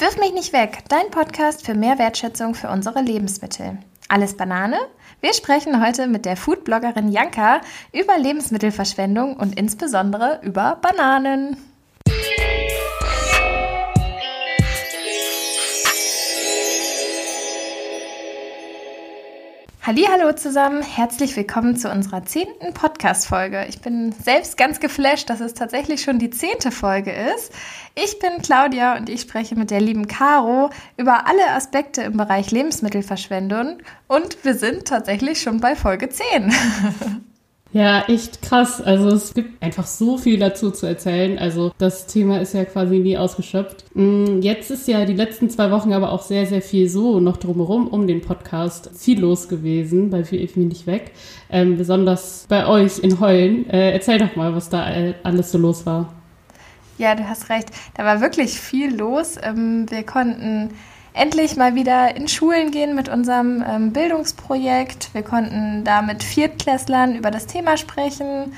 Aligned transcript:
Wirf 0.00 0.16
mich 0.16 0.32
nicht 0.32 0.52
weg, 0.52 0.84
dein 0.88 1.10
Podcast 1.10 1.66
für 1.66 1.74
mehr 1.74 1.98
Wertschätzung 1.98 2.54
für 2.54 2.68
unsere 2.68 3.02
Lebensmittel. 3.02 3.78
Alles 4.06 4.36
Banane? 4.36 4.78
Wir 5.20 5.34
sprechen 5.34 5.84
heute 5.84 6.06
mit 6.06 6.24
der 6.24 6.36
Foodbloggerin 6.36 7.10
Janka 7.10 7.60
über 7.92 8.16
Lebensmittelverschwendung 8.16 9.34
und 9.34 9.58
insbesondere 9.58 10.38
über 10.44 10.78
Bananen. 10.80 11.56
Hallo 19.88 20.34
zusammen, 20.34 20.82
herzlich 20.82 21.34
willkommen 21.34 21.74
zu 21.74 21.90
unserer 21.90 22.22
zehnten 22.26 22.74
Podcast-Folge. 22.74 23.64
Ich 23.70 23.80
bin 23.80 24.12
selbst 24.12 24.58
ganz 24.58 24.80
geflasht, 24.80 25.30
dass 25.30 25.40
es 25.40 25.54
tatsächlich 25.54 26.02
schon 26.02 26.18
die 26.18 26.28
zehnte 26.28 26.70
Folge 26.70 27.10
ist. 27.10 27.54
Ich 27.94 28.18
bin 28.18 28.42
Claudia 28.42 28.98
und 28.98 29.08
ich 29.08 29.22
spreche 29.22 29.56
mit 29.56 29.70
der 29.70 29.80
lieben 29.80 30.06
Caro 30.06 30.68
über 30.98 31.26
alle 31.26 31.52
Aspekte 31.52 32.02
im 32.02 32.18
Bereich 32.18 32.50
Lebensmittelverschwendung 32.50 33.78
und 34.08 34.44
wir 34.44 34.56
sind 34.56 34.84
tatsächlich 34.84 35.40
schon 35.40 35.60
bei 35.60 35.74
Folge 35.74 36.10
10. 36.10 36.52
Ja, 37.72 38.04
echt 38.08 38.40
krass. 38.40 38.80
Also 38.80 39.08
es 39.08 39.34
gibt 39.34 39.62
einfach 39.62 39.86
so 39.86 40.16
viel 40.16 40.38
dazu 40.38 40.70
zu 40.70 40.86
erzählen. 40.86 41.38
Also 41.38 41.72
das 41.76 42.06
Thema 42.06 42.40
ist 42.40 42.54
ja 42.54 42.64
quasi 42.64 42.98
nie 42.98 43.18
ausgeschöpft. 43.18 43.84
Mm, 43.94 44.40
jetzt 44.40 44.70
ist 44.70 44.88
ja 44.88 45.04
die 45.04 45.14
letzten 45.14 45.50
zwei 45.50 45.70
Wochen 45.70 45.92
aber 45.92 46.12
auch 46.12 46.22
sehr, 46.22 46.46
sehr 46.46 46.62
viel 46.62 46.88
so 46.88 47.20
noch 47.20 47.36
drumherum 47.36 47.86
um 47.88 48.06
den 48.06 48.22
Podcast 48.22 48.98
ziellos 48.98 49.48
gewesen 49.48 50.08
bei 50.08 50.24
Viel 50.24 50.48
mir 50.54 50.64
nicht 50.64 50.86
weg. 50.86 51.12
Ähm, 51.50 51.76
besonders 51.76 52.46
bei 52.48 52.66
euch 52.66 53.00
in 53.00 53.20
Heulen. 53.20 53.68
Äh, 53.68 53.92
erzähl 53.92 54.18
doch 54.18 54.34
mal, 54.34 54.54
was 54.54 54.70
da 54.70 54.86
alles 55.22 55.52
so 55.52 55.58
los 55.58 55.84
war. 55.84 56.14
Ja, 56.96 57.14
du 57.14 57.28
hast 57.28 57.50
recht. 57.50 57.68
Da 57.94 58.04
war 58.04 58.22
wirklich 58.22 58.58
viel 58.58 58.96
los. 58.96 59.36
Ähm, 59.42 59.86
wir 59.90 60.04
konnten 60.04 60.70
endlich 61.12 61.56
mal 61.56 61.74
wieder 61.74 62.16
in 62.16 62.28
Schulen 62.28 62.70
gehen 62.70 62.94
mit 62.94 63.08
unserem 63.08 63.64
ähm, 63.66 63.92
Bildungsprojekt. 63.92 65.10
Wir 65.12 65.22
konnten 65.22 65.84
da 65.84 66.02
mit 66.02 66.22
Viertklässlern 66.22 67.14
über 67.14 67.30
das 67.30 67.46
Thema 67.46 67.76
sprechen. 67.76 68.52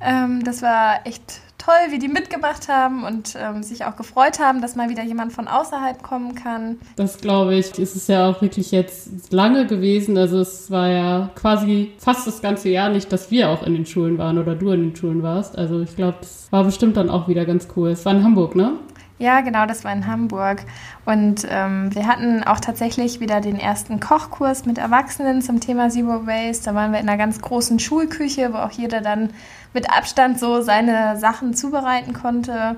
Ähm, 0.00 0.42
das 0.44 0.62
war 0.62 1.06
echt 1.06 1.40
toll, 1.60 1.90
wie 1.90 1.98
die 1.98 2.08
mitgemacht 2.08 2.68
haben 2.68 3.04
und 3.04 3.36
ähm, 3.38 3.62
sich 3.62 3.84
auch 3.84 3.96
gefreut 3.96 4.38
haben, 4.40 4.60
dass 4.60 4.76
mal 4.76 4.88
wieder 4.88 5.02
jemand 5.02 5.32
von 5.32 5.46
außerhalb 5.46 6.02
kommen 6.02 6.34
kann. 6.34 6.78
Das 6.96 7.18
glaube 7.18 7.54
ich. 7.54 7.78
Es 7.78 7.94
ist 7.94 8.08
ja 8.08 8.28
auch 8.30 8.40
wirklich 8.40 8.70
jetzt 8.72 9.32
lange 9.32 9.66
gewesen. 9.66 10.16
Also 10.16 10.40
es 10.40 10.70
war 10.70 10.88
ja 10.88 11.30
quasi 11.34 11.92
fast 11.98 12.26
das 12.26 12.40
ganze 12.40 12.70
Jahr 12.70 12.88
nicht, 12.88 13.12
dass 13.12 13.30
wir 13.30 13.50
auch 13.50 13.62
in 13.62 13.74
den 13.74 13.86
Schulen 13.86 14.18
waren 14.18 14.38
oder 14.38 14.54
du 14.54 14.70
in 14.70 14.80
den 14.80 14.96
Schulen 14.96 15.22
warst. 15.22 15.56
Also 15.58 15.80
ich 15.80 15.94
glaube, 15.96 16.18
das 16.20 16.48
war 16.50 16.64
bestimmt 16.64 16.96
dann 16.96 17.10
auch 17.10 17.28
wieder 17.28 17.44
ganz 17.44 17.68
cool. 17.76 17.90
Es 17.90 18.04
war 18.04 18.14
in 18.14 18.24
Hamburg, 18.24 18.56
ne? 18.56 18.72
Ja, 19.20 19.42
genau, 19.42 19.66
das 19.66 19.84
war 19.84 19.92
in 19.92 20.06
Hamburg. 20.06 20.62
Und 21.04 21.46
ähm, 21.50 21.94
wir 21.94 22.06
hatten 22.06 22.42
auch 22.42 22.58
tatsächlich 22.58 23.20
wieder 23.20 23.42
den 23.42 23.60
ersten 23.60 24.00
Kochkurs 24.00 24.64
mit 24.64 24.78
Erwachsenen 24.78 25.42
zum 25.42 25.60
Thema 25.60 25.90
Zero 25.90 26.26
Waste. 26.26 26.64
Da 26.64 26.74
waren 26.74 26.92
wir 26.92 27.00
in 27.00 27.06
einer 27.06 27.18
ganz 27.18 27.38
großen 27.42 27.78
Schulküche, 27.78 28.54
wo 28.54 28.56
auch 28.56 28.70
jeder 28.70 29.02
dann 29.02 29.28
mit 29.74 29.90
Abstand 29.90 30.40
so 30.40 30.62
seine 30.62 31.18
Sachen 31.18 31.52
zubereiten 31.52 32.14
konnte. 32.14 32.76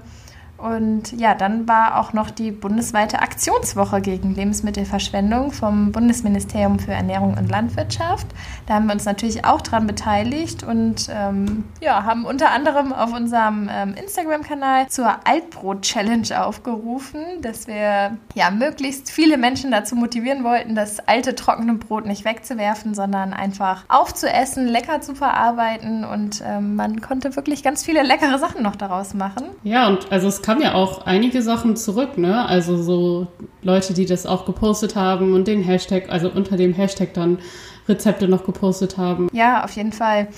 Und 0.62 1.18
ja, 1.18 1.34
dann 1.34 1.66
war 1.66 1.98
auch 1.98 2.12
noch 2.12 2.30
die 2.30 2.52
bundesweite 2.52 3.18
Aktionswoche 3.18 4.00
gegen 4.00 4.34
Lebensmittelverschwendung 4.34 5.50
vom 5.50 5.90
Bundesministerium 5.90 6.78
für 6.78 6.92
Ernährung 6.92 7.36
und 7.36 7.50
Landwirtschaft. 7.50 8.28
Da 8.66 8.74
haben 8.74 8.86
wir 8.86 8.92
uns 8.92 9.04
natürlich 9.04 9.44
auch 9.44 9.60
dran 9.60 9.88
beteiligt 9.88 10.62
und 10.62 11.08
ähm, 11.10 11.64
ja, 11.80 12.04
haben 12.04 12.24
unter 12.24 12.50
anderem 12.50 12.92
auf 12.92 13.12
unserem 13.12 13.68
ähm, 13.72 13.94
Instagram-Kanal 13.94 14.88
zur 14.88 15.26
Altbrot-Challenge 15.26 16.44
aufgerufen, 16.44 17.20
dass 17.40 17.66
wir 17.66 18.16
ja 18.34 18.50
möglichst 18.52 19.10
viele 19.10 19.38
Menschen 19.38 19.72
dazu 19.72 19.96
motivieren 19.96 20.44
wollten, 20.44 20.76
das 20.76 21.00
alte 21.08 21.34
trockene 21.34 21.74
Brot 21.74 22.06
nicht 22.06 22.24
wegzuwerfen, 22.24 22.94
sondern 22.94 23.32
einfach 23.32 23.84
aufzuessen, 23.88 24.68
lecker 24.68 25.00
zu 25.00 25.16
verarbeiten 25.16 26.04
und 26.04 26.42
ähm, 26.46 26.76
man 26.76 27.00
konnte 27.00 27.34
wirklich 27.34 27.64
ganz 27.64 27.84
viele 27.84 28.02
leckere 28.02 28.38
Sachen 28.38 28.62
noch 28.62 28.76
daraus 28.76 29.14
machen. 29.14 29.46
Ja, 29.64 29.88
und 29.88 30.12
also 30.12 30.28
es 30.28 30.42
kam 30.42 30.51
kamen 30.52 30.64
ja 30.64 30.74
auch 30.74 31.06
einige 31.06 31.40
Sachen 31.40 31.76
zurück, 31.76 32.18
ne? 32.18 32.44
Also 32.46 32.76
so 32.76 33.26
Leute, 33.62 33.94
die 33.94 34.04
das 34.04 34.26
auch 34.26 34.44
gepostet 34.44 34.96
haben 34.96 35.32
und 35.32 35.48
den 35.48 35.62
Hashtag, 35.62 36.10
also 36.10 36.28
unter 36.28 36.58
dem 36.58 36.74
Hashtag 36.74 37.14
dann 37.14 37.38
Rezepte 37.88 38.28
noch 38.28 38.44
gepostet 38.44 38.98
haben. 38.98 39.28
Ja, 39.32 39.64
auf 39.64 39.70
jeden 39.72 39.92
Fall. 39.92 40.28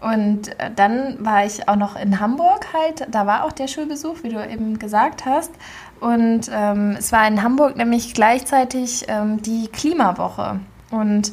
Und 0.00 0.48
äh, 0.60 0.70
dann 0.76 1.16
war 1.24 1.44
ich 1.44 1.68
auch 1.68 1.74
noch 1.74 2.00
in 2.00 2.20
Hamburg 2.20 2.66
halt, 2.72 3.06
da 3.10 3.26
war 3.26 3.44
auch 3.44 3.52
der 3.52 3.66
Schulbesuch, 3.66 4.22
wie 4.22 4.28
du 4.28 4.48
eben 4.48 4.78
gesagt 4.78 5.26
hast. 5.26 5.50
Und 5.98 6.42
ähm, 6.52 6.94
es 6.96 7.10
war 7.10 7.26
in 7.26 7.42
Hamburg 7.42 7.76
nämlich 7.76 8.14
gleichzeitig 8.14 9.06
ähm, 9.08 9.42
die 9.42 9.66
Klimawoche. 9.68 10.60
Und 10.92 11.32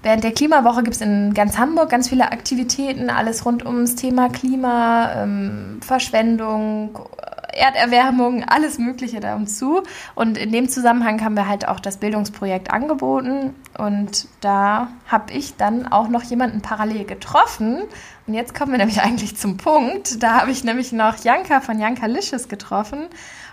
Während 0.00 0.22
der 0.22 0.32
Klimawoche 0.32 0.84
gibt 0.84 0.94
es 0.94 1.02
in 1.02 1.34
ganz 1.34 1.58
Hamburg 1.58 1.90
ganz 1.90 2.08
viele 2.08 2.30
Aktivitäten, 2.30 3.10
alles 3.10 3.44
rund 3.44 3.66
ums 3.66 3.96
Thema 3.96 4.28
Klima, 4.28 5.12
ähm, 5.16 5.80
Verschwendung, 5.84 7.00
Erderwärmung, 7.52 8.44
alles 8.44 8.78
Mögliche 8.78 9.20
da 9.20 9.38
zu. 9.46 9.82
Und 10.14 10.36
in 10.38 10.52
dem 10.52 10.68
Zusammenhang 10.68 11.22
haben 11.22 11.34
wir 11.34 11.48
halt 11.48 11.66
auch 11.66 11.80
das 11.80 11.98
Bildungsprojekt 11.98 12.70
angeboten. 12.70 13.54
Und 13.76 14.28
da 14.40 14.88
habe 15.06 15.32
ich 15.32 15.56
dann 15.56 15.90
auch 15.90 16.08
noch 16.08 16.22
jemanden 16.22 16.62
parallel 16.62 17.04
getroffen. 17.04 17.82
Und 18.26 18.34
jetzt 18.34 18.54
kommen 18.54 18.72
wir 18.72 18.78
nämlich 18.78 19.00
eigentlich 19.02 19.36
zum 19.36 19.56
Punkt. 19.56 20.22
Da 20.22 20.40
habe 20.40 20.50
ich 20.50 20.64
nämlich 20.64 20.92
noch 20.92 21.16
Janka 21.22 21.60
von 21.60 21.78
Janka 21.78 22.06
Licious 22.06 22.48
getroffen 22.48 23.08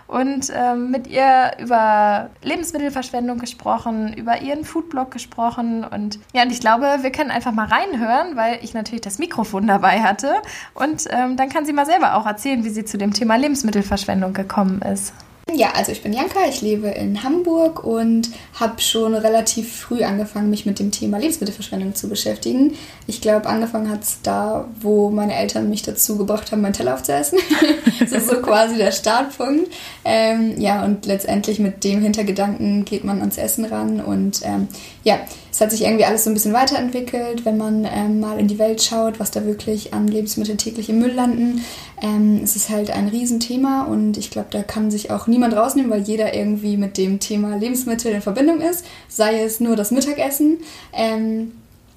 und 0.06 0.52
ähm, 0.54 0.90
mit 0.90 1.06
ihr 1.06 1.52
über 1.58 2.30
Lebensmittelverschwendung 2.42 3.38
gesprochen, 3.38 4.12
über 4.14 4.40
ihren 4.40 4.64
Foodblog 4.64 5.10
gesprochen 5.10 5.84
und 5.84 6.18
ja, 6.32 6.42
und 6.42 6.52
ich 6.52 6.60
glaube, 6.60 6.98
wir 7.02 7.10
können 7.10 7.30
einfach 7.30 7.52
mal 7.52 7.66
reinhören, 7.66 8.36
weil 8.36 8.58
ich 8.62 8.74
natürlich 8.74 9.02
das 9.02 9.18
Mikrofon 9.18 9.66
dabei 9.66 10.02
hatte 10.02 10.34
und 10.74 11.04
ähm, 11.10 11.36
dann 11.36 11.48
kann 11.48 11.66
sie 11.66 11.72
mal 11.72 11.86
selber 11.86 12.14
auch 12.16 12.26
erzählen, 12.26 12.64
wie 12.64 12.70
sie 12.70 12.84
zu 12.84 12.98
dem 12.98 13.12
Thema 13.12 13.36
Lebensmittelverschwendung 13.36 14.32
gekommen 14.32 14.80
ist. 14.82 15.12
Ja, 15.54 15.70
also 15.74 15.92
ich 15.92 16.02
bin 16.02 16.12
Janka, 16.12 16.40
ich 16.48 16.60
lebe 16.60 16.88
in 16.88 17.22
Hamburg 17.22 17.84
und 17.84 18.30
habe 18.54 18.80
schon 18.80 19.14
relativ 19.14 19.76
früh 19.76 20.02
angefangen, 20.02 20.50
mich 20.50 20.66
mit 20.66 20.80
dem 20.80 20.90
Thema 20.90 21.18
Lebensmittelverschwendung 21.18 21.94
zu 21.94 22.08
beschäftigen. 22.08 22.74
Ich 23.06 23.20
glaube, 23.20 23.46
angefangen 23.46 23.88
hat 23.88 24.02
es 24.02 24.18
da, 24.22 24.66
wo 24.80 25.08
meine 25.08 25.36
Eltern 25.36 25.70
mich 25.70 25.82
dazu 25.82 26.18
gebracht 26.18 26.50
haben, 26.50 26.62
meinen 26.62 26.72
Teller 26.72 26.94
aufzuessen. 26.94 27.38
das 28.00 28.10
ist 28.10 28.28
so 28.28 28.42
quasi 28.42 28.76
der 28.76 28.90
Startpunkt. 28.90 29.72
Ähm, 30.04 30.60
ja, 30.60 30.84
und 30.84 31.06
letztendlich 31.06 31.60
mit 31.60 31.84
dem 31.84 32.02
Hintergedanken 32.02 32.84
geht 32.84 33.04
man 33.04 33.20
ans 33.20 33.38
Essen 33.38 33.66
ran 33.66 34.00
und 34.00 34.40
ähm, 34.42 34.66
ja, 35.04 35.20
es 35.56 35.60
hat 35.62 35.70
sich 35.70 35.84
irgendwie 35.84 36.04
alles 36.04 36.24
so 36.24 36.30
ein 36.30 36.34
bisschen 36.34 36.52
weiterentwickelt, 36.52 37.46
wenn 37.46 37.56
man 37.56 37.88
ähm, 37.90 38.20
mal 38.20 38.38
in 38.38 38.46
die 38.46 38.58
Welt 38.58 38.82
schaut, 38.82 39.18
was 39.18 39.30
da 39.30 39.46
wirklich 39.46 39.94
an 39.94 40.06
Lebensmitteln 40.06 40.58
täglich 40.58 40.90
im 40.90 40.98
Müll 40.98 41.12
landen. 41.12 41.64
Ähm, 42.02 42.42
es 42.44 42.56
ist 42.56 42.68
halt 42.68 42.90
ein 42.90 43.08
Riesenthema 43.08 43.84
und 43.84 44.18
ich 44.18 44.30
glaube, 44.30 44.48
da 44.50 44.62
kann 44.62 44.90
sich 44.90 45.10
auch 45.10 45.28
niemand 45.28 45.56
rausnehmen, 45.56 45.90
weil 45.90 46.02
jeder 46.02 46.34
irgendwie 46.34 46.76
mit 46.76 46.98
dem 46.98 47.20
Thema 47.20 47.56
Lebensmittel 47.56 48.12
in 48.12 48.20
Verbindung 48.20 48.60
ist, 48.60 48.84
sei 49.08 49.42
es 49.42 49.58
nur 49.58 49.76
das 49.76 49.90
Mittagessen. 49.92 50.58
Ähm, 50.92 51.52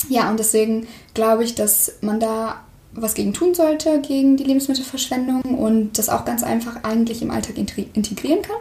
ja, 0.07 0.29
und 0.29 0.39
deswegen 0.39 0.87
glaube 1.13 1.43
ich, 1.43 1.53
dass 1.53 1.95
man 1.99 2.21
da 2.21 2.63
was 2.93 3.13
gegen 3.13 3.33
tun 3.33 3.53
sollte, 3.53 3.99
gegen 3.99 4.37
die 4.37 4.45
Lebensmittelverschwendung 4.45 5.41
und 5.41 5.97
das 5.97 6.07
auch 6.07 6.23
ganz 6.23 6.43
einfach 6.43 6.85
eigentlich 6.85 7.21
im 7.21 7.29
Alltag 7.29 7.57
integrieren 7.57 8.41
kann. 8.41 8.55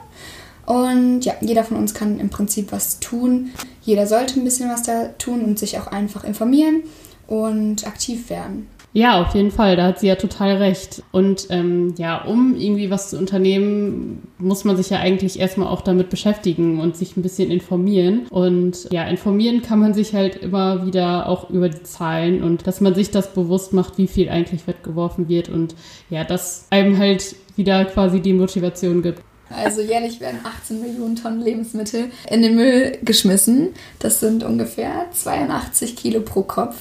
Und 0.69 1.25
ja, 1.25 1.33
jeder 1.41 1.65
von 1.65 1.79
uns 1.79 1.95
kann 1.95 2.21
im 2.21 2.29
Prinzip 2.29 2.73
was 2.73 3.01
tun. 3.01 3.53
Jeder 3.81 4.06
sollte 4.06 4.39
ein 4.39 4.45
bisschen 4.45 4.69
was 4.69 4.83
da 4.83 5.06
tun 5.17 5.41
und 5.43 5.59
sich 5.59 5.79
auch 5.79 5.87
einfach 5.87 6.25
informieren 6.25 6.83
und 7.27 7.87
aktiv 7.87 8.29
werden. 8.29 8.67
Ja, 8.93 9.23
auf 9.23 9.34
jeden 9.34 9.51
Fall, 9.51 9.77
da 9.77 9.87
hat 9.87 10.01
sie 10.01 10.09
ja 10.09 10.17
total 10.17 10.56
recht. 10.56 11.03
Und 11.11 11.47
ähm, 11.49 11.95
ja, 11.97 12.23
um 12.23 12.55
irgendwie 12.55 12.91
was 12.91 13.09
zu 13.11 13.19
unternehmen, 13.19 14.29
muss 14.37 14.65
man 14.65 14.77
sich 14.77 14.91
ja 14.91 14.99
eigentlich 14.99 15.41
erstmal 15.41 15.69
auch 15.69 15.81
damit 15.81 16.11
beschäftigen 16.11 16.81
und 16.81 16.99
sich 16.99 17.17
ein 17.17 17.23
bisschen 17.23 17.50
informieren. 17.50 18.26
Und 18.29 18.88
ja, 18.91 19.05
informieren 19.05 19.62
kann 19.62 19.79
man 19.79 19.94
sich 19.94 20.12
halt 20.15 20.37
immer 20.37 20.85
wieder 20.85 21.31
auch 21.31 21.49
über 21.49 21.70
die 21.70 21.82
Zahlen 21.82 22.43
und 22.43 22.67
dass 22.67 22.82
man 22.82 22.94
sich 22.94 23.11
das 23.11 23.32
bewusst 23.32 23.73
macht, 23.73 23.97
wie 23.97 24.06
viel 24.06 24.29
eigentlich 24.29 24.67
weggeworfen 24.67 25.31
wird 25.31 25.49
und 25.49 25.75
ja, 26.11 26.25
dass 26.25 26.67
einem 26.69 26.99
halt 26.99 27.37
wieder 27.56 27.87
quasi 27.87 28.20
die 28.20 28.35
Motivation 28.35 29.03
gibt. 29.03 29.23
Also 29.50 29.81
jährlich 29.81 30.21
werden 30.21 30.41
18 30.45 30.81
Millionen 30.81 31.17
Tonnen 31.17 31.41
Lebensmittel 31.41 32.11
in 32.29 32.43
den 32.43 32.55
Müll 32.55 32.99
geschmissen. 33.03 33.71
Das 33.99 34.21
sind 34.21 34.45
ungefähr 34.45 35.06
82 35.12 35.97
Kilo 35.97 36.21
pro 36.21 36.43
Kopf. 36.43 36.77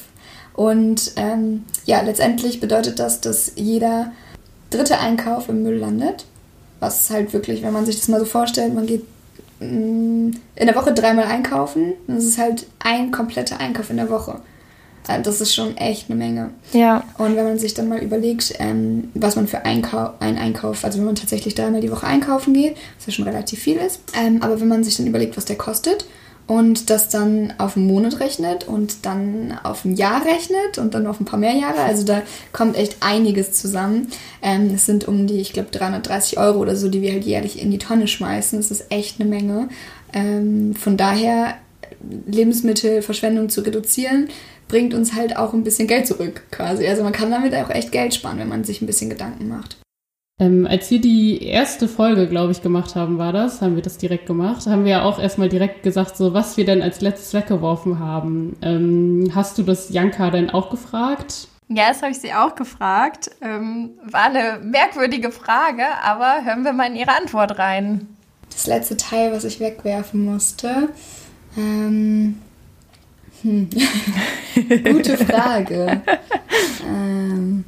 Und 0.53 1.13
ähm, 1.15 1.65
ja, 1.85 2.01
letztendlich 2.01 2.59
bedeutet 2.59 2.99
das, 2.99 3.21
dass 3.21 3.53
jeder 3.55 4.11
dritte 4.69 4.99
Einkauf 4.99 5.49
im 5.49 5.63
Müll 5.63 5.77
landet. 5.77 6.25
Was 6.79 7.09
halt 7.09 7.33
wirklich, 7.33 7.63
wenn 7.63 7.73
man 7.73 7.85
sich 7.85 7.97
das 7.97 8.07
mal 8.07 8.19
so 8.19 8.25
vorstellt, 8.25 8.73
man 8.73 8.85
geht 8.85 9.03
mm, 9.59 10.31
in 10.55 10.65
der 10.65 10.75
Woche 10.75 10.93
dreimal 10.93 11.25
einkaufen. 11.25 11.93
Das 12.07 12.23
ist 12.23 12.37
halt 12.37 12.67
ein 12.79 13.11
kompletter 13.11 13.59
Einkauf 13.59 13.89
in 13.89 13.97
der 13.97 14.09
Woche. 14.09 14.41
Äh, 15.07 15.21
das 15.21 15.41
ist 15.41 15.53
schon 15.53 15.77
echt 15.77 16.09
eine 16.09 16.17
Menge. 16.17 16.51
Ja. 16.73 17.03
Und 17.17 17.35
wenn 17.35 17.45
man 17.45 17.59
sich 17.59 17.73
dann 17.73 17.87
mal 17.89 17.99
überlegt, 17.99 18.53
ähm, 18.59 19.09
was 19.13 19.35
man 19.35 19.47
für 19.47 19.65
Einkau 19.65 20.11
einen 20.19 20.37
Einkauf, 20.37 20.83
also 20.83 20.99
wenn 20.99 21.05
man 21.05 21.15
tatsächlich 21.15 21.55
dreimal 21.55 21.81
die 21.81 21.91
Woche 21.91 22.07
einkaufen 22.07 22.53
geht, 22.53 22.75
was 22.97 23.07
ja 23.07 23.13
schon 23.13 23.25
relativ 23.25 23.59
viel 23.59 23.77
ist, 23.77 24.01
ähm, 24.13 24.41
aber 24.41 24.59
wenn 24.59 24.67
man 24.67 24.83
sich 24.83 24.97
dann 24.97 25.07
überlegt, 25.07 25.37
was 25.37 25.45
der 25.45 25.57
kostet 25.57 26.05
und 26.47 26.89
das 26.89 27.09
dann 27.09 27.53
auf 27.57 27.75
einen 27.75 27.87
Monat 27.87 28.21
rechnet 28.21 28.67
und 28.67 29.05
dann 29.05 29.59
auf 29.63 29.83
ein 29.83 29.95
Jahr 29.95 30.25
rechnet 30.25 30.77
und 30.77 30.93
dann 30.93 31.05
auf 31.05 31.19
ein 31.19 31.25
paar 31.25 31.39
mehr 31.39 31.53
Jahre. 31.53 31.81
Also 31.81 32.05
da 32.05 32.21
kommt 32.53 32.77
echt 32.77 32.97
einiges 33.01 33.51
zusammen. 33.51 34.07
Ähm, 34.41 34.71
es 34.73 34.85
sind 34.85 35.07
um 35.07 35.27
die, 35.27 35.41
ich 35.41 35.51
glaube, 35.51 35.69
330 35.71 36.39
Euro 36.39 36.59
oder 36.59 36.77
so, 36.77 36.87
die 36.87 37.01
wir 37.01 37.11
halt 37.11 37.25
jährlich 37.25 37.61
in 37.61 37.69
die 37.69 37.77
Tonne 37.77 38.07
schmeißen. 38.07 38.57
Das 38.59 38.71
ist 38.71 38.85
echt 38.91 39.19
eine 39.19 39.29
Menge. 39.29 39.67
Ähm, 40.13 40.73
von 40.73 40.95
daher 40.95 41.55
Lebensmittelverschwendung 42.27 43.49
zu 43.49 43.61
reduzieren, 43.61 44.29
bringt 44.67 44.93
uns 44.93 45.13
halt 45.13 45.37
auch 45.37 45.53
ein 45.53 45.63
bisschen 45.63 45.87
Geld 45.87 46.07
zurück 46.07 46.43
quasi. 46.51 46.87
Also 46.87 47.03
man 47.03 47.13
kann 47.13 47.31
damit 47.31 47.53
auch 47.55 47.69
echt 47.69 47.91
Geld 47.91 48.13
sparen, 48.13 48.39
wenn 48.39 48.49
man 48.49 48.63
sich 48.63 48.81
ein 48.81 48.87
bisschen 48.87 49.09
Gedanken 49.09 49.47
macht. 49.47 49.77
Ähm, 50.39 50.67
als 50.69 50.91
wir 50.91 51.01
die 51.01 51.43
erste 51.43 51.87
Folge, 51.87 52.27
glaube 52.27 52.51
ich, 52.51 52.61
gemacht 52.61 52.95
haben, 52.95 53.17
war 53.17 53.33
das, 53.33 53.61
haben 53.61 53.75
wir 53.75 53.81
das 53.81 53.97
direkt 53.97 54.27
gemacht, 54.27 54.67
haben 54.67 54.83
wir 54.85 54.91
ja 54.91 55.03
auch 55.03 55.19
erstmal 55.19 55.49
direkt 55.49 55.81
gesagt, 55.81 56.15
so 56.15 56.33
was 56.33 56.57
wir 56.57 56.65
denn 56.65 56.83
als 56.83 57.01
letztes 57.01 57.33
weggeworfen 57.33 57.97
haben. 57.97 58.55
Ähm, 58.61 59.31
hast 59.33 59.57
du 59.57 59.63
das 59.63 59.89
Janka 59.89 60.29
denn 60.29 60.51
auch 60.51 60.69
gefragt? 60.69 61.47
Ja, 61.69 61.89
das 61.89 62.01
habe 62.01 62.11
ich 62.11 62.19
sie 62.19 62.33
auch 62.33 62.55
gefragt. 62.55 63.31
Ähm, 63.41 63.97
war 64.03 64.25
eine 64.25 64.59
merkwürdige 64.63 65.31
Frage, 65.31 65.83
aber 66.03 66.45
hören 66.45 66.63
wir 66.63 66.71
mal 66.71 66.87
in 66.87 66.95
ihre 66.95 67.17
Antwort 67.17 67.57
rein. 67.57 68.07
Das 68.51 68.67
letzte 68.67 68.95
Teil, 68.95 69.33
was 69.33 69.43
ich 69.43 69.59
wegwerfen 69.59 70.23
musste. 70.23 70.89
Ähm, 71.57 72.37
hm. 73.47 73.69
Gute 74.83 75.17
Frage. 75.17 76.01
ähm, 76.85 77.63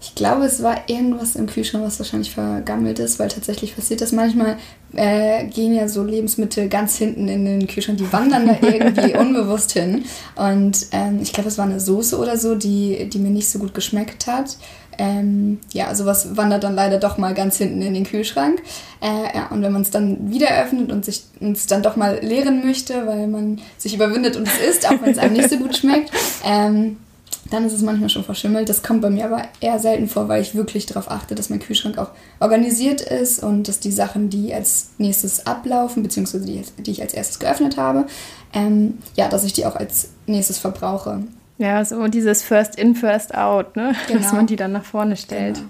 ich 0.00 0.14
glaube, 0.14 0.44
es 0.44 0.62
war 0.62 0.88
irgendwas 0.88 1.34
im 1.34 1.46
Kühlschrank, 1.46 1.84
was 1.84 1.98
wahrscheinlich 1.98 2.30
vergammelt 2.30 3.00
ist, 3.00 3.18
weil 3.18 3.28
tatsächlich 3.28 3.74
passiert 3.74 4.00
das 4.00 4.12
manchmal. 4.12 4.56
Äh, 4.94 5.46
gehen 5.46 5.74
ja 5.74 5.88
so 5.88 6.04
Lebensmittel 6.04 6.68
ganz 6.68 6.96
hinten 6.96 7.28
in 7.28 7.44
den 7.44 7.66
Kühlschrank, 7.66 7.98
die 7.98 8.12
wandern 8.12 8.46
da 8.46 8.56
irgendwie 8.62 9.16
unbewusst 9.18 9.72
hin. 9.72 10.04
Und 10.36 10.86
ähm, 10.92 11.18
ich 11.20 11.32
glaube, 11.32 11.48
es 11.48 11.58
war 11.58 11.66
eine 11.66 11.80
Soße 11.80 12.16
oder 12.16 12.36
so, 12.36 12.54
die, 12.54 13.08
die 13.08 13.18
mir 13.18 13.30
nicht 13.30 13.48
so 13.48 13.58
gut 13.58 13.74
geschmeckt 13.74 14.28
hat. 14.28 14.56
Ähm, 14.98 15.60
ja, 15.72 15.94
sowas 15.94 16.36
wandert 16.36 16.64
dann 16.64 16.74
leider 16.74 16.98
doch 16.98 17.18
mal 17.18 17.32
ganz 17.32 17.56
hinten 17.56 17.80
in 17.82 17.94
den 17.94 18.04
Kühlschrank. 18.04 18.60
Äh, 19.00 19.36
ja, 19.36 19.46
und 19.50 19.62
wenn 19.62 19.72
man 19.72 19.82
es 19.82 19.90
dann 19.90 20.30
wieder 20.32 20.48
öffnet 20.60 20.90
und 20.90 21.04
sich 21.04 21.22
uns 21.40 21.66
dann 21.66 21.84
doch 21.84 21.94
mal 21.94 22.18
leeren 22.20 22.64
möchte, 22.66 23.06
weil 23.06 23.28
man 23.28 23.60
sich 23.78 23.94
überwindet 23.94 24.36
und 24.36 24.48
es 24.48 24.58
isst, 24.58 24.86
auch 24.88 25.00
wenn 25.00 25.12
es 25.12 25.18
einem 25.18 25.34
nicht 25.34 25.50
so 25.50 25.56
gut 25.56 25.76
schmeckt, 25.76 26.10
ähm, 26.44 26.96
dann 27.50 27.64
ist 27.64 27.72
es 27.72 27.82
manchmal 27.82 28.10
schon 28.10 28.24
verschimmelt. 28.24 28.68
Das 28.68 28.82
kommt 28.82 29.00
bei 29.00 29.10
mir 29.10 29.24
aber 29.24 29.42
eher 29.60 29.78
selten 29.78 30.08
vor, 30.08 30.28
weil 30.28 30.42
ich 30.42 30.54
wirklich 30.54 30.86
darauf 30.86 31.10
achte, 31.10 31.34
dass 31.34 31.48
mein 31.48 31.60
Kühlschrank 31.60 31.96
auch 31.98 32.10
organisiert 32.40 33.00
ist 33.00 33.42
und 33.42 33.68
dass 33.68 33.80
die 33.80 33.92
Sachen, 33.92 34.30
die 34.30 34.52
als 34.52 34.90
nächstes 34.98 35.46
ablaufen, 35.46 36.02
beziehungsweise 36.02 36.44
die, 36.44 36.62
die 36.78 36.90
ich 36.90 37.02
als 37.02 37.14
erstes 37.14 37.38
geöffnet 37.38 37.76
habe, 37.76 38.06
ähm, 38.52 38.98
ja, 39.16 39.28
dass 39.28 39.44
ich 39.44 39.52
die 39.52 39.66
auch 39.66 39.76
als 39.76 40.08
nächstes 40.26 40.58
verbrauche. 40.58 41.22
Ja, 41.58 41.84
so 41.84 42.06
dieses 42.06 42.42
First 42.42 42.76
in, 42.76 42.94
First 42.94 43.34
out, 43.34 43.76
ne? 43.76 43.94
Genau. 44.06 44.20
dass 44.20 44.32
man 44.32 44.46
die 44.46 44.56
dann 44.56 44.72
nach 44.72 44.84
vorne 44.84 45.16
stellt. 45.16 45.56
Genau. 45.56 45.68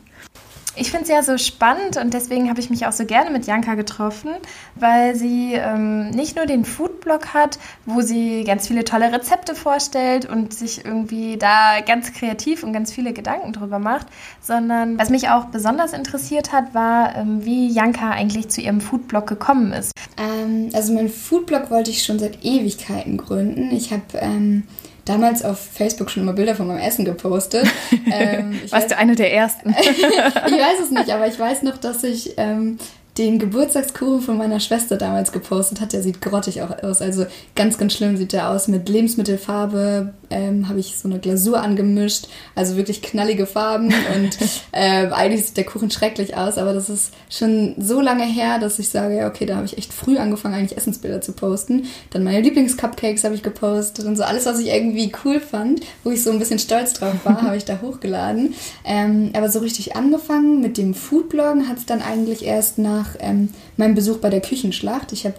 Ich 0.81 0.93
finde 0.93 1.05
es 1.05 1.11
ja 1.11 1.25
so 1.25 1.37
spannend 1.39 1.97
und 1.97 2.15
deswegen 2.15 2.49
habe 2.49 2.61
ich 2.61 2.71
mich 2.71 2.87
auch 2.87 2.93
so 2.93 3.05
gerne 3.05 3.31
mit 3.31 3.49
Janka 3.49 3.75
getroffen, 3.75 4.31
weil 4.77 5.17
sie 5.17 5.55
ähm, 5.55 6.11
nicht 6.11 6.37
nur 6.37 6.47
den 6.47 6.65
Foodblog 6.65 7.35
hat, 7.35 7.59
wo 7.85 8.01
sie 8.01 8.45
ganz 8.45 8.69
viele 8.69 8.85
tolle 8.85 9.13
Rezepte 9.13 9.57
vorstellt 9.57 10.27
und 10.27 10.55
sich 10.55 10.85
irgendwie 10.85 11.37
da 11.37 11.81
ganz 11.85 12.13
kreativ 12.13 12.63
und 12.63 12.73
ganz 12.73 12.93
viele 12.93 13.13
Gedanken 13.13 13.53
drüber 13.53 13.81
macht, 13.81 14.07
sondern 14.41 14.97
was 15.01 15.11
mich 15.11 15.31
auch 15.31 15.47
besonders 15.47 15.93
interessiert 15.93 16.53
hat, 16.53 16.75
war, 16.75 17.17
ähm, 17.17 17.45
wie 17.45 17.69
Janka 17.73 18.11
eigentlich 18.11 18.49
zu 18.49 18.61
ihrem 18.61 18.81
Foodblog 18.81 19.27
gekommen 19.27 19.73
ist. 19.73 19.91
Ähm, 20.17 20.71
also 20.75 20.93
mein 20.93 21.09
Foodblog 21.09 21.73
wollte 21.73 21.91
ich 21.91 22.05
schon 22.05 22.21
seit 22.21 22.45
Ewigkeiten 22.45 23.17
gründen. 23.17 23.73
Ich 23.73 23.91
habe 23.91 24.05
ähm, 24.15 24.63
damals 25.09 25.45
auf 25.45 25.59
Facebook 25.59 26.11
schon 26.11 26.23
immer 26.23 26.33
Bilder 26.33 26.55
von 26.55 26.67
meinem 26.67 26.81
Essen 26.81 27.05
gepostet. 27.05 27.67
Ähm, 28.11 28.59
Warst 28.71 28.73
weiß, 28.73 28.87
du 28.89 28.97
eine 28.97 29.15
der 29.17 29.35
ersten? 29.35 29.71
ich 29.79 29.87
weiß 30.03 30.81
es 30.83 30.91
nicht, 30.91 31.11
aber 31.11 31.27
ich 31.27 31.39
weiß 31.39 31.63
noch, 31.63 31.77
dass 31.77 32.03
ich 32.05 32.35
ähm, 32.39 32.79
den 33.19 33.39
Geburtstagskuchen 33.39 34.23
von 34.23 34.39
meiner 34.39 34.61
Schwester 34.61 34.97
damals 34.97 35.31
gepostet 35.31 35.81
hat. 35.81 35.93
Der 35.93 36.03
sieht 36.03 36.23
grottig 36.23 36.63
auch 36.63 36.83
aus. 36.83 37.03
Also 37.03 37.27
ganz, 37.55 37.77
ganz 37.77 37.95
schlimm 37.95 38.17
sieht 38.17 38.33
der 38.33 38.49
aus. 38.49 38.69
Mit 38.69 38.89
Lebensmittelfarbe 38.89 40.15
ähm, 40.31 40.69
habe 40.69 40.81
ich 40.81 40.97
so 40.99 41.09
eine 41.09 41.19
Glasur 41.19 41.61
angemischt. 41.61 42.29
Also 42.55 42.77
wirklich 42.77 43.03
knallige 43.03 43.47
Farben. 43.47 43.87
Und 44.15 44.39
äh, 44.73 45.07
eigentlich 45.09 45.47
sieht 45.47 45.57
der 45.57 45.65
Kuchen 45.65 45.91
schrecklich 45.91 46.37
aus. 46.37 46.59
Aber 46.59 46.73
das 46.73 46.89
ist 46.89 47.13
schon 47.31 47.75
so 47.79 48.01
lange 48.01 48.25
her, 48.25 48.59
dass 48.59 48.79
ich 48.79 48.89
sage, 48.89 49.27
okay, 49.27 49.47
da 49.47 49.57
habe 49.57 49.67
ich 49.67 49.79
echt 49.79 49.93
früh 49.93 50.19
angefangen, 50.19 50.55
eigentlich 50.55 50.77
Essensbilder 50.77 51.21
zu 51.21 51.33
posten. 51.33 51.85
Dann 52.11 52.25
meine 52.25 52.41
Lieblingscupcakes 52.41 53.25
habe 53.25 53.35
ich 53.35 53.43
gepostet 53.43 54.07
und 54.07 54.17
so 54.17 54.23
alles, 54.23 54.47
was 54.47 54.59
ich 54.61 54.69
irgendwie 54.69 55.13
cool 55.25 55.41
fand, 55.41 55.81
wo 56.05 56.11
ich 56.11 56.23
so 56.23 56.31
ein 56.31 56.39
bisschen 56.39 56.59
stolz 56.59 56.95
drauf 56.95 57.15
war, 57.25 57.43
habe 57.43 57.57
ich 57.57 57.65
da 57.65 57.81
hochgeladen. 57.81 58.55
Ähm, 58.85 59.31
aber 59.35 59.51
so 59.51 59.61
richtig 59.61 59.97
angefangen 59.97 60.61
mit 60.61 60.77
dem 60.79 60.95
Foodbloggen 60.95 61.69
hat 61.69 61.79
es 61.79 61.87
dann 61.87 62.03
eigentlich 62.03 62.45
erst 62.45 62.79
nach 62.79 63.17
ähm, 63.21 63.51
meinem 63.77 63.95
Besuch 63.95 64.19
bei 64.19 64.31
der 64.31 64.41
Küchenschlacht. 64.41 65.13
Ich 65.13 65.25
habe 65.25 65.37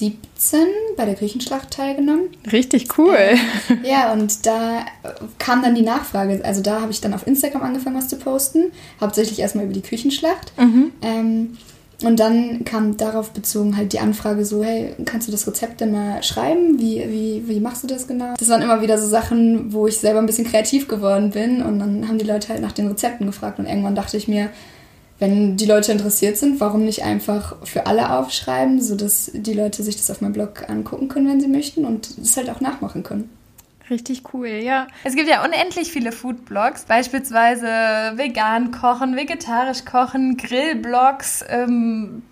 2017 0.00 0.66
bei 0.96 1.04
der 1.04 1.14
Küchenschlacht 1.14 1.70
teilgenommen. 1.70 2.30
Richtig 2.50 2.98
cool. 2.98 3.14
Äh, 3.14 3.36
ja, 3.84 4.12
und 4.12 4.46
da 4.46 4.86
kam 5.38 5.62
dann 5.62 5.74
die 5.74 5.82
Nachfrage. 5.82 6.40
Also 6.44 6.62
da 6.62 6.80
habe 6.80 6.90
ich 6.90 7.00
dann 7.00 7.12
auf 7.12 7.26
Instagram 7.26 7.62
angefangen, 7.62 7.96
was 7.96 8.08
zu 8.08 8.16
posten. 8.16 8.72
Hauptsächlich 9.00 9.38
erstmal 9.38 9.64
über 9.64 9.74
die 9.74 9.82
Küchenschlacht. 9.82 10.52
Mhm. 10.58 10.92
Ähm, 11.02 11.58
und 12.02 12.18
dann 12.18 12.64
kam 12.64 12.96
darauf 12.96 13.30
bezogen 13.32 13.76
halt 13.76 13.92
die 13.92 13.98
Anfrage 13.98 14.46
so, 14.46 14.64
hey, 14.64 14.94
kannst 15.04 15.28
du 15.28 15.32
das 15.32 15.46
Rezept 15.46 15.82
denn 15.82 15.92
mal 15.92 16.22
schreiben? 16.22 16.78
Wie, 16.78 17.04
wie, 17.06 17.42
wie 17.46 17.60
machst 17.60 17.82
du 17.82 17.86
das 17.86 18.08
genau? 18.08 18.34
Das 18.38 18.48
waren 18.48 18.62
immer 18.62 18.80
wieder 18.80 18.96
so 18.96 19.06
Sachen, 19.06 19.74
wo 19.74 19.86
ich 19.86 19.98
selber 19.98 20.18
ein 20.18 20.26
bisschen 20.26 20.46
kreativ 20.46 20.88
geworden 20.88 21.30
bin. 21.30 21.62
Und 21.62 21.78
dann 21.78 22.08
haben 22.08 22.16
die 22.16 22.24
Leute 22.24 22.48
halt 22.48 22.62
nach 22.62 22.72
den 22.72 22.88
Rezepten 22.88 23.26
gefragt. 23.26 23.58
Und 23.58 23.66
irgendwann 23.66 23.94
dachte 23.94 24.16
ich 24.16 24.28
mir, 24.28 24.48
wenn 25.20 25.56
die 25.56 25.66
Leute 25.66 25.92
interessiert 25.92 26.38
sind, 26.38 26.60
warum 26.60 26.84
nicht 26.84 27.04
einfach 27.04 27.54
für 27.64 27.86
alle 27.86 28.10
aufschreiben, 28.10 28.80
sodass 28.80 29.30
die 29.32 29.52
Leute 29.52 29.82
sich 29.82 29.96
das 29.96 30.10
auf 30.10 30.20
meinem 30.20 30.32
Blog 30.32 30.68
angucken 30.68 31.08
können, 31.08 31.28
wenn 31.28 31.40
sie 31.40 31.48
möchten 31.48 31.84
und 31.84 32.08
es 32.18 32.36
halt 32.36 32.50
auch 32.50 32.60
nachmachen 32.60 33.02
können. 33.02 33.30
Richtig 33.90 34.22
cool, 34.32 34.48
ja. 34.48 34.86
Es 35.04 35.16
gibt 35.16 35.28
ja 35.28 35.44
unendlich 35.44 35.92
viele 35.92 36.12
Foodblogs, 36.12 36.84
beispielsweise 36.84 37.66
vegan 38.14 38.70
kochen, 38.70 39.16
vegetarisch 39.16 39.84
kochen, 39.84 40.36
Grillblogs, 40.36 41.44
ähm, 41.48 42.22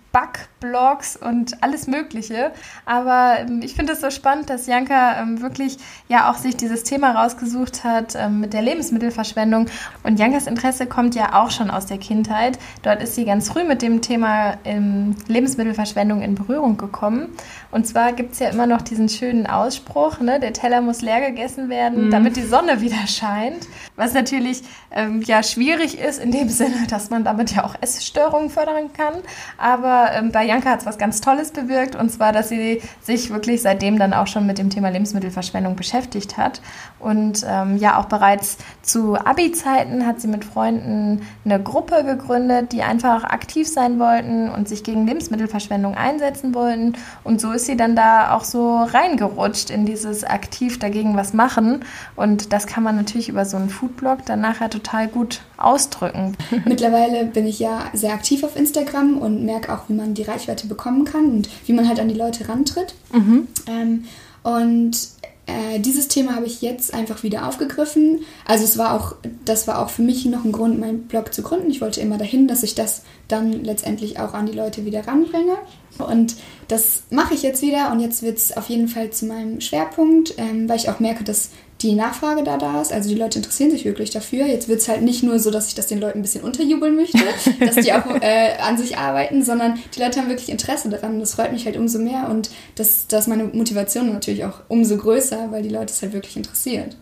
Backblogs 0.59 1.17
und 1.17 1.63
alles 1.63 1.87
Mögliche. 1.87 2.51
Aber 2.85 3.37
ähm, 3.39 3.61
ich 3.63 3.75
finde 3.75 3.93
es 3.93 4.01
so 4.01 4.09
spannend, 4.09 4.49
dass 4.49 4.67
Janka 4.67 5.21
ähm, 5.21 5.41
wirklich 5.41 5.77
ja 6.07 6.29
auch 6.29 6.35
sich 6.35 6.55
dieses 6.57 6.83
Thema 6.83 7.11
rausgesucht 7.11 7.83
hat 7.83 8.15
ähm, 8.15 8.39
mit 8.39 8.53
der 8.53 8.61
Lebensmittelverschwendung. 8.61 9.67
Und 10.03 10.19
Jankas 10.19 10.47
Interesse 10.47 10.85
kommt 10.85 11.15
ja 11.15 11.41
auch 11.41 11.51
schon 11.51 11.69
aus 11.69 11.85
der 11.85 11.97
Kindheit. 11.97 12.59
Dort 12.83 13.01
ist 13.01 13.15
sie 13.15 13.25
ganz 13.25 13.49
früh 13.49 13.63
mit 13.63 13.81
dem 13.81 14.01
Thema 14.01 14.57
ähm, 14.65 15.15
Lebensmittelverschwendung 15.27 16.21
in 16.21 16.35
Berührung 16.35 16.77
gekommen. 16.77 17.29
Und 17.71 17.85
zwar 17.87 18.13
gibt 18.13 18.33
es 18.33 18.39
ja 18.39 18.49
immer 18.49 18.65
noch 18.65 18.81
diesen 18.81 19.09
schönen 19.09 19.45
Ausspruch, 19.45 20.19
ne, 20.19 20.39
der 20.39 20.53
Teller 20.53 20.81
muss 20.81 21.01
leer 21.01 21.21
gegessen 21.21 21.69
werden, 21.69 22.07
mhm. 22.07 22.11
damit 22.11 22.35
die 22.35 22.43
Sonne 22.43 22.81
wieder 22.81 23.05
scheint. 23.07 23.67
Was 23.95 24.13
natürlich 24.13 24.63
ähm, 24.91 25.21
ja 25.21 25.43
schwierig 25.43 25.99
ist 25.99 26.19
in 26.19 26.31
dem 26.31 26.49
Sinne, 26.59 26.87
dass 26.89 27.09
man 27.09 27.23
damit 27.23 27.55
ja 27.55 27.63
auch 27.63 27.75
Essstörungen 27.79 28.49
fördern 28.49 28.91
kann. 28.93 29.15
Aber 29.57 30.11
ähm, 30.13 30.31
bei 30.31 30.48
Janka 30.49 30.71
hat 30.71 30.85
was 30.87 30.97
ganz 30.97 31.21
Tolles 31.21 31.51
bewirkt 31.51 31.95
und 31.95 32.09
zwar, 32.09 32.31
dass 32.31 32.49
sie 32.49 32.81
sich 33.01 33.29
wirklich 33.29 33.61
seitdem 33.61 33.99
dann 33.99 34.13
auch 34.13 34.25
schon 34.25 34.47
mit 34.47 34.57
dem 34.57 34.71
Thema 34.71 34.89
Lebensmittelverschwendung 34.89 35.75
beschäftigt 35.75 36.37
hat. 36.37 36.59
Und 36.97 37.45
ähm, 37.47 37.77
ja, 37.77 37.99
auch 37.99 38.05
bereits 38.05 38.57
zu 38.81 39.15
Abi-Zeiten 39.15 40.07
hat 40.07 40.19
sie 40.19 40.27
mit 40.27 40.43
Freunden 40.43 41.21
eine 41.45 41.61
Gruppe 41.61 42.03
gegründet, 42.03 42.71
die 42.71 42.81
einfach 42.81 43.25
aktiv 43.25 43.67
sein 43.67 43.99
wollten 43.99 44.49
und 44.49 44.67
sich 44.67 44.83
gegen 44.83 45.05
Lebensmittelverschwendung 45.05 45.93
einsetzen 45.93 46.55
wollten. 46.55 46.93
Und 47.23 47.39
so 47.39 47.51
ist 47.51 47.67
sie 47.67 47.77
dann 47.77 47.95
da 47.95 48.35
auch 48.35 48.43
so 48.43 48.77
reingerutscht 48.77 49.69
in 49.69 49.85
dieses 49.85 50.23
aktiv 50.23 50.79
dagegen 50.79 51.15
was 51.15 51.33
machen. 51.33 51.85
Und 52.15 52.53
das 52.53 52.65
kann 52.65 52.81
man 52.81 52.95
natürlich 52.95 53.29
über 53.29 53.45
so 53.45 53.55
einen 53.55 53.69
Foodblog 53.69 54.25
dann 54.25 54.41
nachher 54.41 54.71
total 54.71 55.07
gut 55.07 55.41
ausdrücken. 55.57 56.35
Mittlerweile 56.65 57.25
bin 57.25 57.45
ich 57.45 57.59
ja 57.59 57.83
sehr 57.93 58.13
aktiv 58.13 58.43
auf 58.43 58.55
Instagram 58.55 59.17
und 59.17 59.45
merke 59.45 59.71
auch, 59.73 59.89
wie 59.89 59.93
man 59.93 60.15
die 60.15 60.23
Reichweite 60.39 60.67
bekommen 60.67 61.05
kann 61.05 61.25
und 61.25 61.49
wie 61.65 61.73
man 61.73 61.87
halt 61.87 61.99
an 61.99 62.07
die 62.07 62.15
Leute 62.15 62.47
rantritt. 62.47 62.93
Mhm. 63.11 63.47
Ähm, 63.67 64.05
und 64.43 64.97
äh, 65.45 65.79
dieses 65.79 66.07
Thema 66.07 66.35
habe 66.35 66.45
ich 66.45 66.61
jetzt 66.61 66.93
einfach 66.93 67.23
wieder 67.23 67.47
aufgegriffen. 67.47 68.19
Also 68.45 68.63
es 68.63 68.77
war 68.77 68.93
auch, 68.93 69.15
das 69.45 69.67
war 69.67 69.79
auch 69.79 69.89
für 69.89 70.01
mich 70.01 70.25
noch 70.25 70.45
ein 70.45 70.51
Grund, 70.51 70.79
meinen 70.79 71.03
Blog 71.03 71.33
zu 71.33 71.41
gründen. 71.41 71.69
Ich 71.69 71.81
wollte 71.81 72.01
immer 72.01 72.17
dahin, 72.17 72.47
dass 72.47 72.63
ich 72.63 72.75
das 72.75 73.03
dann 73.27 73.63
letztendlich 73.63 74.19
auch 74.19 74.33
an 74.33 74.45
die 74.45 74.53
Leute 74.53 74.85
wieder 74.85 75.07
ranbringe. 75.07 75.57
Und 75.97 76.35
das 76.67 77.03
mache 77.09 77.33
ich 77.33 77.41
jetzt 77.41 77.61
wieder 77.61 77.91
und 77.91 77.99
jetzt 77.99 78.21
wird 78.23 78.37
es 78.37 78.55
auf 78.55 78.69
jeden 78.69 78.87
Fall 78.87 79.09
zu 79.09 79.25
meinem 79.25 79.59
Schwerpunkt, 79.59 80.35
ähm, 80.37 80.69
weil 80.69 80.77
ich 80.77 80.89
auch 80.89 80.99
merke, 80.99 81.23
dass 81.23 81.49
die 81.81 81.93
Nachfrage 81.93 82.43
da 82.43 82.57
da 82.57 82.81
ist. 82.81 82.91
Also 82.91 83.09
die 83.09 83.15
Leute 83.15 83.39
interessieren 83.39 83.71
sich 83.71 83.85
wirklich 83.85 84.09
dafür. 84.09 84.45
Jetzt 84.45 84.67
wird 84.67 84.81
es 84.81 84.89
halt 84.89 85.01
nicht 85.01 85.23
nur 85.23 85.39
so, 85.39 85.49
dass 85.49 85.67
ich 85.67 85.75
das 85.75 85.87
den 85.87 85.99
Leuten 85.99 86.19
ein 86.19 86.21
bisschen 86.21 86.43
unterjubeln 86.43 86.95
möchte, 86.95 87.19
dass 87.59 87.75
die 87.75 87.93
auch 87.93 88.05
äh, 88.21 88.57
an 88.61 88.77
sich 88.77 88.97
arbeiten, 88.97 89.43
sondern 89.43 89.79
die 89.95 90.01
Leute 90.01 90.19
haben 90.19 90.29
wirklich 90.29 90.49
Interesse 90.49 90.89
daran. 90.89 91.19
Das 91.19 91.35
freut 91.35 91.53
mich 91.53 91.65
halt 91.65 91.77
umso 91.77 91.99
mehr 91.99 92.29
und 92.29 92.49
das, 92.75 93.07
das 93.07 93.21
ist 93.21 93.27
meine 93.27 93.45
Motivation 93.45 94.11
natürlich 94.11 94.43
auch 94.45 94.61
umso 94.67 94.97
größer, 94.97 95.51
weil 95.51 95.63
die 95.63 95.69
Leute 95.69 95.93
es 95.93 96.01
halt 96.01 96.13
wirklich 96.13 96.35
interessiert. 96.35 96.97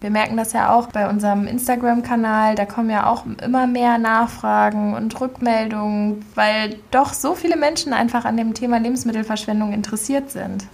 Wir 0.00 0.10
merken 0.10 0.38
das 0.38 0.54
ja 0.54 0.72
auch 0.72 0.86
bei 0.86 1.10
unserem 1.10 1.46
Instagram-Kanal. 1.46 2.54
Da 2.54 2.64
kommen 2.64 2.88
ja 2.88 3.10
auch 3.10 3.24
immer 3.42 3.66
mehr 3.66 3.98
Nachfragen 3.98 4.94
und 4.94 5.20
Rückmeldungen, 5.20 6.24
weil 6.34 6.76
doch 6.90 7.12
so 7.12 7.34
viele 7.34 7.56
Menschen 7.56 7.92
einfach 7.92 8.24
an 8.24 8.38
dem 8.38 8.54
Thema 8.54 8.78
Lebensmittelverschwendung 8.78 9.74
interessiert 9.74 10.30
sind. 10.30 10.64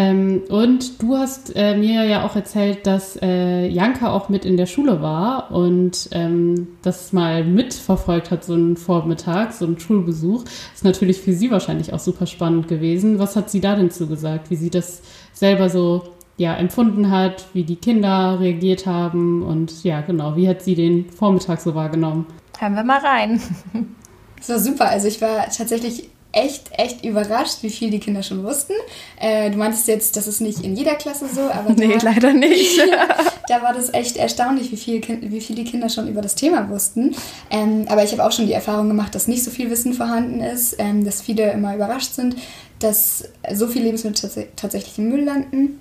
Ähm, 0.00 0.44
und 0.48 1.02
du 1.02 1.16
hast 1.16 1.56
äh, 1.56 1.76
mir 1.76 2.04
ja 2.04 2.24
auch 2.24 2.36
erzählt, 2.36 2.86
dass 2.86 3.20
äh, 3.20 3.66
Janka 3.66 4.12
auch 4.12 4.28
mit 4.28 4.44
in 4.44 4.56
der 4.56 4.66
Schule 4.66 5.02
war 5.02 5.50
und 5.50 6.08
ähm, 6.12 6.68
das 6.82 7.12
mal 7.12 7.42
mitverfolgt 7.42 8.30
hat, 8.30 8.44
so 8.44 8.54
einen 8.54 8.76
Vormittag, 8.76 9.52
so 9.52 9.66
einen 9.66 9.80
Schulbesuch. 9.80 10.44
Ist 10.72 10.84
natürlich 10.84 11.20
für 11.20 11.32
sie 11.32 11.50
wahrscheinlich 11.50 11.92
auch 11.92 11.98
super 11.98 12.26
spannend 12.26 12.68
gewesen. 12.68 13.18
Was 13.18 13.34
hat 13.34 13.50
sie 13.50 13.60
da 13.60 13.74
denn 13.74 13.90
zugesagt? 13.90 14.50
Wie 14.50 14.56
sie 14.56 14.70
das 14.70 15.02
selber 15.32 15.68
so 15.68 16.04
ja, 16.36 16.54
empfunden 16.54 17.10
hat, 17.10 17.46
wie 17.52 17.64
die 17.64 17.74
Kinder 17.74 18.38
reagiert 18.38 18.86
haben 18.86 19.42
und 19.42 19.82
ja, 19.82 20.02
genau, 20.02 20.36
wie 20.36 20.48
hat 20.48 20.62
sie 20.62 20.76
den 20.76 21.10
Vormittag 21.10 21.60
so 21.60 21.74
wahrgenommen? 21.74 22.26
Hören 22.60 22.76
wir 22.76 22.84
mal 22.84 23.00
rein. 23.00 23.40
Das 24.38 24.50
war 24.50 24.58
super. 24.60 24.88
Also 24.88 25.08
ich 25.08 25.20
war 25.20 25.46
tatsächlich 25.46 26.10
echt, 26.32 26.70
echt 26.72 27.04
überrascht, 27.04 27.62
wie 27.62 27.70
viel 27.70 27.90
die 27.90 28.00
Kinder 28.00 28.22
schon 28.22 28.44
wussten. 28.44 28.74
Äh, 29.18 29.50
du 29.50 29.56
meintest 29.56 29.88
jetzt, 29.88 30.16
das 30.16 30.26
ist 30.26 30.40
nicht 30.40 30.62
in 30.62 30.76
jeder 30.76 30.94
Klasse 30.94 31.26
so, 31.28 31.40
aber 31.40 31.72
nee, 31.76 31.96
da, 31.96 32.10
leider 32.10 32.32
nicht. 32.32 32.80
da 33.48 33.62
war 33.62 33.72
das 33.72 33.92
echt 33.94 34.16
erstaunlich, 34.16 34.70
wie 34.70 34.76
viel, 34.76 35.02
wie 35.22 35.40
viel 35.40 35.56
die 35.56 35.64
Kinder 35.64 35.88
schon 35.88 36.08
über 36.08 36.20
das 36.20 36.34
Thema 36.34 36.68
wussten. 36.68 37.14
Ähm, 37.50 37.86
aber 37.88 38.04
ich 38.04 38.12
habe 38.12 38.24
auch 38.24 38.32
schon 38.32 38.46
die 38.46 38.52
Erfahrung 38.52 38.88
gemacht, 38.88 39.14
dass 39.14 39.26
nicht 39.26 39.42
so 39.42 39.50
viel 39.50 39.70
Wissen 39.70 39.94
vorhanden 39.94 40.40
ist, 40.40 40.76
ähm, 40.78 41.04
dass 41.04 41.22
viele 41.22 41.50
immer 41.52 41.74
überrascht 41.74 42.12
sind, 42.14 42.36
dass 42.78 43.24
so 43.52 43.66
viele 43.66 43.86
Lebensmittel 43.86 44.20
tats 44.20 44.38
tatsächlich 44.56 44.98
im 44.98 45.08
Müll 45.08 45.24
landen. 45.24 45.80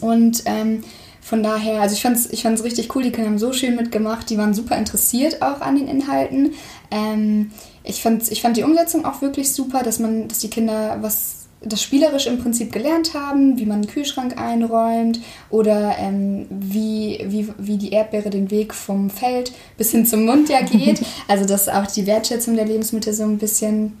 Und 0.00 0.42
ähm, 0.46 0.82
von 1.26 1.42
daher, 1.42 1.80
also 1.80 1.92
ich 1.92 2.02
fand 2.02 2.16
es 2.16 2.32
ich 2.32 2.44
fand's 2.44 2.62
richtig 2.62 2.94
cool, 2.94 3.02
die 3.02 3.10
Kinder 3.10 3.28
haben 3.28 3.38
so 3.40 3.52
schön 3.52 3.74
mitgemacht, 3.74 4.30
die 4.30 4.38
waren 4.38 4.54
super 4.54 4.76
interessiert 4.76 5.42
auch 5.42 5.60
an 5.60 5.74
den 5.74 5.88
Inhalten. 5.88 6.52
Ähm, 6.92 7.50
ich, 7.82 8.00
fand, 8.00 8.30
ich 8.30 8.40
fand 8.40 8.56
die 8.56 8.62
Umsetzung 8.62 9.04
auch 9.04 9.22
wirklich 9.22 9.52
super, 9.52 9.82
dass 9.82 9.98
man, 9.98 10.28
dass 10.28 10.38
die 10.38 10.50
Kinder 10.50 10.98
was 11.00 11.48
das 11.62 11.82
spielerisch 11.82 12.28
im 12.28 12.38
Prinzip 12.38 12.70
gelernt 12.70 13.14
haben, 13.14 13.58
wie 13.58 13.66
man 13.66 13.78
einen 13.78 13.88
Kühlschrank 13.88 14.40
einräumt 14.40 15.18
oder 15.50 15.96
ähm, 15.98 16.46
wie, 16.48 17.18
wie, 17.26 17.48
wie 17.58 17.76
die 17.76 17.90
Erdbeere 17.90 18.30
den 18.30 18.52
Weg 18.52 18.72
vom 18.72 19.10
Feld 19.10 19.52
bis 19.76 19.90
hin 19.90 20.06
zum 20.06 20.26
Mund 20.26 20.48
ja 20.48 20.60
geht. 20.60 21.02
Also 21.26 21.44
dass 21.44 21.68
auch 21.68 21.88
die 21.88 22.06
Wertschätzung 22.06 22.54
der 22.54 22.66
Lebensmittel 22.66 23.12
so 23.12 23.24
ein 23.24 23.38
bisschen 23.38 23.94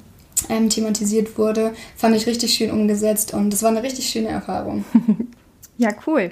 ähm, 0.48 0.70
thematisiert 0.70 1.36
wurde, 1.38 1.72
fand 1.96 2.14
ich 2.14 2.28
richtig 2.28 2.54
schön 2.54 2.70
umgesetzt 2.70 3.34
und 3.34 3.52
das 3.52 3.64
war 3.64 3.70
eine 3.70 3.82
richtig 3.82 4.08
schöne 4.08 4.28
Erfahrung. 4.28 4.84
ja, 5.76 5.90
cool. 6.06 6.30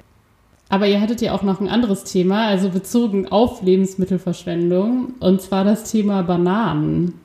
Aber 0.69 0.87
ihr 0.87 1.01
hattet 1.01 1.21
ja 1.21 1.33
auch 1.33 1.43
noch 1.43 1.61
ein 1.61 1.69
anderes 1.69 2.05
Thema, 2.05 2.47
also 2.47 2.71
bezogen 2.71 3.29
auf 3.29 3.63
Lebensmittelverschwendung, 3.63 5.15
und 5.21 5.43
zwar 5.43 5.65
das 5.65 5.91
Thema 5.91 6.23
Bananen. 6.23 7.21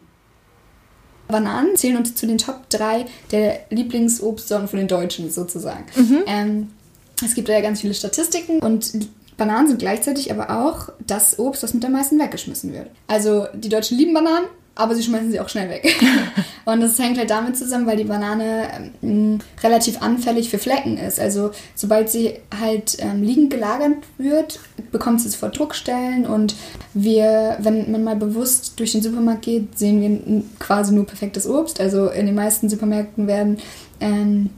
Bananen 1.27 1.75
zählen 1.75 1.97
uns 1.97 2.15
zu 2.15 2.27
den 2.27 2.37
Top 2.37 2.69
3 2.69 3.05
der 3.31 3.59
Lieblingsobstsorten 3.69 4.67
von 4.67 4.79
den 4.79 4.87
Deutschen 4.87 5.29
sozusagen. 5.31 5.85
Mhm. 5.95 6.23
Ähm, 6.25 6.67
es 7.23 7.35
gibt 7.35 7.49
da 7.49 7.53
ja 7.53 7.61
ganz 7.61 7.81
viele 7.81 7.93
Statistiken 7.93 8.59
und 8.59 8.91
Bananen 9.37 9.67
sind 9.67 9.79
gleichzeitig 9.79 10.31
aber 10.31 10.65
auch 10.65 10.89
das 11.05 11.39
Obst, 11.39 11.63
das 11.63 11.73
mit 11.73 11.85
am 11.85 11.93
meisten 11.93 12.19
weggeschmissen 12.19 12.73
wird. 12.73 12.87
Also 13.07 13.47
die 13.53 13.69
Deutschen 13.69 13.97
lieben 13.97 14.13
Bananen, 14.13 14.47
aber 14.75 14.95
sie 14.95 15.03
schmeißen 15.03 15.31
sie 15.31 15.39
auch 15.39 15.49
schnell 15.49 15.69
weg. 15.69 15.95
und 16.65 16.81
das 16.81 16.97
hängt 16.97 17.17
halt 17.17 17.29
damit 17.29 17.57
zusammen, 17.57 17.85
weil 17.85 17.97
die 17.97 18.05
Banane 18.05 18.91
ähm, 19.03 19.39
relativ 19.61 20.01
anfällig 20.01 20.49
für 20.49 20.57
Flecken 20.57 20.97
ist. 20.97 21.19
Also 21.19 21.51
sobald 21.75 22.09
sie 22.09 22.35
halt 22.59 22.97
ähm, 22.99 23.21
liegend 23.21 23.49
gelagert 23.49 23.97
wird, 24.17 24.59
bekommt 24.91 25.21
sie 25.21 25.29
sofort 25.29 25.57
Druckstellen 25.57 26.25
und 26.25 26.55
wir, 26.93 27.57
wenn 27.59 27.91
man 27.91 28.03
mal 28.03 28.15
bewusst 28.15 28.79
durch 28.79 28.93
den 28.93 29.01
Supermarkt 29.01 29.43
geht, 29.43 29.77
sehen 29.77 30.01
wir 30.01 30.43
quasi 30.59 30.93
nur 30.93 31.05
perfektes 31.05 31.47
Obst. 31.47 31.79
Also 31.81 32.09
in 32.09 32.25
den 32.25 32.35
meisten 32.35 32.69
Supermärkten 32.69 33.27
werden 33.27 33.57
ähm, 33.99 34.49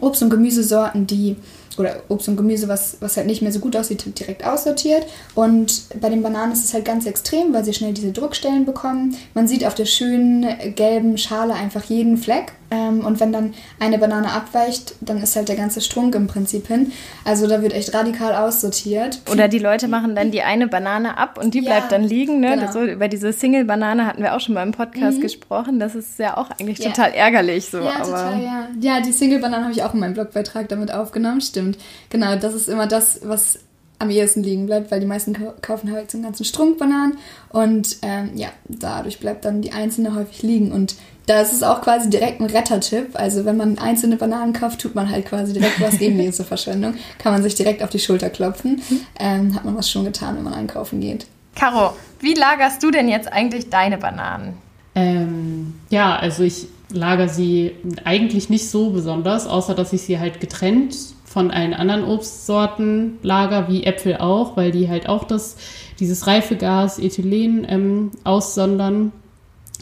Obst- 0.00 0.22
und 0.22 0.30
Gemüsesorten, 0.30 1.06
die 1.06 1.36
oder 1.78 2.02
Obst 2.08 2.28
und 2.28 2.36
Gemüse, 2.36 2.68
was, 2.68 2.96
was 3.00 3.16
halt 3.16 3.26
nicht 3.26 3.42
mehr 3.42 3.52
so 3.52 3.60
gut 3.60 3.76
aussieht, 3.76 4.18
direkt 4.18 4.44
aussortiert. 4.44 5.06
Und 5.34 5.82
bei 6.00 6.08
den 6.08 6.22
Bananen 6.22 6.52
ist 6.52 6.64
es 6.64 6.74
halt 6.74 6.84
ganz 6.84 7.06
extrem, 7.06 7.52
weil 7.52 7.64
sie 7.64 7.74
schnell 7.74 7.92
diese 7.92 8.12
Druckstellen 8.12 8.64
bekommen. 8.64 9.16
Man 9.34 9.48
sieht 9.48 9.64
auf 9.64 9.74
der 9.74 9.86
schönen 9.86 10.46
gelben 10.74 11.18
Schale 11.18 11.54
einfach 11.54 11.84
jeden 11.84 12.16
Fleck. 12.16 12.52
Ähm, 12.70 13.04
und 13.04 13.18
wenn 13.20 13.32
dann 13.32 13.54
eine 13.78 13.98
Banane 13.98 14.30
abweicht, 14.30 14.94
dann 15.00 15.22
ist 15.22 15.34
halt 15.36 15.48
der 15.48 15.56
ganze 15.56 15.80
Strunk 15.80 16.14
im 16.14 16.26
Prinzip 16.26 16.66
hin. 16.66 16.92
Also 17.24 17.46
da 17.46 17.62
wird 17.62 17.72
echt 17.72 17.94
radikal 17.94 18.34
aussortiert. 18.34 19.20
Oder 19.30 19.48
die 19.48 19.58
Leute 19.58 19.88
machen 19.88 20.14
dann 20.14 20.30
die 20.30 20.42
eine 20.42 20.68
Banane 20.68 21.16
ab 21.16 21.38
und 21.42 21.54
die 21.54 21.62
ja, 21.62 21.70
bleibt 21.70 21.92
dann 21.92 22.04
liegen. 22.04 22.40
Ne? 22.40 22.56
Genau. 22.56 22.72
So, 22.72 22.84
über 22.84 23.08
diese 23.08 23.32
Single-Banane 23.32 24.04
hatten 24.04 24.22
wir 24.22 24.34
auch 24.34 24.40
schon 24.40 24.54
mal 24.54 24.62
im 24.62 24.72
Podcast 24.72 25.18
mhm. 25.18 25.22
gesprochen. 25.22 25.78
Das 25.78 25.94
ist 25.94 26.18
ja 26.18 26.36
auch 26.36 26.50
eigentlich 26.50 26.78
ja. 26.78 26.90
total 26.90 27.12
ärgerlich. 27.12 27.70
So, 27.70 27.78
ja, 27.78 27.96
aber 27.96 28.04
total, 28.04 28.42
ja. 28.42 28.68
Ja, 28.80 29.00
die 29.00 29.12
Single-Banane 29.12 29.64
habe 29.64 29.72
ich 29.72 29.82
auch 29.82 29.94
in 29.94 30.00
meinem 30.00 30.14
Blogbeitrag 30.14 30.68
damit 30.68 30.92
aufgenommen. 30.92 31.40
Stimmt. 31.40 31.78
Genau, 32.10 32.36
das 32.36 32.54
ist 32.54 32.68
immer 32.68 32.86
das, 32.86 33.20
was 33.24 33.60
am 33.98 34.10
ehesten 34.10 34.42
liegen 34.42 34.66
bleibt, 34.66 34.90
weil 34.90 35.00
die 35.00 35.06
meisten 35.06 35.36
kaufen 35.60 35.90
halt 35.90 36.10
so 36.10 36.18
einen 36.18 36.24
ganzen 36.24 36.44
Strunk 36.44 36.78
Bananen 36.78 37.18
und 37.48 37.96
ähm, 38.02 38.30
ja, 38.36 38.48
dadurch 38.68 39.18
bleibt 39.18 39.44
dann 39.44 39.60
die 39.60 39.72
einzelne 39.72 40.14
häufig 40.14 40.42
liegen 40.42 40.70
und 40.70 40.94
da 41.28 41.42
ist 41.42 41.52
es 41.52 41.62
auch 41.62 41.82
quasi 41.82 42.08
direkt 42.08 42.40
ein 42.40 42.46
Rettertipp. 42.46 43.10
Also 43.12 43.44
wenn 43.44 43.58
man 43.58 43.78
einzelne 43.78 44.16
Bananen 44.16 44.54
kauft, 44.54 44.80
tut 44.80 44.94
man 44.94 45.10
halt 45.10 45.26
quasi 45.26 45.52
direkt 45.52 45.78
was 45.80 45.98
gegen 45.98 46.18
diese 46.18 46.42
Verschwendung. 46.42 46.94
Kann 47.18 47.32
man 47.32 47.42
sich 47.42 47.54
direkt 47.54 47.82
auf 47.82 47.90
die 47.90 47.98
Schulter 47.98 48.30
klopfen. 48.30 48.80
Ähm, 49.18 49.54
hat 49.54 49.64
man 49.64 49.76
was 49.76 49.90
schon 49.90 50.04
getan, 50.04 50.36
wenn 50.36 50.44
man 50.44 50.54
einkaufen 50.54 51.00
geht. 51.00 51.26
Caro, 51.54 51.92
wie 52.20 52.34
lagerst 52.34 52.82
du 52.82 52.90
denn 52.90 53.08
jetzt 53.08 53.30
eigentlich 53.30 53.68
deine 53.68 53.98
Bananen? 53.98 54.54
Ähm, 54.94 55.74
ja, 55.90 56.16
also 56.16 56.42
ich 56.44 56.66
lager 56.90 57.28
sie 57.28 57.72
eigentlich 58.04 58.48
nicht 58.48 58.70
so 58.70 58.90
besonders, 58.90 59.46
außer 59.46 59.74
dass 59.74 59.92
ich 59.92 60.02
sie 60.02 60.18
halt 60.18 60.40
getrennt 60.40 60.96
von 61.26 61.50
allen 61.50 61.74
anderen 61.74 62.04
Obstsorten 62.04 63.18
lager, 63.22 63.68
wie 63.68 63.84
Äpfel 63.84 64.16
auch, 64.16 64.56
weil 64.56 64.70
die 64.70 64.88
halt 64.88 65.10
auch 65.10 65.24
das, 65.24 65.56
dieses 66.00 66.26
Reifegas 66.26 66.98
Ethylen 66.98 67.66
ähm, 67.68 68.10
aussondern 68.24 69.12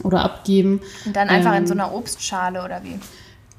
oder 0.03 0.23
abgeben. 0.23 0.81
Und 1.05 1.15
dann 1.15 1.29
einfach 1.29 1.53
ähm, 1.53 1.63
in 1.63 1.67
so 1.67 1.73
einer 1.73 1.93
Obstschale 1.93 2.63
oder 2.63 2.83
wie? 2.83 2.99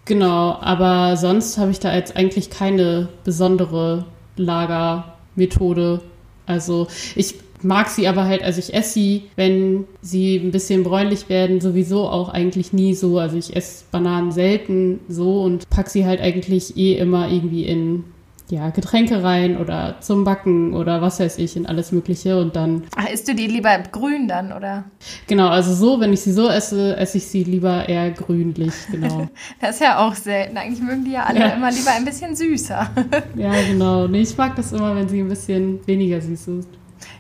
Genau, 0.04 0.57
aber 0.61 1.16
sonst 1.16 1.59
habe 1.59 1.71
ich 1.71 1.80
da 1.80 1.95
jetzt 1.95 2.16
eigentlich 2.16 2.50
keine 2.50 3.09
besondere 3.25 4.07
Lagermethode. 4.37 6.00
Also 6.47 6.88
ich 7.14 7.35
mag 7.62 7.88
sie 7.88 8.09
aber 8.09 8.25
halt, 8.25 8.42
also 8.42 8.59
ich 8.59 8.73
esse 8.73 8.95
sie, 8.95 9.25
wenn 9.37 9.85
sie 10.00 10.37
ein 10.37 10.50
bisschen 10.50 10.83
bräunlich 10.83 11.28
werden, 11.28 11.61
sowieso 11.61 12.09
auch 12.09 12.28
eigentlich 12.28 12.73
nie 12.73 12.95
so. 12.95 13.18
Also 13.18 13.37
ich 13.37 13.54
esse 13.54 13.85
Bananen 13.90 14.33
selten 14.33 15.00
so 15.09 15.42
und 15.42 15.68
pack 15.68 15.90
sie 15.90 16.07
halt 16.07 16.21
eigentlich 16.21 16.76
eh 16.76 16.95
immer 16.95 17.28
irgendwie 17.28 17.64
in 17.64 18.04
ja, 18.50 18.71
Getränke 18.71 19.23
rein 19.23 19.59
oder 19.59 19.97
zum 20.00 20.25
Backen 20.25 20.75
oder 20.75 21.02
was 21.02 21.21
weiß 21.21 21.38
ich, 21.38 21.57
in 21.57 21.67
alles 21.67 21.93
Mögliche 21.93 22.40
und 22.40 22.57
dann. 22.57 22.85
Ach, 22.97 23.09
isst 23.09 23.28
du 23.28 23.35
die 23.35 23.47
lieber 23.47 23.78
grün 23.93 24.26
dann, 24.28 24.52
oder? 24.52 24.85
Genau, 25.26 25.49
also 25.49 25.75
so, 25.75 26.00
wenn 26.00 26.12
ich 26.12 26.21
sie 26.21 26.33
so 26.33 26.49
esse, 26.49 26.97
esse 26.97 27.19
ich 27.19 27.26
sie 27.26 27.45
lieber 27.45 27.88
eher 27.88 28.11
grünlich, 28.11 28.73
genau. 28.90 29.28
das 29.61 29.76
ist 29.76 29.83
ja 29.83 29.99
auch 29.99 30.14
selten. 30.14 30.57
Eigentlich 30.57 30.81
mögen 30.81 31.05
die 31.05 31.12
ja 31.12 31.25
alle 31.25 31.40
ja. 31.40 31.49
immer 31.49 31.71
lieber 31.71 31.90
ein 31.90 32.05
bisschen 32.05 32.35
süßer. 32.35 32.90
ja, 33.37 33.52
genau. 33.69 34.07
Nee, 34.09 34.23
ich 34.23 34.37
mag 34.37 34.57
das 34.57 34.73
immer, 34.73 34.97
wenn 34.97 35.09
sie 35.09 35.21
ein 35.21 35.28
bisschen 35.28 35.87
weniger 35.87 36.21
süß 36.21 36.49
ist. 36.49 36.69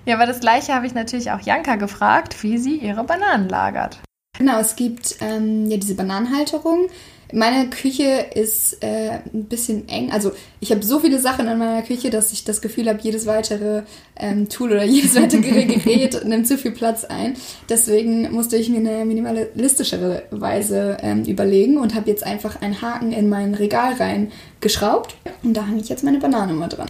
Ja, 0.06 0.14
aber 0.16 0.26
das 0.26 0.40
gleiche 0.40 0.74
habe 0.74 0.86
ich 0.86 0.94
natürlich 0.94 1.30
auch 1.30 1.40
Janka 1.40 1.76
gefragt, 1.76 2.42
wie 2.42 2.58
sie 2.58 2.76
ihre 2.76 3.04
Bananen 3.04 3.48
lagert. 3.48 3.98
Genau, 4.38 4.58
es 4.60 4.76
gibt 4.76 5.16
ähm, 5.20 5.66
ja 5.66 5.76
diese 5.76 5.94
Bananenhalterung 5.94 6.88
Meine 7.32 7.68
Küche 7.68 8.26
ist 8.34 8.82
äh, 8.82 9.18
ein 9.34 9.44
bisschen 9.44 9.86
eng. 9.88 10.10
Also 10.10 10.32
ich 10.60 10.70
habe 10.70 10.82
so 10.82 10.98
viele 11.00 11.20
Sachen 11.20 11.46
in 11.46 11.58
meiner 11.58 11.82
Küche, 11.82 12.08
dass 12.08 12.32
ich 12.32 12.44
das 12.44 12.62
Gefühl 12.62 12.88
habe, 12.88 13.00
jedes 13.02 13.26
weitere 13.26 13.82
ähm, 14.16 14.48
Tool 14.48 14.72
oder 14.72 14.84
jedes 14.86 15.14
weitere 15.14 15.64
Gerät 15.64 16.24
nimmt 16.24 16.48
zu 16.48 16.56
viel 16.56 16.70
Platz 16.70 17.04
ein. 17.04 17.34
Deswegen 17.68 18.32
musste 18.32 18.56
ich 18.56 18.70
mir 18.70 18.78
eine 18.78 19.04
minimalistischere 19.04 20.22
Weise 20.30 20.96
ähm, 21.02 21.24
überlegen 21.24 21.76
und 21.76 21.94
habe 21.94 22.08
jetzt 22.08 22.24
einfach 22.24 22.62
einen 22.62 22.80
Haken 22.80 23.12
in 23.12 23.28
mein 23.28 23.54
Regal 23.54 23.94
rein 23.94 24.32
geschraubt. 24.60 25.16
Und 25.42 25.54
da 25.54 25.66
hange 25.66 25.80
ich 25.80 25.88
jetzt 25.90 26.04
meine 26.04 26.18
Banane 26.18 26.54
mal 26.54 26.68
dran. 26.68 26.88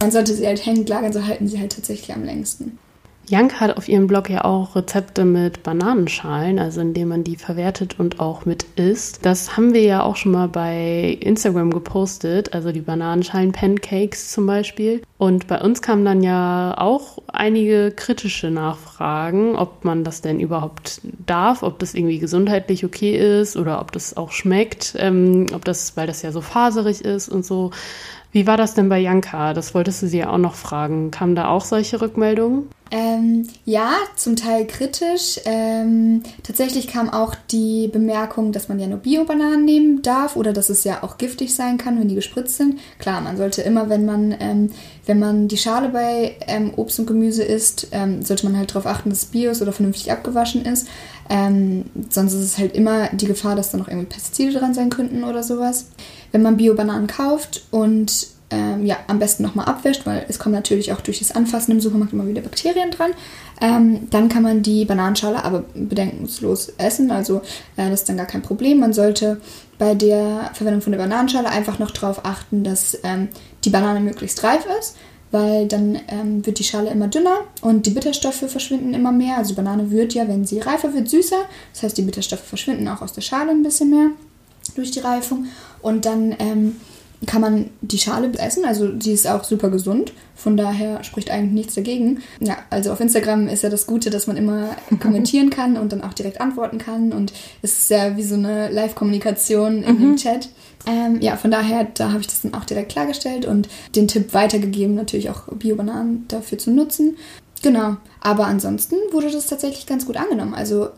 Man 0.00 0.10
sollte 0.10 0.34
sie 0.34 0.46
halt 0.46 0.66
hängen 0.66 0.84
lagern, 0.86 1.12
so 1.12 1.24
halten 1.24 1.46
sie 1.46 1.60
halt 1.60 1.74
tatsächlich 1.74 2.14
am 2.14 2.24
längsten. 2.24 2.78
Janke 3.28 3.58
hat 3.58 3.76
auf 3.76 3.88
ihrem 3.88 4.06
Blog 4.06 4.30
ja 4.30 4.44
auch 4.44 4.76
Rezepte 4.76 5.24
mit 5.24 5.64
Bananenschalen, 5.64 6.60
also 6.60 6.80
indem 6.80 7.08
man 7.08 7.24
die 7.24 7.36
verwertet 7.36 7.98
und 7.98 8.20
auch 8.20 8.44
mit 8.44 8.64
isst. 8.76 9.26
Das 9.26 9.56
haben 9.56 9.74
wir 9.74 9.82
ja 9.82 10.02
auch 10.04 10.14
schon 10.14 10.30
mal 10.30 10.46
bei 10.46 11.18
Instagram 11.20 11.72
gepostet, 11.72 12.54
also 12.54 12.70
die 12.70 12.82
Bananenschalen-Pancakes 12.82 14.30
zum 14.30 14.46
Beispiel. 14.46 15.02
Und 15.18 15.48
bei 15.48 15.60
uns 15.60 15.82
kamen 15.82 16.04
dann 16.04 16.22
ja 16.22 16.74
auch 16.78 17.18
einige 17.26 17.90
kritische 17.90 18.50
Nachfragen, 18.50 19.56
ob 19.56 19.84
man 19.84 20.04
das 20.04 20.20
denn 20.20 20.38
überhaupt 20.38 21.00
darf, 21.26 21.64
ob 21.64 21.80
das 21.80 21.94
irgendwie 21.94 22.20
gesundheitlich 22.20 22.84
okay 22.84 23.40
ist 23.40 23.56
oder 23.56 23.80
ob 23.80 23.90
das 23.90 24.16
auch 24.16 24.30
schmeckt, 24.30 24.94
ähm, 24.98 25.46
ob 25.52 25.64
das, 25.64 25.96
weil 25.96 26.06
das 26.06 26.22
ja 26.22 26.30
so 26.30 26.42
faserig 26.42 27.04
ist 27.04 27.28
und 27.28 27.44
so. 27.44 27.72
Wie 28.32 28.46
war 28.46 28.56
das 28.56 28.74
denn 28.74 28.88
bei 28.88 28.98
Janka? 28.98 29.54
Das 29.54 29.74
wolltest 29.74 30.02
du 30.02 30.08
sie 30.08 30.18
ja 30.18 30.30
auch 30.30 30.38
noch 30.38 30.54
fragen. 30.54 31.10
Kamen 31.10 31.34
da 31.34 31.48
auch 31.48 31.64
solche 31.64 32.00
Rückmeldungen? 32.00 32.68
Ähm, 32.92 33.48
ja, 33.64 33.94
zum 34.14 34.36
Teil 34.36 34.64
kritisch. 34.66 35.40
Ähm, 35.44 36.22
tatsächlich 36.44 36.86
kam 36.86 37.10
auch 37.10 37.34
die 37.50 37.88
Bemerkung, 37.88 38.52
dass 38.52 38.68
man 38.68 38.78
ja 38.78 38.86
nur 38.86 38.98
Bio-Bananen 38.98 39.64
nehmen 39.64 40.02
darf 40.02 40.36
oder 40.36 40.52
dass 40.52 40.68
es 40.68 40.84
ja 40.84 41.02
auch 41.02 41.18
giftig 41.18 41.54
sein 41.54 41.78
kann, 41.78 41.98
wenn 41.98 42.06
die 42.06 42.14
gespritzt 42.14 42.58
sind. 42.58 42.78
Klar, 42.98 43.20
man 43.22 43.36
sollte 43.36 43.62
immer, 43.62 43.88
wenn 43.88 44.04
man, 44.04 44.36
ähm, 44.38 44.70
wenn 45.04 45.18
man 45.18 45.48
die 45.48 45.56
Schale 45.56 45.88
bei 45.88 46.36
ähm, 46.46 46.74
Obst 46.76 47.00
und 47.00 47.06
Gemüse 47.06 47.42
isst, 47.42 47.88
ähm, 47.90 48.22
sollte 48.22 48.46
man 48.46 48.56
halt 48.56 48.70
darauf 48.70 48.86
achten, 48.86 49.10
dass 49.10 49.24
es 49.24 49.26
bio 49.26 49.50
ist 49.50 49.62
oder 49.62 49.72
vernünftig 49.72 50.12
abgewaschen 50.12 50.64
ist. 50.64 50.86
Ähm, 51.28 51.84
sonst 52.10 52.34
ist 52.34 52.42
es 52.42 52.58
halt 52.58 52.74
immer 52.74 53.08
die 53.08 53.26
Gefahr, 53.26 53.56
dass 53.56 53.70
da 53.70 53.78
noch 53.78 53.88
irgendwie 53.88 54.06
Pestizide 54.06 54.58
dran 54.58 54.74
sein 54.74 54.90
könnten 54.90 55.24
oder 55.24 55.42
sowas. 55.42 55.86
Wenn 56.32 56.42
man 56.42 56.56
Bio-Bananen 56.56 57.06
kauft 57.06 57.66
und 57.70 58.28
ähm, 58.50 58.86
ja, 58.86 58.96
am 59.08 59.18
besten 59.18 59.42
nochmal 59.42 59.66
abwäscht, 59.66 60.06
weil 60.06 60.24
es 60.28 60.38
kommen 60.38 60.54
natürlich 60.54 60.92
auch 60.92 61.00
durch 61.00 61.18
das 61.18 61.32
Anfassen 61.32 61.72
im 61.72 61.80
Supermarkt 61.80 62.12
immer 62.12 62.26
wieder 62.28 62.42
Bakterien 62.42 62.90
dran. 62.90 63.10
Ähm, 63.60 64.08
dann 64.10 64.28
kann 64.28 64.42
man 64.42 64.62
die 64.62 64.84
Bananenschale 64.84 65.42
aber 65.42 65.64
bedenkungslos 65.74 66.68
essen, 66.78 67.10
also 67.10 67.38
äh, 67.76 67.90
das 67.90 68.00
ist 68.00 68.08
dann 68.08 68.18
gar 68.18 68.26
kein 68.26 68.42
Problem. 68.42 68.78
Man 68.78 68.92
sollte 68.92 69.40
bei 69.78 69.94
der 69.94 70.50
Verwendung 70.54 70.80
von 70.80 70.92
der 70.92 71.00
Bananenschale 71.00 71.48
einfach 71.48 71.78
noch 71.78 71.90
darauf 71.90 72.24
achten, 72.24 72.62
dass 72.62 72.98
ähm, 73.02 73.28
die 73.64 73.70
Banane 73.70 74.00
möglichst 74.00 74.42
reif 74.44 74.64
ist, 74.78 74.96
weil 75.30 75.66
dann 75.66 75.98
ähm, 76.08 76.44
wird 76.46 76.58
die 76.58 76.64
Schale 76.64 76.90
immer 76.90 77.08
dünner 77.08 77.40
und 77.60 77.86
die 77.86 77.90
Bitterstoffe 77.90 78.48
verschwinden 78.48 78.94
immer 78.94 79.12
mehr. 79.12 79.36
Also 79.36 79.50
die 79.50 79.56
Banane 79.56 79.90
wird 79.90 80.14
ja, 80.14 80.28
wenn 80.28 80.44
sie 80.44 80.60
reifer 80.60 80.94
wird, 80.94 81.08
süßer. 81.08 81.42
Das 81.72 81.82
heißt, 81.82 81.98
die 81.98 82.02
Bitterstoffe 82.02 82.44
verschwinden 82.44 82.88
auch 82.88 83.02
aus 83.02 83.12
der 83.12 83.22
Schale 83.22 83.50
ein 83.50 83.62
bisschen 83.62 83.90
mehr 83.90 84.10
durch 84.74 84.90
die 84.90 85.00
Reifung. 85.00 85.46
Und 85.82 86.04
dann 86.04 86.34
ähm, 86.38 86.76
kann 87.24 87.40
man 87.40 87.70
die 87.80 87.98
Schale 87.98 88.30
essen, 88.38 88.64
also 88.64 88.88
die 88.88 89.12
ist 89.12 89.26
auch 89.26 89.44
super 89.44 89.70
gesund. 89.70 90.12
Von 90.34 90.56
daher 90.56 91.02
spricht 91.02 91.30
eigentlich 91.30 91.52
nichts 91.52 91.74
dagegen. 91.74 92.22
Ja, 92.40 92.58
also 92.68 92.92
auf 92.92 93.00
Instagram 93.00 93.48
ist 93.48 93.62
ja 93.62 93.70
das 93.70 93.86
Gute, 93.86 94.10
dass 94.10 94.26
man 94.26 94.36
immer 94.36 94.76
kommentieren 95.00 95.48
kann 95.48 95.78
und 95.78 95.92
dann 95.92 96.02
auch 96.02 96.12
direkt 96.12 96.40
antworten 96.40 96.78
kann. 96.78 97.12
Und 97.12 97.32
es 97.62 97.78
ist 97.78 97.90
ja 97.90 98.16
wie 98.16 98.22
so 98.22 98.34
eine 98.34 98.70
Live-Kommunikation 98.70 99.82
in 99.82 99.94
mhm. 99.94 100.00
dem 100.00 100.16
Chat. 100.16 100.50
Ähm, 100.86 101.20
ja, 101.20 101.36
von 101.36 101.50
daher, 101.50 101.84
da 101.94 102.10
habe 102.10 102.20
ich 102.20 102.26
das 102.26 102.42
dann 102.42 102.54
auch 102.54 102.64
direkt 102.64 102.92
klargestellt 102.92 103.46
und 103.46 103.68
den 103.96 104.08
Tipp 104.08 104.34
weitergegeben, 104.34 104.94
natürlich 104.94 105.30
auch 105.30 105.48
Bio-Bananen 105.48 106.26
dafür 106.28 106.58
zu 106.58 106.70
nutzen. 106.70 107.16
Genau, 107.62 107.96
aber 108.20 108.46
ansonsten 108.46 108.96
wurde 109.10 109.30
das 109.30 109.46
tatsächlich 109.46 109.86
ganz 109.86 110.06
gut 110.06 110.16
angenommen. 110.16 110.54
Also 110.54 110.90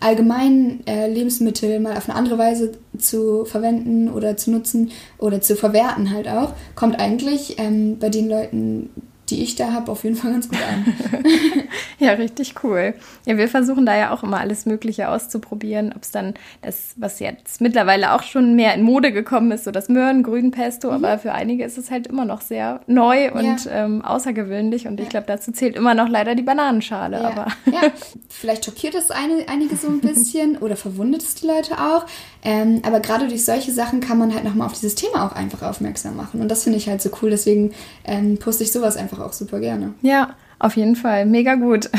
allgemein 0.00 0.86
äh, 0.86 1.12
Lebensmittel 1.12 1.80
mal 1.80 1.96
auf 1.96 2.08
eine 2.08 2.18
andere 2.18 2.38
Weise 2.38 2.72
zu 2.96 3.44
verwenden 3.44 4.08
oder 4.08 4.36
zu 4.36 4.50
nutzen 4.50 4.90
oder 5.18 5.40
zu 5.40 5.56
verwerten 5.56 6.10
halt 6.10 6.28
auch, 6.28 6.52
kommt 6.74 6.98
eigentlich 6.98 7.58
ähm, 7.58 7.98
bei 7.98 8.08
den 8.08 8.28
Leuten, 8.28 8.90
die 9.30 9.42
ich 9.42 9.54
da 9.54 9.72
habe, 9.72 9.92
auf 9.92 10.04
jeden 10.04 10.16
Fall 10.16 10.32
ganz 10.32 10.48
gut 10.48 10.58
an. 10.62 10.94
ja, 11.98 12.12
richtig 12.12 12.54
cool. 12.62 12.94
Ja, 13.26 13.36
wir 13.36 13.48
versuchen 13.48 13.84
da 13.84 13.96
ja 13.96 14.12
auch 14.12 14.22
immer 14.22 14.40
alles 14.40 14.66
Mögliche 14.66 15.08
auszuprobieren, 15.08 15.92
ob 15.94 16.02
es 16.02 16.10
dann 16.10 16.34
das, 16.62 16.94
was 16.96 17.20
jetzt 17.20 17.60
mittlerweile 17.60 18.14
auch 18.14 18.22
schon 18.22 18.56
mehr 18.56 18.74
in 18.74 18.82
Mode 18.82 19.12
gekommen 19.12 19.52
ist, 19.52 19.64
so 19.64 19.70
das 19.70 19.88
Möhren-Grünpesto, 19.88 20.88
mhm. 20.88 20.94
aber 20.94 21.18
für 21.18 21.32
einige 21.32 21.64
ist 21.64 21.78
es 21.78 21.90
halt 21.90 22.06
immer 22.06 22.24
noch 22.24 22.40
sehr 22.40 22.80
neu 22.86 23.32
und 23.32 23.64
ja. 23.64 23.84
ähm, 23.84 24.02
außergewöhnlich 24.02 24.86
und 24.86 24.98
ja. 24.98 25.04
ich 25.04 25.10
glaube, 25.10 25.26
dazu 25.26 25.52
zählt 25.52 25.76
immer 25.76 25.94
noch 25.94 26.08
leider 26.08 26.34
die 26.34 26.42
Bananenschale. 26.42 27.18
Ja. 27.18 27.28
Aber 27.28 27.46
ja, 27.66 27.90
vielleicht 28.28 28.64
schockiert 28.64 28.94
es 28.94 29.10
eine, 29.10 29.48
einige 29.48 29.76
so 29.76 29.88
ein 29.88 30.00
bisschen 30.00 30.56
oder 30.60 30.76
verwundet 30.76 31.22
es 31.22 31.34
die 31.34 31.46
Leute 31.46 31.78
auch, 31.78 32.06
ähm, 32.48 32.80
aber 32.82 33.00
gerade 33.00 33.28
durch 33.28 33.44
solche 33.44 33.72
Sachen 33.72 34.00
kann 34.00 34.16
man 34.16 34.32
halt 34.32 34.42
nochmal 34.42 34.68
auf 34.68 34.72
dieses 34.72 34.94
Thema 34.94 35.26
auch 35.26 35.32
einfach 35.32 35.60
aufmerksam 35.60 36.16
machen 36.16 36.40
und 36.40 36.48
das 36.48 36.64
finde 36.64 36.78
ich 36.78 36.88
halt 36.88 37.02
so 37.02 37.10
cool, 37.20 37.28
deswegen 37.28 37.74
ähm, 38.04 38.38
poste 38.38 38.64
ich 38.64 38.72
sowas 38.72 38.96
einfach 38.96 39.20
auch 39.20 39.34
super 39.34 39.60
gerne. 39.60 39.92
Ja, 40.00 40.30
auf 40.58 40.74
jeden 40.74 40.96
Fall. 40.96 41.26
Mega 41.26 41.56
gut. 41.56 41.90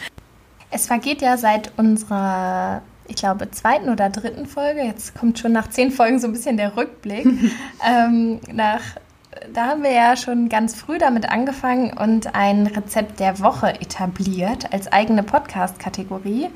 es 0.70 0.86
vergeht 0.86 1.20
ja 1.20 1.36
seit 1.36 1.72
unserer, 1.76 2.80
ich 3.06 3.16
glaube, 3.16 3.50
zweiten 3.50 3.90
oder 3.90 4.08
dritten 4.08 4.46
Folge, 4.46 4.80
jetzt 4.80 5.14
kommt 5.14 5.38
schon 5.38 5.52
nach 5.52 5.68
zehn 5.68 5.90
Folgen 5.90 6.18
so 6.18 6.26
ein 6.26 6.32
bisschen 6.32 6.56
der 6.56 6.74
Rückblick, 6.74 7.26
ähm, 7.86 8.40
nach 8.50 8.80
da 9.52 9.66
haben 9.66 9.82
wir 9.82 9.92
ja 9.92 10.16
schon 10.16 10.48
ganz 10.48 10.74
früh 10.74 10.96
damit 10.96 11.28
angefangen 11.28 11.92
und 11.92 12.34
ein 12.34 12.66
Rezept 12.66 13.20
der 13.20 13.40
Woche 13.40 13.74
etabliert 13.80 14.72
als 14.72 14.90
eigene 14.90 15.22
Podcast-Kategorie. 15.22 16.48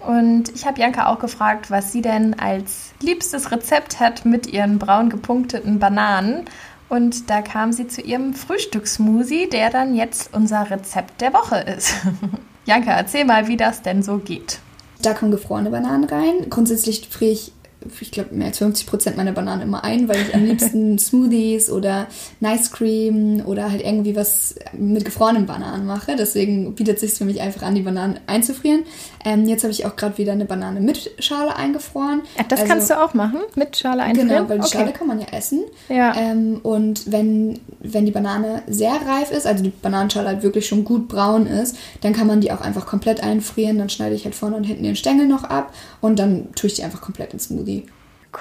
Und 0.00 0.54
ich 0.54 0.66
habe 0.66 0.80
Janka 0.80 1.06
auch 1.06 1.18
gefragt, 1.18 1.70
was 1.70 1.92
sie 1.92 2.02
denn 2.02 2.38
als 2.38 2.92
liebstes 3.00 3.50
Rezept 3.50 3.98
hat 3.98 4.24
mit 4.24 4.46
ihren 4.46 4.78
braun 4.78 5.10
gepunkteten 5.10 5.78
Bananen. 5.78 6.44
Und 6.88 7.30
da 7.30 7.42
kam 7.42 7.72
sie 7.72 7.88
zu 7.88 8.00
ihrem 8.00 8.34
Frühstückssmoothie, 8.34 9.48
der 9.48 9.70
dann 9.70 9.94
jetzt 9.94 10.32
unser 10.32 10.70
Rezept 10.70 11.20
der 11.20 11.32
Woche 11.32 11.56
ist. 11.56 11.94
Janka, 12.64 12.92
erzähl 12.92 13.24
mal, 13.24 13.48
wie 13.48 13.56
das 13.56 13.82
denn 13.82 14.02
so 14.02 14.18
geht. 14.18 14.60
Da 15.02 15.14
kommen 15.14 15.30
gefrorene 15.30 15.70
Bananen 15.70 16.04
rein. 16.04 16.48
Grundsätzlich 16.48 17.08
friere 17.08 17.32
ich 17.32 17.52
ich 18.00 18.10
glaube, 18.10 18.34
mehr 18.34 18.48
als 18.48 18.58
50 18.58 18.86
Prozent 18.86 19.16
meiner 19.16 19.32
Bananen 19.32 19.62
immer 19.62 19.84
ein, 19.84 20.08
weil 20.08 20.20
ich 20.20 20.34
am 20.34 20.44
liebsten 20.44 20.98
Smoothies 20.98 21.70
oder 21.70 22.06
Nice 22.40 22.70
Cream 22.70 23.42
oder 23.46 23.70
halt 23.70 23.82
irgendwie 23.82 24.16
was 24.16 24.54
mit 24.72 25.04
gefrorenen 25.04 25.46
Bananen 25.46 25.86
mache. 25.86 26.16
Deswegen 26.16 26.74
bietet 26.74 26.96
es 26.96 27.00
sich 27.02 27.12
für 27.14 27.24
mich 27.24 27.40
einfach 27.40 27.62
an, 27.62 27.74
die 27.74 27.82
Bananen 27.82 28.20
einzufrieren. 28.26 28.82
Ähm, 29.24 29.46
jetzt 29.46 29.64
habe 29.64 29.72
ich 29.72 29.84
auch 29.86 29.96
gerade 29.96 30.18
wieder 30.18 30.32
eine 30.32 30.44
Banane 30.44 30.80
mit 30.80 31.10
Schale 31.18 31.56
eingefroren. 31.56 32.22
Ach, 32.38 32.44
das 32.44 32.60
also, 32.60 32.72
kannst 32.72 32.90
du 32.90 33.02
auch 33.02 33.14
machen, 33.14 33.40
mit 33.54 33.76
Schale 33.76 34.02
einfrieren? 34.02 34.28
Genau, 34.28 34.48
weil 34.48 34.58
die 34.58 34.66
okay. 34.66 34.78
Schale 34.78 34.92
kann 34.92 35.08
man 35.08 35.20
ja 35.20 35.26
essen. 35.32 35.64
Ja. 35.88 36.14
Ähm, 36.16 36.60
und 36.62 37.10
wenn, 37.10 37.58
wenn 37.80 38.06
die 38.06 38.12
Banane 38.12 38.62
sehr 38.68 38.92
reif 38.92 39.30
ist, 39.30 39.46
also 39.46 39.64
die 39.64 39.70
Bananenschale 39.70 40.28
halt 40.28 40.42
wirklich 40.42 40.66
schon 40.66 40.84
gut 40.84 41.08
braun 41.08 41.46
ist, 41.46 41.76
dann 42.02 42.12
kann 42.12 42.26
man 42.26 42.40
die 42.40 42.52
auch 42.52 42.60
einfach 42.60 42.86
komplett 42.86 43.22
einfrieren. 43.22 43.78
Dann 43.78 43.88
schneide 43.88 44.14
ich 44.14 44.24
halt 44.24 44.34
vorne 44.34 44.56
und 44.56 44.64
hinten 44.64 44.84
den 44.84 44.96
Stängel 44.96 45.26
noch 45.26 45.44
ab 45.44 45.74
und 46.00 46.18
dann 46.18 46.52
tue 46.54 46.68
ich 46.68 46.74
die 46.74 46.84
einfach 46.84 47.00
komplett 47.00 47.32
ins 47.32 47.44
Smoothie. 47.44 47.75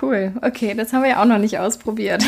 Cool, 0.01 0.33
okay, 0.41 0.73
das 0.75 0.91
haben 0.91 1.03
wir 1.03 1.11
ja 1.11 1.21
auch 1.21 1.27
noch 1.27 1.37
nicht 1.37 1.57
ausprobiert. 1.57 2.23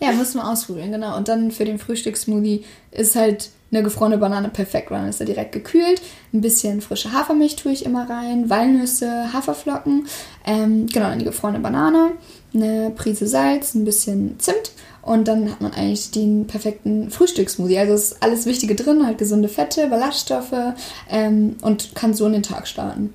ja, 0.00 0.12
müssen 0.12 0.38
wir 0.38 0.48
ausprobieren, 0.48 0.90
genau. 0.90 1.16
Und 1.16 1.28
dann 1.28 1.50
für 1.50 1.64
den 1.64 1.78
Frühstückssmoothie 1.78 2.64
ist 2.90 3.14
halt 3.14 3.50
eine 3.70 3.82
gefrorene 3.84 4.18
Banane 4.18 4.48
perfekt, 4.48 4.90
weil 4.90 5.00
dann 5.00 5.10
ist 5.10 5.20
er 5.20 5.26
direkt 5.26 5.52
gekühlt. 5.52 6.02
Ein 6.32 6.40
bisschen 6.40 6.80
frische 6.80 7.12
Hafermilch 7.12 7.56
tue 7.56 7.72
ich 7.72 7.84
immer 7.84 8.10
rein, 8.10 8.50
Walnüsse, 8.50 9.32
Haferflocken, 9.32 10.06
ähm, 10.44 10.86
genau, 10.86 11.14
die 11.14 11.24
gefrorene 11.24 11.60
Banane, 11.60 12.12
eine 12.52 12.90
Prise 12.90 13.28
Salz, 13.28 13.74
ein 13.74 13.84
bisschen 13.84 14.40
Zimt 14.40 14.72
und 15.02 15.28
dann 15.28 15.50
hat 15.50 15.60
man 15.60 15.72
eigentlich 15.72 16.10
den 16.10 16.46
perfekten 16.46 17.10
Frühstückssmoothie. 17.10 17.78
Also 17.78 17.94
ist 17.94 18.22
alles 18.22 18.46
Wichtige 18.46 18.74
drin, 18.74 19.06
halt 19.06 19.18
gesunde 19.18 19.48
Fette, 19.48 19.86
Ballaststoffe 19.86 20.74
ähm, 21.08 21.56
und 21.62 21.94
kann 21.94 22.14
so 22.14 22.26
in 22.26 22.32
den 22.32 22.42
Tag 22.42 22.66
starten. 22.66 23.14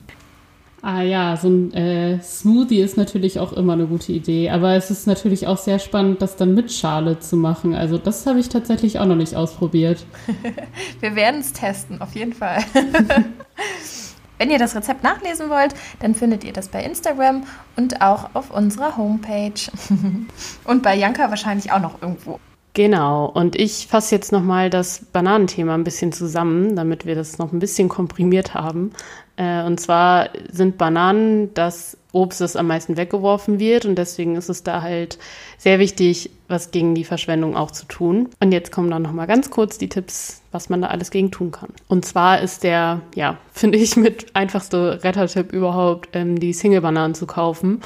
Ah 0.85 1.01
ja, 1.01 1.35
so 1.35 1.47
ein 1.47 1.73
äh, 1.73 2.21
Smoothie 2.21 2.79
ist 2.79 2.95
natürlich 2.95 3.39
auch 3.39 3.53
immer 3.53 3.73
eine 3.73 3.87
gute 3.87 4.11
Idee. 4.11 4.51
Aber 4.51 4.75
es 4.75 4.91
ist 4.91 5.07
natürlich 5.07 5.47
auch 5.47 5.57
sehr 5.57 5.79
spannend, 5.79 6.21
das 6.21 6.35
dann 6.35 6.53
mit 6.53 6.71
Schale 6.71 7.17
zu 7.17 7.37
machen. 7.37 7.73
Also 7.73 7.97
das 7.97 8.27
habe 8.27 8.39
ich 8.39 8.49
tatsächlich 8.49 8.99
auch 8.99 9.07
noch 9.07 9.15
nicht 9.15 9.35
ausprobiert. 9.35 10.05
Wir 10.99 11.15
werden 11.15 11.41
es 11.41 11.53
testen, 11.53 12.01
auf 12.01 12.13
jeden 12.13 12.33
Fall. 12.33 12.63
Wenn 14.37 14.51
ihr 14.51 14.59
das 14.59 14.75
Rezept 14.75 15.01
nachlesen 15.01 15.49
wollt, 15.49 15.73
dann 16.01 16.13
findet 16.13 16.43
ihr 16.43 16.53
das 16.53 16.67
bei 16.67 16.83
Instagram 16.83 17.45
und 17.75 18.03
auch 18.03 18.35
auf 18.35 18.51
unserer 18.51 18.95
Homepage. 18.95 19.59
und 20.65 20.83
bei 20.83 20.95
Janka 20.95 21.31
wahrscheinlich 21.31 21.71
auch 21.71 21.81
noch 21.81 21.99
irgendwo. 22.03 22.39
Genau, 22.75 23.25
und 23.27 23.55
ich 23.55 23.87
fasse 23.87 24.13
jetzt 24.13 24.33
nochmal 24.33 24.69
das 24.69 25.05
Bananenthema 25.13 25.73
ein 25.73 25.85
bisschen 25.85 26.11
zusammen, 26.11 26.75
damit 26.75 27.05
wir 27.05 27.15
das 27.15 27.37
noch 27.37 27.53
ein 27.53 27.59
bisschen 27.59 27.87
komprimiert 27.87 28.53
haben. 28.53 28.91
Äh, 29.37 29.63
und 29.63 29.79
zwar 29.79 30.29
sind 30.51 30.77
Bananen 30.77 31.53
das 31.53 31.97
Obst, 32.11 32.41
das 32.41 32.57
am 32.57 32.67
meisten 32.67 32.97
weggeworfen 32.97 33.59
wird. 33.59 33.85
Und 33.85 33.95
deswegen 33.95 34.35
ist 34.35 34.49
es 34.49 34.63
da 34.63 34.81
halt 34.81 35.19
sehr 35.57 35.79
wichtig, 35.79 36.31
was 36.49 36.71
gegen 36.71 36.95
die 36.95 37.05
Verschwendung 37.05 37.55
auch 37.55 37.71
zu 37.71 37.85
tun. 37.85 38.27
Und 38.41 38.51
jetzt 38.51 38.73
kommen 38.73 38.91
dann 38.91 39.03
nochmal 39.03 39.27
ganz 39.27 39.49
kurz 39.49 39.77
die 39.77 39.87
Tipps, 39.87 40.41
was 40.51 40.67
man 40.67 40.81
da 40.81 40.87
alles 40.87 41.11
gegen 41.11 41.31
tun 41.31 41.51
kann. 41.51 41.69
Und 41.87 42.03
zwar 42.03 42.41
ist 42.41 42.63
der, 42.63 42.99
ja, 43.15 43.37
finde 43.53 43.77
ich 43.77 43.95
mit 43.95 44.35
einfachste 44.35 45.01
Rettertipp 45.01 45.53
überhaupt, 45.53 46.09
ähm, 46.11 46.37
die 46.37 46.51
Single-Bananen 46.51 47.15
zu 47.15 47.25
kaufen, 47.25 47.79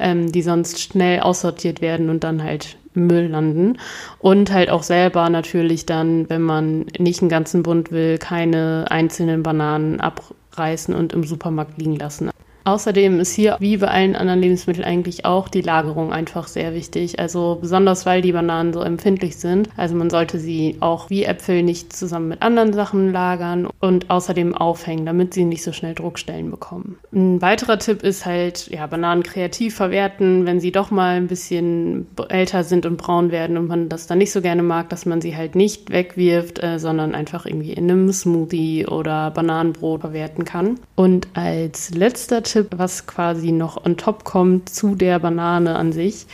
ähm, 0.00 0.32
die 0.32 0.42
sonst 0.42 0.80
schnell 0.80 1.20
aussortiert 1.20 1.80
werden 1.80 2.10
und 2.10 2.24
dann 2.24 2.42
halt 2.42 2.78
Müll 2.94 3.28
landen. 3.28 3.78
Und 4.18 4.52
halt 4.52 4.70
auch 4.70 4.82
selber 4.82 5.28
natürlich 5.30 5.86
dann, 5.86 6.28
wenn 6.30 6.42
man 6.42 6.86
nicht 6.98 7.20
einen 7.20 7.28
ganzen 7.28 7.62
Bund 7.62 7.90
will, 7.90 8.18
keine 8.18 8.86
einzelnen 8.88 9.42
Bananen 9.42 10.00
abreißen 10.00 10.94
und 10.94 11.12
im 11.12 11.24
Supermarkt 11.24 11.78
liegen 11.78 11.96
lassen. 11.96 12.30
Außerdem 12.64 13.20
ist 13.20 13.34
hier, 13.34 13.56
wie 13.60 13.76
bei 13.76 13.88
allen 13.88 14.16
anderen 14.16 14.40
Lebensmitteln 14.40 14.86
eigentlich 14.86 15.24
auch, 15.26 15.48
die 15.48 15.60
Lagerung 15.60 16.12
einfach 16.12 16.48
sehr 16.48 16.74
wichtig. 16.74 17.18
Also 17.18 17.58
besonders, 17.60 18.06
weil 18.06 18.22
die 18.22 18.32
Bananen 18.32 18.72
so 18.72 18.80
empfindlich 18.80 19.36
sind. 19.36 19.68
Also 19.76 19.94
man 19.94 20.08
sollte 20.08 20.38
sie 20.38 20.76
auch 20.80 21.10
wie 21.10 21.24
Äpfel 21.24 21.62
nicht 21.62 21.94
zusammen 21.94 22.28
mit 22.28 22.42
anderen 22.42 22.72
Sachen 22.72 23.12
lagern 23.12 23.68
und 23.80 24.08
außerdem 24.08 24.54
aufhängen, 24.54 25.04
damit 25.04 25.34
sie 25.34 25.44
nicht 25.44 25.62
so 25.62 25.72
schnell 25.72 25.94
Druckstellen 25.94 26.50
bekommen. 26.50 26.98
Ein 27.12 27.42
weiterer 27.42 27.78
Tipp 27.78 28.02
ist 28.02 28.24
halt, 28.24 28.68
ja, 28.68 28.86
Bananen 28.86 29.22
kreativ 29.22 29.74
verwerten, 29.74 30.46
wenn 30.46 30.58
sie 30.58 30.72
doch 30.72 30.90
mal 30.90 31.16
ein 31.16 31.26
bisschen 31.26 32.06
älter 32.28 32.64
sind 32.64 32.86
und 32.86 32.96
braun 32.96 33.30
werden 33.30 33.58
und 33.58 33.66
man 33.66 33.90
das 33.90 34.06
dann 34.06 34.18
nicht 34.18 34.32
so 34.32 34.40
gerne 34.40 34.62
mag, 34.62 34.88
dass 34.88 35.04
man 35.04 35.20
sie 35.20 35.36
halt 35.36 35.54
nicht 35.54 35.90
wegwirft, 35.90 36.62
äh, 36.62 36.78
sondern 36.78 37.14
einfach 37.14 37.44
irgendwie 37.44 37.72
in 37.74 37.90
einem 37.90 38.10
Smoothie 38.10 38.86
oder 38.86 39.30
Bananenbrot 39.30 40.00
verwerten 40.00 40.46
kann. 40.46 40.78
Und 40.94 41.28
als 41.34 41.90
letzter 41.94 42.42
Tipp 42.42 42.53
Tipp, 42.54 42.68
was 42.76 43.08
quasi 43.08 43.50
noch 43.50 43.84
on 43.84 43.96
top 43.96 44.22
kommt 44.22 44.68
zu 44.68 44.94
der 44.94 45.18
Banane 45.18 45.74
an 45.74 45.90
sich, 45.90 46.26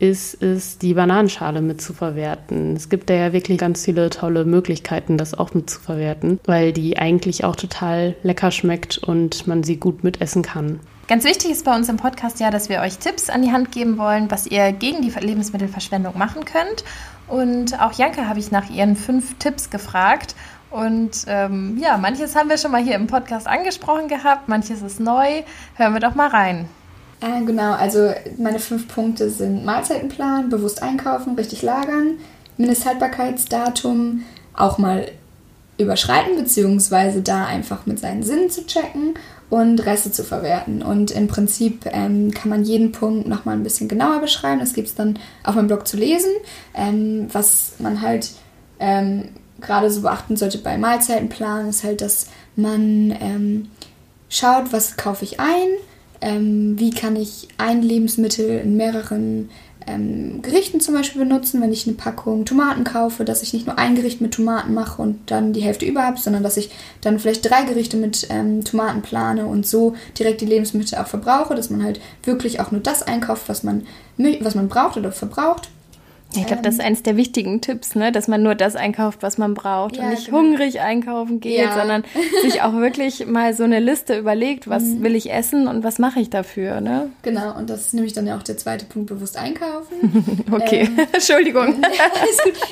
ist 0.00 0.42
es, 0.42 0.78
die 0.78 0.94
Bananenschale 0.94 1.60
mitzuverwerten. 1.62 2.74
Es 2.74 2.88
gibt 2.88 3.08
da 3.08 3.14
ja 3.14 3.32
wirklich 3.32 3.58
ganz 3.58 3.84
viele 3.84 4.10
tolle 4.10 4.44
Möglichkeiten, 4.44 5.16
das 5.16 5.38
auch 5.38 5.54
mitzuverwerten, 5.54 6.40
weil 6.46 6.72
die 6.72 6.98
eigentlich 6.98 7.44
auch 7.44 7.54
total 7.54 8.16
lecker 8.24 8.50
schmeckt 8.50 8.98
und 8.98 9.46
man 9.46 9.62
sie 9.62 9.76
gut 9.76 10.02
mitessen 10.02 10.42
kann. 10.42 10.80
Ganz 11.06 11.22
wichtig 11.22 11.52
ist 11.52 11.64
bei 11.64 11.76
uns 11.76 11.88
im 11.88 11.96
Podcast 11.96 12.40
ja, 12.40 12.50
dass 12.50 12.68
wir 12.68 12.80
euch 12.80 12.98
Tipps 12.98 13.30
an 13.30 13.42
die 13.42 13.52
Hand 13.52 13.70
geben 13.70 13.98
wollen, 13.98 14.32
was 14.32 14.48
ihr 14.48 14.72
gegen 14.72 15.00
die 15.00 15.10
Lebensmittelverschwendung 15.10 16.18
machen 16.18 16.44
könnt. 16.44 16.82
Und 17.28 17.80
auch 17.80 17.92
Janke 17.92 18.28
habe 18.28 18.40
ich 18.40 18.50
nach 18.50 18.68
ihren 18.68 18.96
fünf 18.96 19.38
Tipps 19.38 19.70
gefragt. 19.70 20.34
Und 20.70 21.24
ähm, 21.26 21.78
ja, 21.80 21.96
manches 21.96 22.36
haben 22.36 22.50
wir 22.50 22.58
schon 22.58 22.72
mal 22.72 22.82
hier 22.82 22.94
im 22.94 23.06
Podcast 23.06 23.46
angesprochen 23.46 24.08
gehabt, 24.08 24.48
manches 24.48 24.82
ist 24.82 25.00
neu. 25.00 25.42
Hören 25.76 25.94
wir 25.94 26.00
doch 26.00 26.14
mal 26.14 26.28
rein. 26.28 26.68
Äh, 27.20 27.44
genau, 27.44 27.72
also 27.72 28.12
meine 28.36 28.60
fünf 28.60 28.86
Punkte 28.88 29.30
sind 29.30 29.64
Mahlzeitenplan, 29.64 30.50
bewusst 30.50 30.82
einkaufen, 30.82 31.34
richtig 31.34 31.62
lagern, 31.62 32.18
Mindesthaltbarkeitsdatum 32.58 34.24
auch 34.54 34.78
mal 34.78 35.06
überschreiten, 35.78 36.36
beziehungsweise 36.36 37.22
da 37.22 37.46
einfach 37.46 37.86
mit 37.86 37.98
seinen 37.98 38.22
Sinnen 38.22 38.50
zu 38.50 38.66
checken 38.66 39.14
und 39.48 39.84
Reste 39.86 40.12
zu 40.12 40.24
verwerten. 40.24 40.82
Und 40.82 41.10
im 41.10 41.28
Prinzip 41.28 41.86
ähm, 41.86 42.32
kann 42.32 42.50
man 42.50 42.64
jeden 42.64 42.92
Punkt 42.92 43.26
nochmal 43.26 43.56
ein 43.56 43.62
bisschen 43.62 43.88
genauer 43.88 44.20
beschreiben. 44.20 44.60
Das 44.60 44.74
gibt 44.74 44.88
es 44.88 44.94
dann 44.94 45.18
auf 45.44 45.54
meinem 45.54 45.68
Blog 45.68 45.86
zu 45.86 45.96
lesen, 45.96 46.30
ähm, 46.74 47.28
was 47.32 47.74
man 47.78 48.02
halt 48.02 48.30
ähm, 48.80 49.30
gerade 49.60 49.90
so 49.90 50.02
beachten 50.02 50.36
sollte 50.36 50.58
bei 50.58 50.78
Mahlzeitenplan, 50.78 51.68
ist 51.68 51.84
halt, 51.84 52.00
dass 52.00 52.26
man 52.56 53.16
ähm, 53.20 53.68
schaut, 54.28 54.72
was 54.72 54.96
kaufe 54.96 55.24
ich 55.24 55.40
ein, 55.40 55.68
ähm, 56.20 56.78
wie 56.78 56.90
kann 56.90 57.16
ich 57.16 57.48
ein 57.58 57.82
Lebensmittel 57.82 58.58
in 58.58 58.76
mehreren 58.76 59.50
ähm, 59.88 60.42
Gerichten 60.42 60.80
zum 60.80 60.94
Beispiel 60.94 61.22
benutzen, 61.22 61.60
wenn 61.60 61.72
ich 61.72 61.86
eine 61.86 61.96
Packung 61.96 62.44
Tomaten 62.44 62.84
kaufe, 62.84 63.24
dass 63.24 63.42
ich 63.42 63.52
nicht 63.52 63.66
nur 63.66 63.78
ein 63.78 63.94
Gericht 63.94 64.20
mit 64.20 64.34
Tomaten 64.34 64.74
mache 64.74 65.00
und 65.00 65.30
dann 65.30 65.52
die 65.52 65.62
Hälfte 65.62 65.86
über 65.86 66.02
habe, 66.02 66.18
sondern 66.18 66.42
dass 66.42 66.56
ich 66.56 66.70
dann 67.00 67.18
vielleicht 67.18 67.48
drei 67.48 67.62
Gerichte 67.64 67.96
mit 67.96 68.26
ähm, 68.30 68.64
Tomaten 68.64 69.02
plane 69.02 69.46
und 69.46 69.66
so 69.66 69.94
direkt 70.18 70.40
die 70.40 70.46
Lebensmittel 70.46 70.98
auch 70.98 71.06
verbrauche, 71.06 71.54
dass 71.54 71.70
man 71.70 71.82
halt 71.82 72.00
wirklich 72.22 72.60
auch 72.60 72.70
nur 72.70 72.80
das 72.80 73.02
einkauft, 73.02 73.48
was 73.48 73.62
man, 73.62 73.86
was 74.40 74.54
man 74.54 74.68
braucht 74.68 74.96
oder 74.96 75.12
verbraucht. 75.12 75.70
Ich 76.36 76.46
glaube, 76.46 76.62
das 76.62 76.74
ist 76.74 76.80
eines 76.80 77.02
der 77.02 77.16
wichtigen 77.16 77.62
Tipps, 77.62 77.94
ne? 77.94 78.12
dass 78.12 78.28
man 78.28 78.42
nur 78.42 78.54
das 78.54 78.76
einkauft, 78.76 79.22
was 79.22 79.38
man 79.38 79.54
braucht 79.54 79.96
ja, 79.96 80.04
und 80.04 80.10
nicht 80.10 80.26
genau. 80.26 80.38
hungrig 80.38 80.80
einkaufen 80.80 81.40
geht, 81.40 81.58
ja. 81.58 81.74
sondern 81.74 82.04
sich 82.42 82.60
auch 82.60 82.74
wirklich 82.74 83.26
mal 83.26 83.54
so 83.54 83.64
eine 83.64 83.80
Liste 83.80 84.18
überlegt, 84.18 84.68
was 84.68 84.82
mhm. 84.82 85.02
will 85.02 85.16
ich 85.16 85.32
essen 85.32 85.66
und 85.66 85.84
was 85.84 85.98
mache 85.98 86.20
ich 86.20 86.28
dafür. 86.28 86.82
Ne? 86.82 87.10
Genau, 87.22 87.56
und 87.56 87.70
das 87.70 87.86
ist 87.86 87.94
nämlich 87.94 88.12
dann 88.12 88.26
ja 88.26 88.36
auch 88.36 88.42
der 88.42 88.58
zweite 88.58 88.84
Punkt, 88.84 89.08
bewusst 89.08 89.38
einkaufen. 89.38 90.44
okay, 90.50 90.82
ähm, 90.82 91.06
Entschuldigung. 91.12 91.76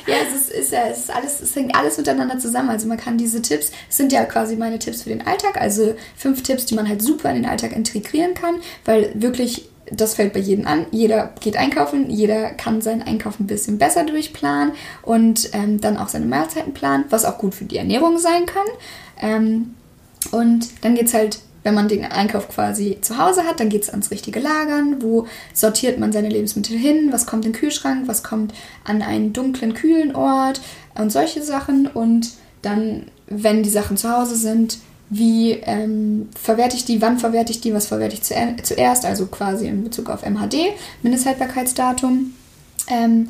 ja, 0.07 0.15
es 0.29 0.35
ist, 0.35 0.51
ist, 0.51 0.73
ja, 0.73 0.89
es 0.91 0.99
ist 0.99 1.15
alles, 1.15 1.41
es 1.41 1.57
hängt 1.57 1.75
alles 1.75 1.97
miteinander 1.97 2.39
zusammen. 2.39 2.69
Also 2.69 2.87
man 2.87 2.99
kann 2.99 3.17
diese 3.17 3.41
Tipps, 3.41 3.73
sind 3.89 4.13
ja 4.13 4.25
quasi 4.25 4.57
meine 4.57 4.79
Tipps 4.79 5.03
für 5.03 5.09
den 5.09 5.27
Alltag, 5.27 5.59
also 5.59 5.95
fünf 6.15 6.43
Tipps, 6.43 6.67
die 6.67 6.75
man 6.75 6.87
halt 6.87 7.01
super 7.01 7.31
in 7.31 7.37
den 7.37 7.47
Alltag 7.47 7.75
integrieren 7.75 8.35
kann, 8.35 8.57
weil 8.85 9.13
wirklich 9.15 9.71
das 9.91 10.15
fällt 10.15 10.33
bei 10.33 10.41
jedem 10.41 10.67
an. 10.67 10.87
Jeder 10.91 11.33
geht 11.41 11.57
einkaufen, 11.57 12.11
jeder 12.11 12.51
kann 12.51 12.83
seinen 12.83 13.03
Einkauf 13.03 13.39
ein 13.39 13.47
bisschen 13.47 13.79
besser 13.79 14.05
durchplanen 14.05 14.73
und 15.03 15.51
ähm, 15.53 15.81
dann 15.81 15.97
auch 15.97 16.09
seine 16.09 16.27
Mahlzeiten 16.27 16.75
planen, 16.75 17.05
was 17.11 17.25
auch 17.25 17.39
gut 17.39 17.55
für 17.55 17.65
die 17.65 17.77
Ernährung 17.77 18.19
sein 18.19 18.47
kann. 18.47 18.67
Ähm, 19.21 19.75
und 20.33 20.85
dann 20.85 20.95
geht 20.95 21.07
es 21.07 21.15
halt, 21.15 21.39
wenn 21.63 21.75
man 21.75 21.89
den 21.89 22.05
Einkauf 22.05 22.49
quasi 22.49 22.99
zu 23.01 23.19
Hause 23.19 23.45
hat, 23.45 23.59
dann 23.59 23.69
geht 23.69 23.83
es 23.83 23.91
ans 23.91 24.11
richtige 24.11 24.39
Lagern. 24.39 25.03
Wo 25.03 25.27
sortiert 25.53 25.99
man 25.99 26.13
seine 26.13 26.29
Lebensmittel 26.29 26.77
hin? 26.77 27.09
Was 27.11 27.27
kommt 27.27 27.45
in 27.45 27.53
den 27.53 27.59
Kühlschrank? 27.59 28.07
Was 28.07 28.23
kommt 28.23 28.55
an 28.85 29.03
einen 29.03 29.33
dunklen, 29.33 29.75
kühlen 29.75 30.15
Ort? 30.15 30.61
Und 30.95 31.11
solche 31.11 31.43
Sachen. 31.43 31.89
Und 31.89 32.31
dann, 32.63 33.07
wenn 33.27 33.65
die 33.65 33.69
Sachen 33.69 33.97
zu 33.97 34.11
Hause 34.11 34.37
sind, 34.37 34.79
wie 35.09 35.53
ähm, 35.53 36.29
verwerte 36.41 36.77
ich 36.77 36.85
die, 36.85 37.01
wann 37.01 37.19
verwerte 37.19 37.53
ich 37.53 37.61
die, 37.61 37.73
was 37.73 37.87
verwerte 37.87 38.15
ich 38.15 38.23
zuerst, 38.23 39.05
also 39.05 39.27
quasi 39.27 39.67
in 39.67 39.85
Bezug 39.85 40.11
auf 40.11 40.25
MHD, 40.25 40.73
Mindesthaltbarkeitsdatum. 41.03 42.33
Ähm, 42.89 43.29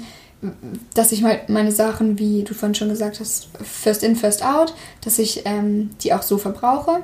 dass 0.94 1.12
ich 1.12 1.22
mal 1.22 1.40
meine 1.48 1.72
Sachen, 1.72 2.18
wie 2.18 2.44
du 2.44 2.54
vorhin 2.54 2.74
schon 2.74 2.90
gesagt 2.90 3.20
hast, 3.20 3.48
first 3.62 4.02
in, 4.02 4.16
first 4.16 4.44
out, 4.44 4.74
dass 5.02 5.18
ich 5.18 5.42
ähm, 5.46 5.90
die 6.02 6.12
auch 6.12 6.22
so 6.22 6.38
verbrauche. 6.38 7.02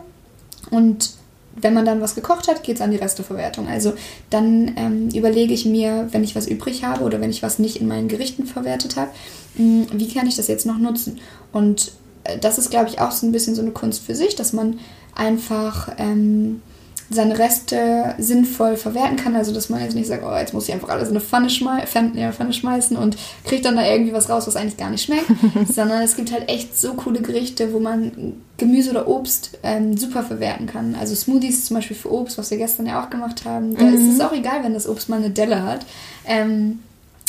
Und 0.70 1.14
wenn 1.56 1.74
man 1.74 1.84
dann 1.84 2.00
was 2.00 2.14
gekocht 2.14 2.48
hat, 2.48 2.62
geht 2.62 2.76
es 2.76 2.82
an 2.82 2.90
die 2.90 2.96
Resteverwertung. 2.96 3.68
Also 3.68 3.94
dann 4.30 4.72
ähm, 4.76 5.08
überlege 5.08 5.52
ich 5.52 5.64
mir, 5.64 6.08
wenn 6.10 6.24
ich 6.24 6.36
was 6.36 6.46
übrig 6.46 6.84
habe 6.84 7.04
oder 7.04 7.20
wenn 7.20 7.30
ich 7.30 7.42
was 7.42 7.58
nicht 7.58 7.76
in 7.76 7.88
meinen 7.88 8.08
Gerichten 8.08 8.46
verwertet 8.46 8.96
habe, 8.96 9.10
hm, 9.56 9.86
wie 9.92 10.08
kann 10.08 10.26
ich 10.26 10.36
das 10.36 10.48
jetzt 10.48 10.66
noch 10.66 10.78
nutzen? 10.78 11.20
Und 11.52 11.92
das 12.40 12.58
ist, 12.58 12.70
glaube 12.70 12.88
ich, 12.88 13.00
auch 13.00 13.10
so 13.10 13.26
ein 13.26 13.32
bisschen 13.32 13.54
so 13.54 13.62
eine 13.62 13.72
Kunst 13.72 14.04
für 14.04 14.14
sich, 14.14 14.36
dass 14.36 14.52
man 14.52 14.78
einfach 15.14 15.90
ähm, 15.98 16.62
seine 17.10 17.38
Reste 17.38 18.14
sinnvoll 18.18 18.76
verwerten 18.76 19.16
kann. 19.16 19.36
Also, 19.36 19.52
dass 19.52 19.68
man 19.68 19.82
jetzt 19.82 19.94
nicht 19.94 20.06
sagt, 20.06 20.24
oh, 20.24 20.34
jetzt 20.34 20.54
muss 20.54 20.68
ich 20.68 20.74
einfach 20.74 20.88
alles 20.88 21.08
in 21.08 21.16
eine 21.16 21.24
Pfanne, 21.24 21.50
schmei 21.50 21.84
ja, 22.14 22.32
Pfanne 22.32 22.52
schmeißen 22.52 22.96
und 22.96 23.16
kriegt 23.44 23.64
dann 23.64 23.76
da 23.76 23.86
irgendwie 23.86 24.12
was 24.12 24.28
raus, 24.28 24.46
was 24.46 24.56
eigentlich 24.56 24.76
gar 24.76 24.90
nicht 24.90 25.04
schmeckt. 25.04 25.26
Sondern 25.72 26.02
es 26.02 26.16
gibt 26.16 26.32
halt 26.32 26.48
echt 26.48 26.78
so 26.78 26.94
coole 26.94 27.20
Gerichte, 27.20 27.72
wo 27.72 27.80
man 27.80 28.34
Gemüse 28.56 28.90
oder 28.90 29.08
Obst 29.08 29.58
ähm, 29.62 29.96
super 29.96 30.22
verwerten 30.22 30.66
kann. 30.66 30.94
Also 30.94 31.14
Smoothies 31.14 31.66
zum 31.66 31.76
Beispiel 31.76 31.96
für 31.96 32.12
Obst, 32.12 32.38
was 32.38 32.50
wir 32.50 32.58
gestern 32.58 32.86
ja 32.86 33.02
auch 33.02 33.10
gemacht 33.10 33.44
haben. 33.44 33.76
Da 33.76 33.84
mhm. 33.84 33.94
ist 33.94 34.14
es 34.14 34.20
auch 34.20 34.32
egal, 34.32 34.62
wenn 34.62 34.74
das 34.74 34.88
Obst 34.88 35.08
mal 35.08 35.16
eine 35.16 35.30
Delle 35.30 35.62
hat. 35.62 35.84
Ähm, 36.26 36.80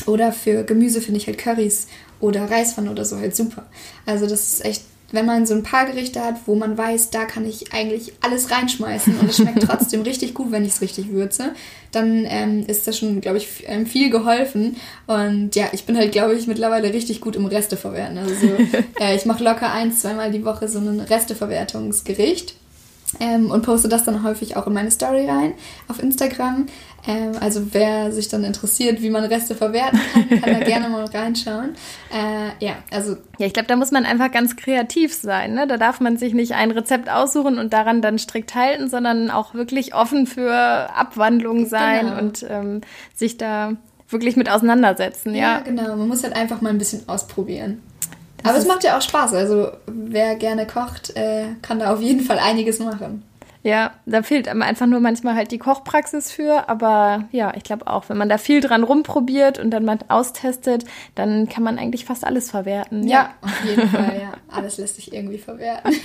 oder 0.06 0.32
für 0.32 0.64
Gemüse 0.64 1.02
finde 1.02 1.20
ich 1.20 1.28
halt 1.28 1.38
Currys 1.38 1.88
oder 2.24 2.50
Reispfannen 2.50 2.90
oder 2.90 3.04
so 3.04 3.18
halt 3.18 3.36
super. 3.36 3.66
Also 4.06 4.28
das 4.28 4.54
ist 4.54 4.66
echt, 4.66 4.84
wenn 5.12 5.26
man 5.26 5.46
so 5.46 5.54
ein 5.54 5.62
paar 5.62 5.86
Gerichte 5.86 6.22
hat, 6.22 6.36
wo 6.46 6.56
man 6.56 6.78
weiß, 6.78 7.10
da 7.10 7.26
kann 7.26 7.46
ich 7.46 7.74
eigentlich 7.74 8.14
alles 8.22 8.50
reinschmeißen 8.50 9.20
und 9.20 9.30
es 9.30 9.36
schmeckt 9.38 9.62
trotzdem 9.68 10.04
richtig 10.04 10.34
gut, 10.34 10.52
wenn 10.52 10.64
ich 10.64 10.72
es 10.72 10.82
richtig 10.82 11.12
würze, 11.12 11.52
dann 11.92 12.26
ähm, 12.26 12.64
ist 12.66 12.88
das 12.88 12.98
schon, 12.98 13.20
glaube 13.20 13.38
ich, 13.38 13.66
ähm, 13.68 13.86
viel 13.86 14.10
geholfen. 14.10 14.78
Und 15.06 15.54
ja, 15.56 15.66
ich 15.74 15.84
bin 15.84 15.98
halt, 15.98 16.14
glaube 16.14 16.34
ich, 16.34 16.48
mittlerweile 16.48 16.94
richtig 16.94 17.20
gut 17.20 17.36
im 17.36 17.46
Resteverwerten. 17.46 18.18
Also 18.18 18.48
äh, 19.02 19.16
ich 19.16 19.26
mache 19.26 19.44
locker 19.44 19.72
ein, 19.72 19.92
zweimal 19.92 20.32
die 20.32 20.46
Woche 20.46 20.70
so 20.70 20.80
ein 20.80 21.02
Resteverwertungsgericht. 21.02 22.56
Ähm, 23.20 23.52
und 23.52 23.64
poste 23.64 23.90
das 23.90 24.04
dann 24.04 24.24
häufig 24.24 24.58
auch 24.58 24.68
in 24.68 24.74
meine 24.74 24.92
Story 24.92 25.28
rein 25.30 25.54
auf 25.88 26.02
Instagram. 26.02 26.66
Ähm, 27.06 27.34
also 27.40 27.74
wer 27.74 28.12
sich 28.12 28.30
dann 28.30 28.44
interessiert, 28.44 29.02
wie 29.02 29.10
man 29.10 29.24
Reste 29.26 29.56
verwerten 29.56 30.00
kann, 30.14 30.42
kann 30.42 30.54
da 30.54 30.60
gerne 30.66 30.90
mal 30.90 31.06
reinschauen. 31.06 31.76
Äh, 32.12 32.66
ja, 32.66 32.76
also. 32.92 33.18
Ja, 33.38 33.48
ich 33.48 33.54
glaube, 33.54 33.68
da 33.68 33.76
muss 33.76 33.92
man 33.92 34.06
einfach 34.06 34.32
ganz 34.32 34.56
kreativ 34.56 35.14
sein. 35.14 35.54
Ne? 35.54 35.68
Da 35.68 35.78
darf 35.78 36.00
man 36.00 36.18
sich 36.18 36.34
nicht 36.34 36.54
ein 36.54 36.72
Rezept 36.72 37.10
aussuchen 37.10 37.60
und 37.60 37.74
daran 37.74 38.02
dann 38.02 38.18
strikt 38.20 38.56
halten, 38.56 38.90
sondern 38.90 39.30
auch 39.30 39.54
wirklich 39.54 39.94
offen 39.94 40.28
für 40.28 40.54
Abwandlungen 40.54 41.66
sein 41.66 42.08
genau. 42.08 42.20
und 42.20 42.46
ähm, 42.50 42.82
sich 43.14 43.38
da 43.38 43.74
wirklich 44.08 44.38
mit 44.38 44.50
auseinandersetzen. 44.50 45.36
Ja, 45.36 45.58
ja, 45.58 45.60
genau. 45.60 45.96
Man 45.96 46.08
muss 46.08 46.24
halt 46.24 46.36
einfach 46.36 46.62
mal 46.62 46.70
ein 46.70 46.78
bisschen 46.78 47.08
ausprobieren. 47.10 47.82
Aber 48.44 48.58
es 48.58 48.68
macht 48.68 48.84
ja 48.84 48.98
auch 48.98 49.02
Spaß. 49.02 49.34
Also 49.34 49.72
wer 49.88 50.36
gerne 50.36 50.68
kocht, 50.68 51.16
äh, 51.16 51.46
kann 51.62 51.80
da 51.80 51.94
auf 51.94 52.02
jeden 52.02 52.22
Fall 52.22 52.40
einiges 52.40 52.80
machen. 52.80 53.24
Ja, 53.64 53.92
da 54.06 54.24
fehlt 54.24 54.50
einem 54.50 54.62
einfach 54.62 54.88
nur 54.88 55.00
manchmal 55.00 55.36
halt 55.36 55.52
die 55.52 55.58
Kochpraxis 55.58 56.32
für. 56.32 56.68
Aber 56.68 57.24
ja, 57.32 57.54
ich 57.56 57.64
glaube 57.64 57.88
auch, 57.88 58.10
wenn 58.10 58.18
man 58.18 58.28
da 58.28 58.38
viel 58.38 58.60
dran 58.60 58.84
rumprobiert 58.84 59.58
und 59.58 59.72
dann 59.72 59.86
mal 59.86 60.00
austestet, 60.10 60.84
dann 61.16 61.48
kann 61.48 61.64
man 61.64 61.80
eigentlich 61.80 62.04
fast 62.04 62.26
alles 62.26 62.52
verwerten. 62.52 63.08
Ja, 63.08 63.10
ja. 63.20 63.30
auf 63.42 63.66
jeden 63.66 63.90
Fall, 63.90 64.20
ja. 64.22 64.34
Alles 64.54 64.78
lässt 64.78 64.96
sich 64.96 65.14
irgendwie 65.14 65.38
verwerten. 65.38 65.94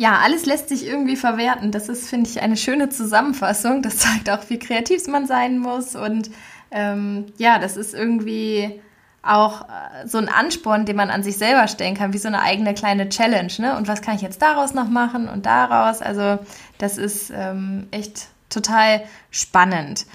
Ja, 0.00 0.20
alles 0.22 0.46
lässt 0.46 0.68
sich 0.68 0.86
irgendwie 0.86 1.16
verwerten. 1.16 1.72
Das 1.72 1.88
ist, 1.88 2.08
finde 2.08 2.30
ich, 2.30 2.40
eine 2.40 2.56
schöne 2.56 2.88
Zusammenfassung. 2.88 3.82
Das 3.82 3.98
zeigt 3.98 4.30
auch, 4.30 4.48
wie 4.48 4.60
kreativ 4.60 5.08
man 5.08 5.26
sein 5.26 5.58
muss. 5.58 5.96
Und 5.96 6.30
ähm, 6.70 7.26
ja, 7.36 7.58
das 7.58 7.76
ist 7.76 7.94
irgendwie 7.94 8.80
auch 9.28 9.62
äh, 9.62 10.06
so 10.06 10.18
ein 10.18 10.28
Ansporn, 10.28 10.86
den 10.86 10.96
man 10.96 11.10
an 11.10 11.22
sich 11.22 11.36
selber 11.36 11.68
stellen 11.68 11.94
kann, 11.94 12.12
wie 12.12 12.18
so 12.18 12.28
eine 12.28 12.40
eigene 12.40 12.74
kleine 12.74 13.08
Challenge. 13.08 13.52
Ne? 13.58 13.76
Und 13.76 13.88
was 13.88 14.02
kann 14.02 14.16
ich 14.16 14.22
jetzt 14.22 14.42
daraus 14.42 14.74
noch 14.74 14.88
machen 14.88 15.28
und 15.28 15.46
daraus? 15.46 16.00
Also 16.00 16.38
das 16.78 16.98
ist 16.98 17.30
ähm, 17.34 17.88
echt 17.90 18.28
total 18.50 19.02
spannend. 19.30 20.06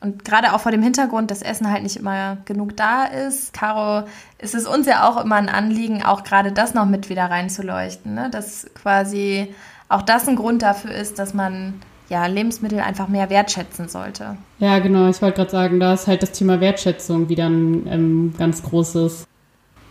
Und 0.00 0.24
gerade 0.24 0.54
auch 0.54 0.60
vor 0.60 0.72
dem 0.72 0.82
Hintergrund, 0.82 1.30
dass 1.30 1.42
Essen 1.42 1.70
halt 1.70 1.82
nicht 1.82 1.96
immer 1.96 2.38
genug 2.46 2.76
da 2.76 3.04
ist. 3.04 3.52
Caro, 3.52 4.06
ist 4.38 4.54
es 4.54 4.66
uns 4.66 4.86
ja 4.86 5.08
auch 5.08 5.22
immer 5.22 5.36
ein 5.36 5.50
Anliegen, 5.50 6.02
auch 6.02 6.24
gerade 6.24 6.52
das 6.52 6.72
noch 6.72 6.86
mit 6.86 7.10
wieder 7.10 7.26
reinzuleuchten. 7.26 8.14
Ne? 8.14 8.30
Dass 8.30 8.66
quasi 8.74 9.54
auch 9.88 10.02
das 10.02 10.26
ein 10.26 10.36
Grund 10.36 10.62
dafür 10.62 10.92
ist, 10.92 11.18
dass 11.18 11.34
man 11.34 11.82
ja, 12.10 12.26
Lebensmittel 12.26 12.80
einfach 12.80 13.08
mehr 13.08 13.30
wertschätzen 13.30 13.88
sollte. 13.88 14.36
Ja, 14.58 14.80
genau. 14.80 15.08
Ich 15.08 15.22
wollte 15.22 15.36
gerade 15.36 15.50
sagen, 15.50 15.80
da 15.80 15.94
ist 15.94 16.06
halt 16.06 16.22
das 16.22 16.32
Thema 16.32 16.60
Wertschätzung 16.60 17.28
wieder 17.28 17.48
ein 17.48 17.86
ähm, 17.86 18.34
ganz 18.36 18.62
großes 18.62 19.24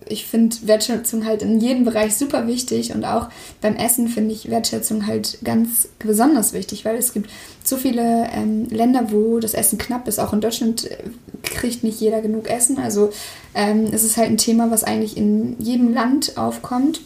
ich 0.10 0.26
finde 0.26 0.56
Wertschätzung 0.64 1.26
halt 1.26 1.42
in 1.42 1.60
jedem 1.60 1.86
Bereich 1.86 2.16
super 2.16 2.48
wichtig 2.48 2.94
und 2.94 3.06
auch 3.06 3.30
beim 3.62 3.76
Essen 3.76 4.08
finde 4.08 4.34
ich 4.34 4.50
Wertschätzung 4.50 5.06
halt 5.08 5.38
ganz 5.44 5.88
besonders 6.00 6.54
wichtig, 6.54 6.84
weil 6.84 6.96
es 6.96 7.14
gibt 7.14 7.30
so 7.64 7.78
viele 7.78 8.28
ähm, 8.34 8.68
Länder, 8.70 9.12
wo 9.12 9.40
das 9.40 9.54
Essen 9.54 9.78
knapp 9.78 10.08
ist. 10.08 10.20
Auch 10.20 10.34
in 10.34 10.42
Deutschland 10.42 10.90
äh, 10.90 10.98
kriegt 11.44 11.84
nicht 11.84 12.02
jeder 12.02 12.22
genug 12.22 12.50
Essen. 12.50 12.80
Also 12.80 13.12
ähm, 13.54 13.88
es 13.92 14.04
ist 14.04 14.18
halt 14.18 14.30
ein 14.30 14.38
Thema, 14.38 14.72
was 14.72 14.84
eigentlich 14.84 15.16
in 15.16 15.56
jedem 15.60 15.94
Land 15.94 16.38
aufkommt. 16.38 17.02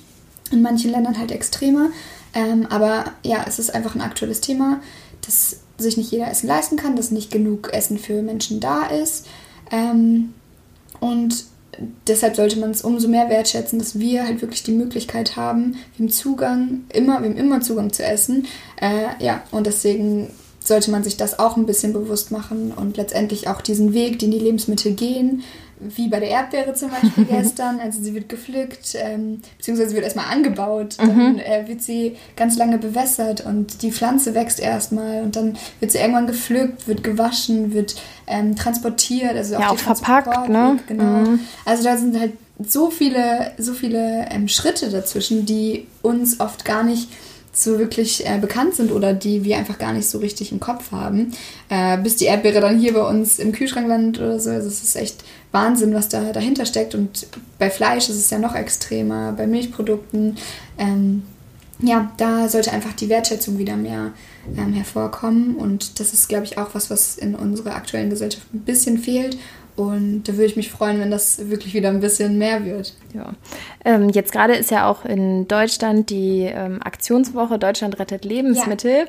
In 0.51 0.61
manchen 0.61 0.91
Ländern 0.91 1.17
halt 1.17 1.31
extremer. 1.31 1.89
Ähm, 2.33 2.67
aber 2.69 3.05
ja, 3.23 3.45
es 3.47 3.59
ist 3.59 3.73
einfach 3.73 3.95
ein 3.95 4.01
aktuelles 4.01 4.41
Thema, 4.41 4.79
dass 5.25 5.57
sich 5.77 5.97
nicht 5.97 6.11
jeder 6.11 6.29
Essen 6.29 6.47
leisten 6.47 6.77
kann, 6.77 6.95
dass 6.95 7.11
nicht 7.11 7.31
genug 7.31 7.73
Essen 7.73 7.97
für 7.97 8.21
Menschen 8.21 8.59
da 8.59 8.85
ist. 8.85 9.27
Ähm, 9.71 10.33
und 10.99 11.45
deshalb 12.07 12.35
sollte 12.35 12.59
man 12.59 12.71
es 12.71 12.83
umso 12.83 13.07
mehr 13.07 13.29
wertschätzen, 13.29 13.79
dass 13.79 13.99
wir 13.99 14.25
halt 14.25 14.41
wirklich 14.41 14.63
die 14.63 14.71
Möglichkeit 14.71 15.35
haben, 15.35 15.75
wir 15.95 16.05
haben 16.05 16.11
Zugang, 16.11 16.83
immer, 16.93 17.21
wir 17.21 17.29
haben 17.29 17.37
immer 17.37 17.61
Zugang 17.61 17.91
zu 17.91 18.03
Essen. 18.03 18.45
Äh, 18.79 19.23
ja, 19.23 19.43
und 19.51 19.67
deswegen 19.67 20.29
sollte 20.59 20.91
man 20.91 21.03
sich 21.03 21.17
das 21.17 21.39
auch 21.39 21.57
ein 21.57 21.65
bisschen 21.65 21.93
bewusst 21.93 22.31
machen 22.31 22.71
und 22.71 22.95
letztendlich 22.95 23.47
auch 23.47 23.61
diesen 23.61 23.93
Weg, 23.93 24.19
den 24.19 24.31
die 24.31 24.39
Lebensmittel 24.39 24.93
gehen, 24.93 25.43
wie 25.95 26.07
bei 26.07 26.19
der 26.19 26.29
Erdbeere 26.29 26.73
zum 26.73 26.89
Beispiel 26.89 27.25
gestern. 27.29 27.79
Also 27.79 28.01
sie 28.01 28.13
wird 28.13 28.29
gepflückt, 28.29 28.95
ähm, 28.95 29.41
beziehungsweise 29.57 29.93
wird 29.93 30.03
erstmal 30.03 30.31
angebaut, 30.31 30.97
mhm. 31.01 31.07
dann 31.07 31.39
äh, 31.39 31.67
wird 31.67 31.81
sie 31.81 32.15
ganz 32.35 32.57
lange 32.57 32.77
bewässert 32.77 33.45
und 33.45 33.81
die 33.81 33.91
Pflanze 33.91 34.33
wächst 34.33 34.59
erstmal 34.59 35.21
und 35.23 35.35
dann 35.35 35.57
wird 35.79 35.91
sie 35.91 35.99
irgendwann 35.99 36.27
gepflückt, 36.27 36.87
wird 36.87 37.03
gewaschen, 37.03 37.73
wird 37.73 37.95
ähm, 38.27 38.55
transportiert, 38.55 39.35
also 39.35 39.55
ja, 39.55 39.67
auch, 39.67 39.73
auch 39.73 39.77
verpackt, 39.77 40.49
ne? 40.49 40.79
Genau. 40.87 41.03
Mhm. 41.03 41.39
Also 41.65 41.83
da 41.83 41.97
sind 41.97 42.19
halt 42.19 42.33
so 42.59 42.89
viele, 42.89 43.51
so 43.57 43.73
viele 43.73 44.27
ähm, 44.29 44.47
Schritte 44.47 44.89
dazwischen, 44.89 45.45
die 45.45 45.87
uns 46.01 46.39
oft 46.39 46.65
gar 46.65 46.83
nicht 46.83 47.09
so 47.53 47.77
wirklich 47.77 48.25
äh, 48.25 48.39
bekannt 48.39 48.75
sind 48.75 48.91
oder 48.91 49.13
die 49.13 49.43
wir 49.43 49.57
einfach 49.57 49.77
gar 49.77 49.93
nicht 49.93 50.09
so 50.09 50.17
richtig 50.17 50.51
im 50.51 50.59
Kopf 50.59 50.91
haben, 50.91 51.31
äh, 51.69 51.97
bis 51.97 52.15
die 52.15 52.25
Erdbeere 52.25 52.61
dann 52.61 52.79
hier 52.79 52.93
bei 52.93 53.07
uns 53.07 53.39
im 53.39 53.51
Kühlschrank 53.51 53.87
landet 53.87 54.21
oder 54.21 54.39
so. 54.39 54.49
Also 54.49 54.67
es 54.67 54.83
ist 54.83 54.95
echt 54.95 55.23
Wahnsinn, 55.53 55.93
was 55.93 56.09
da 56.09 56.33
dahinter 56.33 56.65
steckt. 56.65 56.95
Und 56.95 57.27
bei 57.59 57.69
Fleisch 57.69 58.09
ist 58.09 58.17
es 58.17 58.29
ja 58.29 58.39
noch 58.39 58.55
extremer, 58.55 59.31
bei 59.31 59.47
Milchprodukten. 59.47 60.35
Ähm, 60.77 61.23
ja, 61.79 62.11
da 62.17 62.49
sollte 62.49 62.71
einfach 62.71 62.93
die 62.93 63.09
Wertschätzung 63.09 63.57
wieder 63.57 63.77
mehr 63.77 64.11
ähm, 64.57 64.73
hervorkommen. 64.73 65.55
Und 65.55 65.99
das 65.99 66.13
ist, 66.13 66.27
glaube 66.27 66.45
ich, 66.45 66.57
auch 66.57 66.69
was, 66.73 66.89
was 66.89 67.17
in 67.17 67.35
unserer 67.35 67.75
aktuellen 67.75 68.09
Gesellschaft 68.09 68.53
ein 68.53 68.61
bisschen 68.61 68.97
fehlt 68.97 69.37
und 69.75 70.23
da 70.27 70.33
würde 70.33 70.45
ich 70.45 70.55
mich 70.55 70.69
freuen, 70.69 70.99
wenn 70.99 71.09
das 71.09 71.49
wirklich 71.49 71.73
wieder 71.73 71.89
ein 71.89 71.99
bisschen 71.99 72.37
mehr 72.37 72.63
wird. 72.63 72.93
Ja. 73.13 73.33
Ähm, 73.83 74.09
jetzt 74.09 74.31
gerade 74.31 74.53
ist 74.53 74.69
ja 74.69 74.87
auch 74.87 75.03
in 75.03 75.47
Deutschland 75.47 76.11
die 76.11 76.41
ähm, 76.43 76.79
Aktionswoche 76.83 77.57
Deutschland 77.57 77.99
rettet 77.99 78.23
Lebensmittel. 78.23 78.91
Ja. 78.91 79.05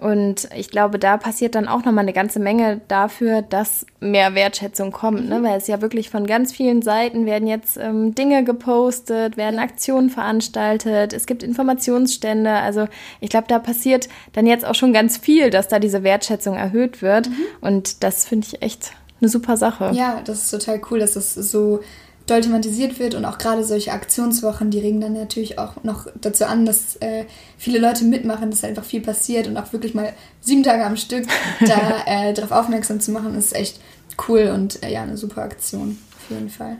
Und 0.00 0.48
ich 0.56 0.70
glaube, 0.70 0.98
da 0.98 1.18
passiert 1.18 1.54
dann 1.54 1.68
auch 1.68 1.84
nochmal 1.84 2.04
eine 2.04 2.14
ganze 2.14 2.40
Menge 2.40 2.80
dafür, 2.88 3.42
dass 3.42 3.84
mehr 4.00 4.34
Wertschätzung 4.34 4.92
kommt. 4.92 5.28
Ne? 5.28 5.40
Mhm. 5.40 5.44
Weil 5.44 5.58
es 5.58 5.66
ja 5.66 5.82
wirklich 5.82 6.08
von 6.08 6.26
ganz 6.26 6.52
vielen 6.52 6.80
Seiten 6.80 7.26
werden 7.26 7.46
jetzt 7.46 7.76
ähm, 7.76 8.14
Dinge 8.14 8.42
gepostet, 8.42 9.36
werden 9.36 9.60
Aktionen 9.60 10.08
veranstaltet, 10.08 11.12
es 11.12 11.26
gibt 11.26 11.42
Informationsstände. 11.42 12.50
Also 12.50 12.86
ich 13.20 13.28
glaube, 13.28 13.46
da 13.48 13.58
passiert 13.58 14.08
dann 14.32 14.46
jetzt 14.46 14.64
auch 14.64 14.74
schon 14.74 14.94
ganz 14.94 15.18
viel, 15.18 15.50
dass 15.50 15.68
da 15.68 15.78
diese 15.78 16.02
Wertschätzung 16.02 16.56
erhöht 16.56 17.02
wird. 17.02 17.28
Mhm. 17.28 17.34
Und 17.60 18.02
das 18.02 18.24
finde 18.24 18.46
ich 18.46 18.62
echt 18.62 18.92
eine 19.20 19.28
super 19.28 19.58
Sache. 19.58 19.90
Ja, 19.92 20.22
das 20.24 20.44
ist 20.44 20.50
total 20.50 20.80
cool, 20.90 21.00
dass 21.00 21.12
das 21.12 21.34
so 21.34 21.80
doll 22.30 22.40
thematisiert 22.40 22.98
wird 22.98 23.14
und 23.14 23.24
auch 23.24 23.38
gerade 23.38 23.64
solche 23.64 23.92
Aktionswochen, 23.92 24.70
die 24.70 24.78
regen 24.78 25.00
dann 25.00 25.14
natürlich 25.14 25.58
auch 25.58 25.82
noch 25.82 26.06
dazu 26.20 26.44
an, 26.44 26.64
dass 26.64 26.96
äh, 26.96 27.24
viele 27.58 27.78
Leute 27.78 28.04
mitmachen, 28.04 28.50
dass 28.50 28.64
einfach 28.64 28.84
viel 28.84 29.00
passiert 29.00 29.48
und 29.48 29.56
auch 29.56 29.72
wirklich 29.72 29.94
mal 29.94 30.12
sieben 30.40 30.62
Tage 30.62 30.84
am 30.84 30.96
Stück 30.96 31.26
da 31.66 32.04
äh, 32.06 32.32
darauf 32.32 32.52
aufmerksam 32.52 33.00
zu 33.00 33.10
machen, 33.10 33.34
ist 33.34 33.54
echt 33.54 33.80
cool 34.28 34.52
und 34.54 34.82
äh, 34.82 34.92
ja, 34.92 35.02
eine 35.02 35.16
super 35.16 35.42
Aktion 35.42 35.98
auf 36.16 36.30
jeden 36.30 36.50
Fall. 36.50 36.76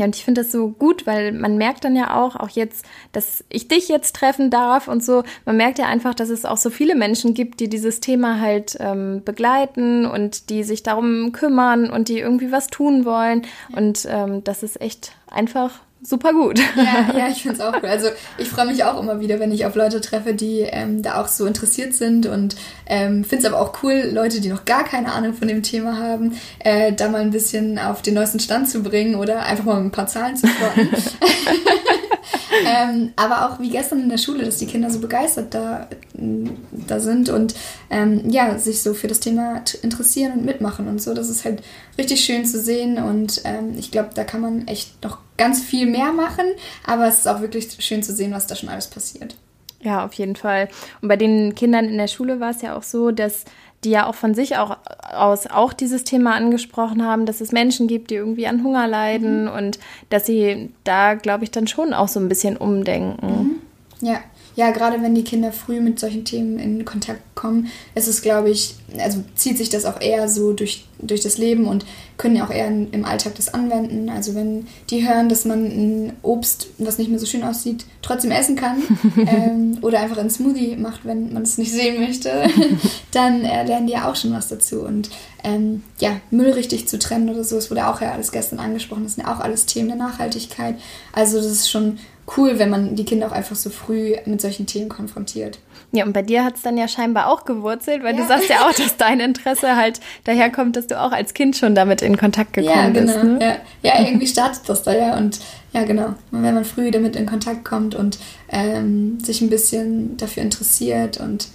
Ja, 0.00 0.06
und 0.06 0.16
ich 0.16 0.24
finde 0.24 0.40
das 0.40 0.50
so 0.50 0.68
gut, 0.68 1.06
weil 1.06 1.30
man 1.30 1.58
merkt 1.58 1.84
dann 1.84 1.94
ja 1.94 2.16
auch, 2.18 2.34
auch 2.34 2.48
jetzt, 2.48 2.86
dass 3.12 3.44
ich 3.50 3.68
dich 3.68 3.88
jetzt 3.90 4.16
treffen 4.16 4.48
darf 4.48 4.88
und 4.88 5.04
so, 5.04 5.24
man 5.44 5.58
merkt 5.58 5.78
ja 5.78 5.84
einfach, 5.84 6.14
dass 6.14 6.30
es 6.30 6.46
auch 6.46 6.56
so 6.56 6.70
viele 6.70 6.94
Menschen 6.94 7.34
gibt, 7.34 7.60
die 7.60 7.68
dieses 7.68 8.00
Thema 8.00 8.40
halt 8.40 8.78
ähm, 8.80 9.20
begleiten 9.26 10.06
und 10.06 10.48
die 10.48 10.64
sich 10.64 10.82
darum 10.82 11.32
kümmern 11.32 11.90
und 11.90 12.08
die 12.08 12.18
irgendwie 12.18 12.50
was 12.50 12.68
tun 12.68 13.04
wollen. 13.04 13.42
Und 13.76 14.08
ähm, 14.10 14.42
das 14.42 14.62
ist 14.62 14.80
echt 14.80 15.12
einfach 15.30 15.80
super 16.02 16.32
gut. 16.32 16.58
Ja, 16.76 17.14
ja 17.16 17.28
ich 17.28 17.42
finde 17.42 17.56
es 17.56 17.60
auch 17.60 17.74
cool. 17.82 17.88
Also 17.88 18.08
ich 18.38 18.48
freue 18.48 18.66
mich 18.66 18.84
auch 18.84 19.00
immer 19.00 19.20
wieder, 19.20 19.40
wenn 19.40 19.52
ich 19.52 19.66
auf 19.66 19.74
Leute 19.74 20.00
treffe, 20.00 20.34
die 20.34 20.60
ähm, 20.60 21.02
da 21.02 21.20
auch 21.20 21.28
so 21.28 21.46
interessiert 21.46 21.94
sind 21.94 22.26
und 22.26 22.56
ähm, 22.86 23.24
finde 23.24 23.46
es 23.46 23.52
aber 23.52 23.60
auch 23.60 23.82
cool, 23.82 24.10
Leute, 24.12 24.40
die 24.40 24.48
noch 24.48 24.64
gar 24.64 24.84
keine 24.84 25.12
Ahnung 25.12 25.34
von 25.34 25.48
dem 25.48 25.62
Thema 25.62 25.98
haben, 25.98 26.38
äh, 26.60 26.92
da 26.92 27.08
mal 27.08 27.20
ein 27.20 27.30
bisschen 27.30 27.78
auf 27.78 28.02
den 28.02 28.14
neuesten 28.14 28.40
Stand 28.40 28.68
zu 28.68 28.82
bringen 28.82 29.14
oder 29.14 29.44
einfach 29.44 29.64
mal 29.64 29.78
ein 29.78 29.90
paar 29.90 30.06
Zahlen 30.06 30.36
zu 30.36 30.46
plotten. 30.46 30.88
ähm, 32.66 33.12
aber 33.16 33.46
auch 33.46 33.60
wie 33.60 33.70
gestern 33.70 34.00
in 34.00 34.08
der 34.08 34.18
Schule, 34.18 34.44
dass 34.44 34.58
die 34.58 34.66
Kinder 34.66 34.90
so 34.90 35.00
begeistert 35.00 35.54
da, 35.54 35.88
da 36.14 37.00
sind 37.00 37.28
und 37.28 37.54
ähm, 37.90 38.30
ja, 38.30 38.58
sich 38.58 38.82
so 38.82 38.94
für 38.94 39.08
das 39.08 39.20
Thema 39.20 39.62
interessieren 39.82 40.32
und 40.32 40.44
mitmachen 40.44 40.88
und 40.88 41.00
so. 41.00 41.14
Das 41.14 41.28
ist 41.28 41.44
halt 41.44 41.62
richtig 41.98 42.24
schön 42.24 42.44
zu 42.44 42.60
sehen 42.60 42.98
und 42.98 43.42
ähm, 43.44 43.74
ich 43.78 43.90
glaube, 43.90 44.10
da 44.14 44.24
kann 44.24 44.40
man 44.40 44.66
echt 44.68 45.02
noch 45.02 45.18
ganz 45.36 45.60
viel 45.62 45.86
mehr 45.86 46.12
machen, 46.12 46.44
aber 46.86 47.06
es 47.08 47.18
ist 47.18 47.28
auch 47.28 47.40
wirklich 47.40 47.68
schön 47.80 48.02
zu 48.02 48.14
sehen, 48.14 48.32
was 48.32 48.46
da 48.46 48.54
schon 48.54 48.68
alles 48.68 48.88
passiert. 48.88 49.36
Ja, 49.82 50.04
auf 50.04 50.12
jeden 50.14 50.36
Fall. 50.36 50.68
Und 51.00 51.08
bei 51.08 51.16
den 51.16 51.54
Kindern 51.54 51.86
in 51.86 51.96
der 51.96 52.06
Schule 52.06 52.38
war 52.38 52.50
es 52.50 52.60
ja 52.60 52.76
auch 52.76 52.82
so, 52.82 53.10
dass 53.10 53.44
die 53.84 53.90
ja 53.90 54.06
auch 54.06 54.14
von 54.14 54.34
sich 54.34 54.56
auch 54.56 54.76
aus 55.10 55.46
auch 55.46 55.72
dieses 55.72 56.04
Thema 56.04 56.34
angesprochen 56.34 57.04
haben, 57.04 57.26
dass 57.26 57.40
es 57.40 57.52
Menschen 57.52 57.88
gibt, 57.88 58.10
die 58.10 58.16
irgendwie 58.16 58.46
an 58.46 58.62
Hunger 58.62 58.86
leiden 58.86 59.44
mhm. 59.44 59.50
und 59.50 59.78
dass 60.10 60.26
sie 60.26 60.70
da, 60.84 61.14
glaube 61.14 61.44
ich, 61.44 61.50
dann 61.50 61.66
schon 61.66 61.94
auch 61.94 62.08
so 62.08 62.20
ein 62.20 62.28
bisschen 62.28 62.56
umdenken. 62.56 63.60
Mhm. 64.00 64.06
Ja, 64.06 64.20
ja, 64.56 64.70
gerade 64.70 65.00
wenn 65.02 65.14
die 65.14 65.24
Kinder 65.24 65.52
früh 65.52 65.80
mit 65.80 65.98
solchen 65.98 66.24
Themen 66.24 66.58
in 66.58 66.84
Kontakt 66.84 67.22
kommen, 67.34 67.68
ist 67.94 68.08
es, 68.08 68.20
glaube 68.20 68.50
ich, 68.50 68.74
also 68.98 69.22
zieht 69.34 69.58
sich 69.58 69.68
das 69.68 69.84
auch 69.84 70.00
eher 70.00 70.28
so 70.28 70.52
durch, 70.52 70.84
durch 70.98 71.20
das 71.20 71.38
Leben 71.38 71.66
und 71.66 71.84
können 72.16 72.36
ja 72.36 72.46
auch 72.46 72.50
eher 72.50 72.68
im 72.68 73.04
Alltag 73.04 73.34
das 73.36 73.52
anwenden. 73.52 74.08
Also 74.08 74.34
wenn 74.34 74.66
die 74.90 75.06
hören, 75.06 75.28
dass 75.28 75.44
man 75.44 75.64
ein 75.64 76.12
Obst, 76.22 76.68
was 76.78 76.98
nicht 76.98 77.10
mehr 77.10 77.18
so 77.18 77.26
schön 77.26 77.42
aussieht, 77.42 77.84
trotzdem 78.02 78.30
essen 78.30 78.56
kann 78.56 78.82
ähm, 79.16 79.78
oder 79.82 80.00
einfach 80.00 80.18
einen 80.18 80.30
Smoothie 80.30 80.76
macht, 80.76 81.04
wenn 81.04 81.32
man 81.32 81.42
es 81.42 81.58
nicht 81.58 81.72
sehen 81.72 82.00
möchte, 82.00 82.30
dann 83.12 83.44
äh, 83.44 83.64
lernen 83.64 83.86
die 83.86 83.94
ja 83.94 84.10
auch 84.10 84.16
schon 84.16 84.32
was 84.32 84.48
dazu. 84.48 84.80
Und 84.80 85.10
ähm, 85.42 85.82
ja, 85.98 86.20
Müll 86.30 86.50
richtig 86.50 86.88
zu 86.88 86.98
trennen 86.98 87.30
oder 87.30 87.44
so, 87.44 87.56
das 87.56 87.70
wurde 87.70 87.86
auch 87.86 88.00
ja 88.00 88.12
alles 88.12 88.32
gestern 88.32 88.58
angesprochen, 88.58 89.04
das 89.04 89.14
sind 89.14 89.26
ja 89.26 89.34
auch 89.34 89.40
alles 89.40 89.66
Themen 89.66 89.88
der 89.88 89.96
Nachhaltigkeit. 89.96 90.76
Also 91.12 91.38
das 91.38 91.46
ist 91.46 91.70
schon 91.70 91.98
cool, 92.36 92.58
wenn 92.58 92.70
man 92.70 92.96
die 92.96 93.04
Kinder 93.04 93.26
auch 93.26 93.32
einfach 93.32 93.56
so 93.56 93.70
früh 93.70 94.14
mit 94.26 94.40
solchen 94.40 94.66
Themen 94.66 94.88
konfrontiert. 94.88 95.58
Ja, 95.92 96.04
und 96.04 96.12
bei 96.12 96.22
dir 96.22 96.44
hat 96.44 96.56
es 96.56 96.62
dann 96.62 96.76
ja 96.76 96.88
scheinbar 96.88 97.28
auch 97.28 97.44
gewurzelt, 97.44 98.02
weil 98.02 98.14
ja. 98.14 98.22
du 98.22 98.28
sagst 98.28 98.48
ja 98.48 98.68
auch, 98.68 98.72
dass 98.74 98.96
dein 98.96 99.20
Interesse 99.20 99.76
halt 99.76 100.00
daherkommt, 100.24 100.76
dass 100.76 100.86
du 100.86 101.00
auch 101.00 101.12
als 101.12 101.34
Kind 101.34 101.56
schon 101.56 101.74
damit 101.74 102.02
in 102.02 102.16
Kontakt 102.16 102.52
gekommen 102.52 102.94
ja, 102.94 103.00
genau. 103.00 103.12
bist. 103.12 103.24
Ne? 103.24 103.58
Ja. 103.82 103.90
ja, 103.94 104.06
irgendwie 104.06 104.26
startet 104.26 104.68
das 104.68 104.82
da 104.82 104.94
ja. 104.94 105.16
Und 105.16 105.40
Ja, 105.72 105.84
genau. 105.84 106.14
Und 106.30 106.42
wenn 106.42 106.54
man 106.54 106.64
früh 106.64 106.90
damit 106.90 107.16
in 107.16 107.26
Kontakt 107.26 107.64
kommt 107.64 107.94
und 107.94 108.18
ähm, 108.48 109.18
sich 109.20 109.40
ein 109.40 109.50
bisschen 109.50 110.16
dafür 110.16 110.42
interessiert 110.42 111.18
und 111.18 111.48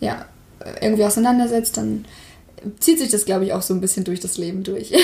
ja, 0.00 0.26
irgendwie 0.80 1.04
auseinandersetzt, 1.04 1.76
dann 1.76 2.04
zieht 2.78 2.98
sich 2.98 3.10
das, 3.10 3.24
glaube 3.24 3.44
ich, 3.44 3.52
auch 3.52 3.62
so 3.62 3.74
ein 3.74 3.80
bisschen 3.80 4.04
durch 4.04 4.20
das 4.20 4.38
Leben 4.38 4.62
durch. 4.62 4.92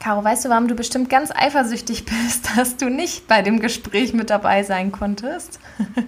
Caro, 0.00 0.24
weißt 0.24 0.46
du, 0.46 0.48
warum 0.48 0.66
du 0.66 0.74
bestimmt 0.74 1.10
ganz 1.10 1.30
eifersüchtig 1.30 2.04
bist, 2.06 2.48
dass 2.56 2.76
du 2.76 2.88
nicht 2.88 3.28
bei 3.28 3.42
dem 3.42 3.60
Gespräch 3.60 4.14
mit 4.14 4.30
dabei 4.30 4.64
sein 4.64 4.90
konntest? 4.90 5.60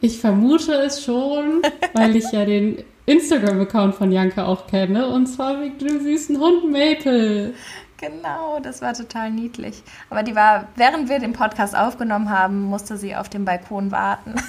Ich 0.00 0.20
vermute 0.20 0.74
es 0.74 1.02
schon, 1.02 1.60
weil 1.92 2.14
ich 2.14 2.30
ja 2.30 2.44
den 2.44 2.84
Instagram-Account 3.06 3.96
von 3.96 4.12
Janka 4.12 4.46
auch 4.46 4.68
kenne 4.68 5.08
und 5.08 5.26
zwar 5.26 5.60
wegen 5.60 5.78
dem 5.78 6.00
süßen 6.00 6.38
Hund 6.38 6.70
Maple. 6.70 7.54
Genau, 8.00 8.60
das 8.60 8.80
war 8.80 8.94
total 8.94 9.32
niedlich. 9.32 9.82
Aber 10.08 10.22
die 10.22 10.36
war, 10.36 10.68
während 10.76 11.08
wir 11.08 11.18
den 11.18 11.32
Podcast 11.32 11.76
aufgenommen 11.76 12.30
haben, 12.30 12.62
musste 12.62 12.96
sie 12.96 13.16
auf 13.16 13.28
dem 13.28 13.44
Balkon 13.44 13.90
warten. 13.90 14.34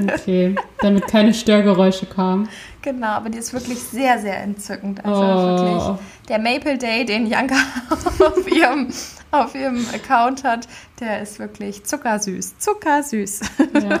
Okay, 0.00 0.54
damit 0.78 1.08
keine 1.08 1.34
Störgeräusche 1.34 2.06
kamen. 2.06 2.48
Genau, 2.80 3.08
aber 3.08 3.28
die 3.28 3.38
ist 3.38 3.52
wirklich 3.52 3.80
sehr, 3.80 4.20
sehr 4.20 4.40
entzückend. 4.40 5.04
Also 5.04 5.20
oh. 5.20 5.58
wirklich 5.58 6.00
der 6.28 6.38
Maple 6.38 6.78
Day, 6.78 7.04
den 7.04 7.26
Janka 7.26 7.56
auf 7.90 8.50
ihrem, 8.50 8.88
auf 9.32 9.54
ihrem 9.56 9.84
Account 9.92 10.44
hat, 10.44 10.68
der 11.00 11.20
ist 11.20 11.40
wirklich 11.40 11.84
zuckersüß. 11.84 12.58
Zuckersüß. 12.58 13.40
Ja. 13.82 14.00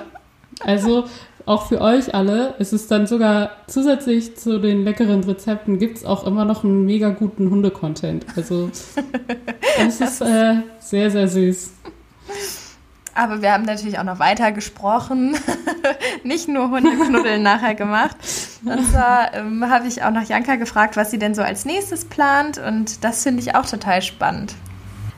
Also 0.60 1.06
auch 1.46 1.66
für 1.68 1.80
euch 1.80 2.14
alle 2.14 2.54
ist 2.58 2.72
es 2.72 2.86
dann 2.86 3.06
sogar 3.06 3.50
zusätzlich 3.66 4.36
zu 4.36 4.58
den 4.58 4.84
leckeren 4.84 5.24
Rezepten 5.24 5.78
gibt 5.78 5.98
es 5.98 6.04
auch 6.04 6.26
immer 6.26 6.44
noch 6.44 6.64
einen 6.64 6.84
mega 6.84 7.10
guten 7.10 7.50
Hunde-Content. 7.50 8.26
Also 8.36 8.70
das 9.78 10.00
ist 10.00 10.20
äh, 10.20 10.62
sehr, 10.80 11.10
sehr 11.10 11.28
süß. 11.28 11.72
Aber 13.14 13.42
wir 13.42 13.52
haben 13.52 13.64
natürlich 13.64 13.98
auch 13.98 14.04
noch 14.04 14.18
weiter 14.18 14.52
gesprochen, 14.52 15.36
nicht 16.24 16.48
nur 16.48 16.70
Hundeknuddeln 16.70 17.42
nachher 17.42 17.74
gemacht. 17.74 18.16
Und 18.64 18.86
zwar 18.90 19.34
ähm, 19.34 19.68
habe 19.68 19.88
ich 19.88 20.02
auch 20.02 20.10
noch 20.10 20.22
Janka 20.22 20.56
gefragt, 20.56 20.96
was 20.96 21.10
sie 21.10 21.18
denn 21.18 21.34
so 21.34 21.42
als 21.42 21.64
nächstes 21.64 22.04
plant. 22.04 22.58
Und 22.58 23.04
das 23.04 23.22
finde 23.22 23.42
ich 23.42 23.54
auch 23.54 23.66
total 23.66 24.02
spannend. 24.02 24.54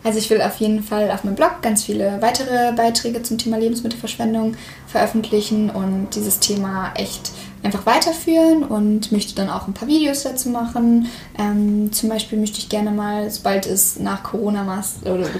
Also 0.04 0.18
ich 0.18 0.28
will 0.30 0.42
auf 0.42 0.56
jeden 0.56 0.82
Fall 0.82 1.10
auf 1.10 1.24
meinem 1.24 1.36
Blog 1.36 1.62
ganz 1.62 1.84
viele 1.84 2.20
weitere 2.20 2.72
Beiträge 2.72 3.22
zum 3.22 3.38
Thema 3.38 3.58
Lebensmittelverschwendung 3.58 4.56
veröffentlichen 4.86 5.70
und 5.70 6.08
dieses 6.14 6.40
Thema 6.40 6.92
echt 6.94 7.30
einfach 7.62 7.86
weiterführen 7.86 8.64
und 8.64 9.12
möchte 9.12 9.36
dann 9.36 9.48
auch 9.48 9.68
ein 9.68 9.74
paar 9.74 9.86
Videos 9.86 10.24
dazu 10.24 10.48
machen. 10.48 11.06
Ähm, 11.38 11.92
zum 11.92 12.08
Beispiel 12.08 12.38
möchte 12.38 12.58
ich 12.58 12.68
gerne 12.68 12.90
mal, 12.90 13.30
sobald 13.30 13.66
es 13.66 14.00
nach 14.00 14.24
Corona 14.24 14.82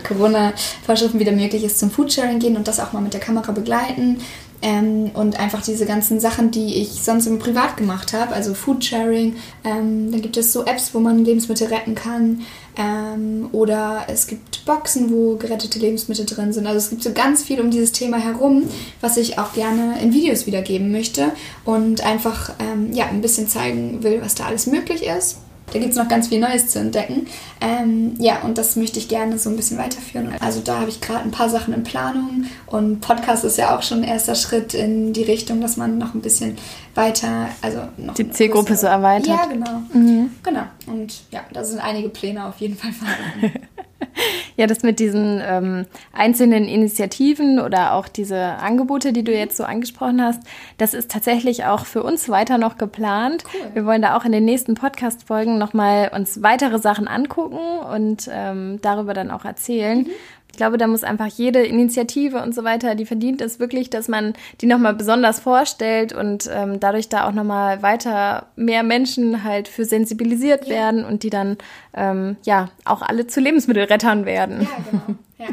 Corona-Vorschriften 0.06 1.18
wieder 1.18 1.32
möglich 1.32 1.64
ist, 1.64 1.80
zum 1.80 1.90
Foodsharing 1.90 2.38
gehen 2.38 2.56
und 2.56 2.68
das 2.68 2.78
auch 2.78 2.92
mal 2.92 3.00
mit 3.00 3.14
der 3.14 3.20
Kamera 3.20 3.50
begleiten. 3.50 4.20
Ähm, 4.62 5.10
und 5.14 5.38
einfach 5.38 5.62
diese 5.62 5.86
ganzen 5.86 6.20
Sachen, 6.20 6.52
die 6.52 6.76
ich 6.76 7.02
sonst 7.02 7.26
im 7.26 7.38
Privat 7.38 7.76
gemacht 7.76 8.12
habe, 8.12 8.32
also 8.32 8.54
Foodsharing. 8.54 9.36
Ähm, 9.64 10.12
dann 10.12 10.22
gibt 10.22 10.36
es 10.36 10.52
so 10.52 10.64
Apps, 10.64 10.94
wo 10.94 11.00
man 11.00 11.24
Lebensmittel 11.24 11.66
retten 11.66 11.94
kann. 11.94 12.42
Ähm, 12.76 13.48
oder 13.52 14.04
es 14.08 14.26
gibt 14.26 14.64
Boxen, 14.64 15.10
wo 15.12 15.36
gerettete 15.36 15.78
Lebensmittel 15.78 16.26
drin 16.26 16.52
sind. 16.52 16.66
Also 16.66 16.78
es 16.78 16.90
gibt 16.90 17.02
so 17.02 17.12
ganz 17.12 17.42
viel 17.42 17.60
um 17.60 17.70
dieses 17.70 17.92
Thema 17.92 18.18
herum, 18.18 18.64
was 19.00 19.16
ich 19.16 19.38
auch 19.38 19.52
gerne 19.52 20.00
in 20.00 20.12
Videos 20.12 20.46
wiedergeben 20.46 20.92
möchte 20.92 21.32
und 21.64 22.02
einfach 22.02 22.54
ähm, 22.60 22.92
ja, 22.92 23.06
ein 23.06 23.20
bisschen 23.20 23.48
zeigen 23.48 24.02
will, 24.02 24.20
was 24.22 24.34
da 24.34 24.44
alles 24.44 24.66
möglich 24.66 25.04
ist. 25.04 25.38
Da 25.72 25.78
gibt 25.78 25.92
es 25.92 25.96
noch 25.96 26.08
ganz 26.08 26.28
viel 26.28 26.40
Neues 26.40 26.68
zu 26.68 26.78
entdecken. 26.78 27.26
Ähm, 27.60 28.14
ja, 28.18 28.40
und 28.42 28.58
das 28.58 28.76
möchte 28.76 28.98
ich 28.98 29.08
gerne 29.08 29.38
so 29.38 29.48
ein 29.50 29.56
bisschen 29.56 29.78
weiterführen. 29.78 30.34
Also 30.40 30.60
da 30.60 30.80
habe 30.80 30.90
ich 30.90 31.00
gerade 31.00 31.22
ein 31.22 31.30
paar 31.30 31.48
Sachen 31.48 31.72
in 31.72 31.82
Planung 31.82 32.44
und 32.66 33.00
Podcast 33.00 33.44
ist 33.44 33.58
ja 33.58 33.76
auch 33.76 33.82
schon 33.82 33.98
ein 33.98 34.04
erster 34.04 34.34
Schritt 34.34 34.74
in 34.74 35.12
die 35.12 35.22
Richtung, 35.22 35.60
dass 35.60 35.76
man 35.76 35.98
noch 35.98 36.14
ein 36.14 36.20
bisschen 36.20 36.58
weiter, 36.94 37.48
also 37.62 37.80
noch 37.96 38.14
die 38.14 38.30
Zielgruppe 38.30 38.76
so 38.76 38.86
erweitert. 38.86 39.28
Ja, 39.28 39.46
genau. 39.46 39.82
Mhm. 39.92 40.30
Genau. 40.42 40.64
Und 40.86 41.22
ja, 41.30 41.40
da 41.52 41.64
sind 41.64 41.80
einige 41.80 42.08
Pläne 42.08 42.44
auf 42.46 42.58
jeden 42.58 42.76
Fall 42.76 42.92
vorhanden. 42.92 43.58
Ja, 44.56 44.66
das 44.66 44.82
mit 44.82 45.00
diesen 45.00 45.40
ähm, 45.42 45.86
einzelnen 46.12 46.66
Initiativen 46.66 47.58
oder 47.58 47.94
auch 47.94 48.06
diese 48.06 48.38
Angebote, 48.38 49.14
die 49.14 49.24
du 49.24 49.32
jetzt 49.32 49.56
so 49.56 49.64
angesprochen 49.64 50.22
hast, 50.22 50.42
das 50.76 50.92
ist 50.92 51.10
tatsächlich 51.10 51.64
auch 51.64 51.86
für 51.86 52.02
uns 52.02 52.28
weiter 52.28 52.58
noch 52.58 52.76
geplant. 52.76 53.44
Cool. 53.52 53.70
Wir 53.74 53.86
wollen 53.86 54.02
da 54.02 54.14
auch 54.14 54.26
in 54.26 54.32
den 54.32 54.44
nächsten 54.44 54.74
Podcast-Folgen 54.74 55.56
nochmal 55.56 56.10
uns 56.14 56.42
weitere 56.42 56.78
Sachen 56.78 57.08
angucken 57.08 57.56
und 57.56 58.28
ähm, 58.30 58.78
darüber 58.82 59.14
dann 59.14 59.30
auch 59.30 59.46
erzählen. 59.46 60.00
Mhm. 60.00 60.10
Ich 60.52 60.58
glaube, 60.58 60.76
da 60.76 60.86
muss 60.86 61.02
einfach 61.02 61.26
jede 61.26 61.64
Initiative 61.64 62.42
und 62.42 62.54
so 62.54 62.62
weiter, 62.62 62.94
die 62.94 63.06
verdient 63.06 63.40
es 63.40 63.58
wirklich, 63.58 63.88
dass 63.88 64.06
man 64.06 64.34
die 64.60 64.66
nochmal 64.66 64.94
besonders 64.94 65.40
vorstellt 65.40 66.12
und 66.12 66.48
ähm, 66.52 66.78
dadurch 66.78 67.08
da 67.08 67.26
auch 67.26 67.32
nochmal 67.32 67.82
weiter 67.82 68.46
mehr 68.54 68.82
Menschen 68.82 69.44
halt 69.44 69.66
für 69.66 69.86
sensibilisiert 69.86 70.66
ja. 70.66 70.74
werden 70.74 71.06
und 71.06 71.22
die 71.22 71.30
dann 71.30 71.56
ähm, 71.94 72.36
ja 72.44 72.68
auch 72.84 73.00
alle 73.00 73.26
zu 73.26 73.40
Lebensmittelrettern 73.40 74.26
werden. 74.26 74.62
Ja, 74.62 74.68
genau. 74.90 75.18
Ja. 75.38 75.48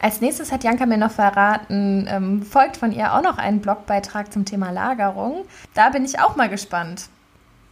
Als 0.00 0.20
nächstes 0.20 0.50
hat 0.52 0.64
Janka 0.64 0.84
mir 0.84 0.98
noch 0.98 1.12
verraten, 1.12 2.06
ähm, 2.10 2.42
folgt 2.42 2.76
von 2.76 2.92
ihr 2.92 3.14
auch 3.14 3.22
noch 3.22 3.38
ein 3.38 3.60
Blogbeitrag 3.60 4.30
zum 4.32 4.44
Thema 4.44 4.72
Lagerung. 4.72 5.44
Da 5.72 5.88
bin 5.90 6.04
ich 6.04 6.18
auch 6.18 6.36
mal 6.36 6.48
gespannt. 6.50 7.08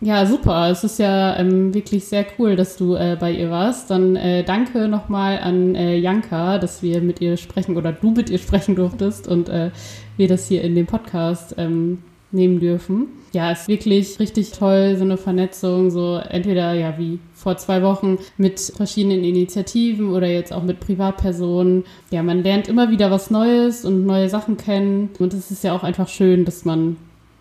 Ja, 0.01 0.27
super. 0.27 0.71
Es 0.71 0.85
ist 0.85 1.01
ja 1.01 1.37
ähm, 1.39 1.75
wirklich 1.75 2.05
sehr 2.05 2.25
cool, 2.39 2.55
dass 2.55 2.77
du 2.77 2.95
äh, 2.95 3.17
bei 3.19 3.33
ihr 3.33 3.51
warst. 3.51 3.91
Dann 3.91 4.15
äh, 4.15 4.45
danke 4.45 4.87
nochmal 4.87 5.39
an 5.39 5.75
äh, 5.75 5.97
Janka, 5.97 6.59
dass 6.59 6.83
wir 6.85 7.01
mit 7.01 7.21
ihr 7.21 7.37
sprechen 7.37 7.77
oder 7.77 7.91
du 7.93 8.13
mit 8.13 8.31
ihr 8.31 8.39
sprechen 8.39 8.77
durftest 8.77 9.27
und 9.27 9.49
äh, 9.49 9.73
wir 10.17 10.29
das 10.29 10.47
hier 10.47 10.63
in 10.63 10.77
dem 10.77 10.87
Podcast 10.87 11.57
ähm, 11.59 11.99
nehmen 12.31 12.61
dürfen. 12.61 13.09
Ja, 13.33 13.51
ist 13.51 13.67
wirklich 13.67 14.21
richtig 14.21 14.53
toll, 14.53 14.95
so 14.97 15.03
eine 15.03 15.17
Vernetzung, 15.17 15.91
so 15.91 16.17
entweder 16.17 16.75
ja 16.75 16.97
wie 16.97 17.19
vor 17.35 17.57
zwei 17.57 17.83
Wochen 17.83 18.19
mit 18.37 18.61
verschiedenen 18.61 19.25
Initiativen 19.25 20.11
oder 20.11 20.29
jetzt 20.29 20.53
auch 20.53 20.63
mit 20.63 20.79
Privatpersonen. 20.79 21.85
Ja, 22.13 22.23
man 22.23 22.45
lernt 22.45 22.69
immer 22.69 22.91
wieder 22.91 23.11
was 23.11 23.31
Neues 23.33 23.85
und 23.85 24.07
neue 24.07 24.29
Sachen 24.29 24.57
kennen 24.57 25.11
und 25.19 25.35
es 25.35 25.51
ist 25.51 25.65
ja 25.65 25.75
auch 25.75 25.83
einfach 25.83 26.09
schön, 26.09 26.45
dass 26.45 26.65
man 26.65 26.97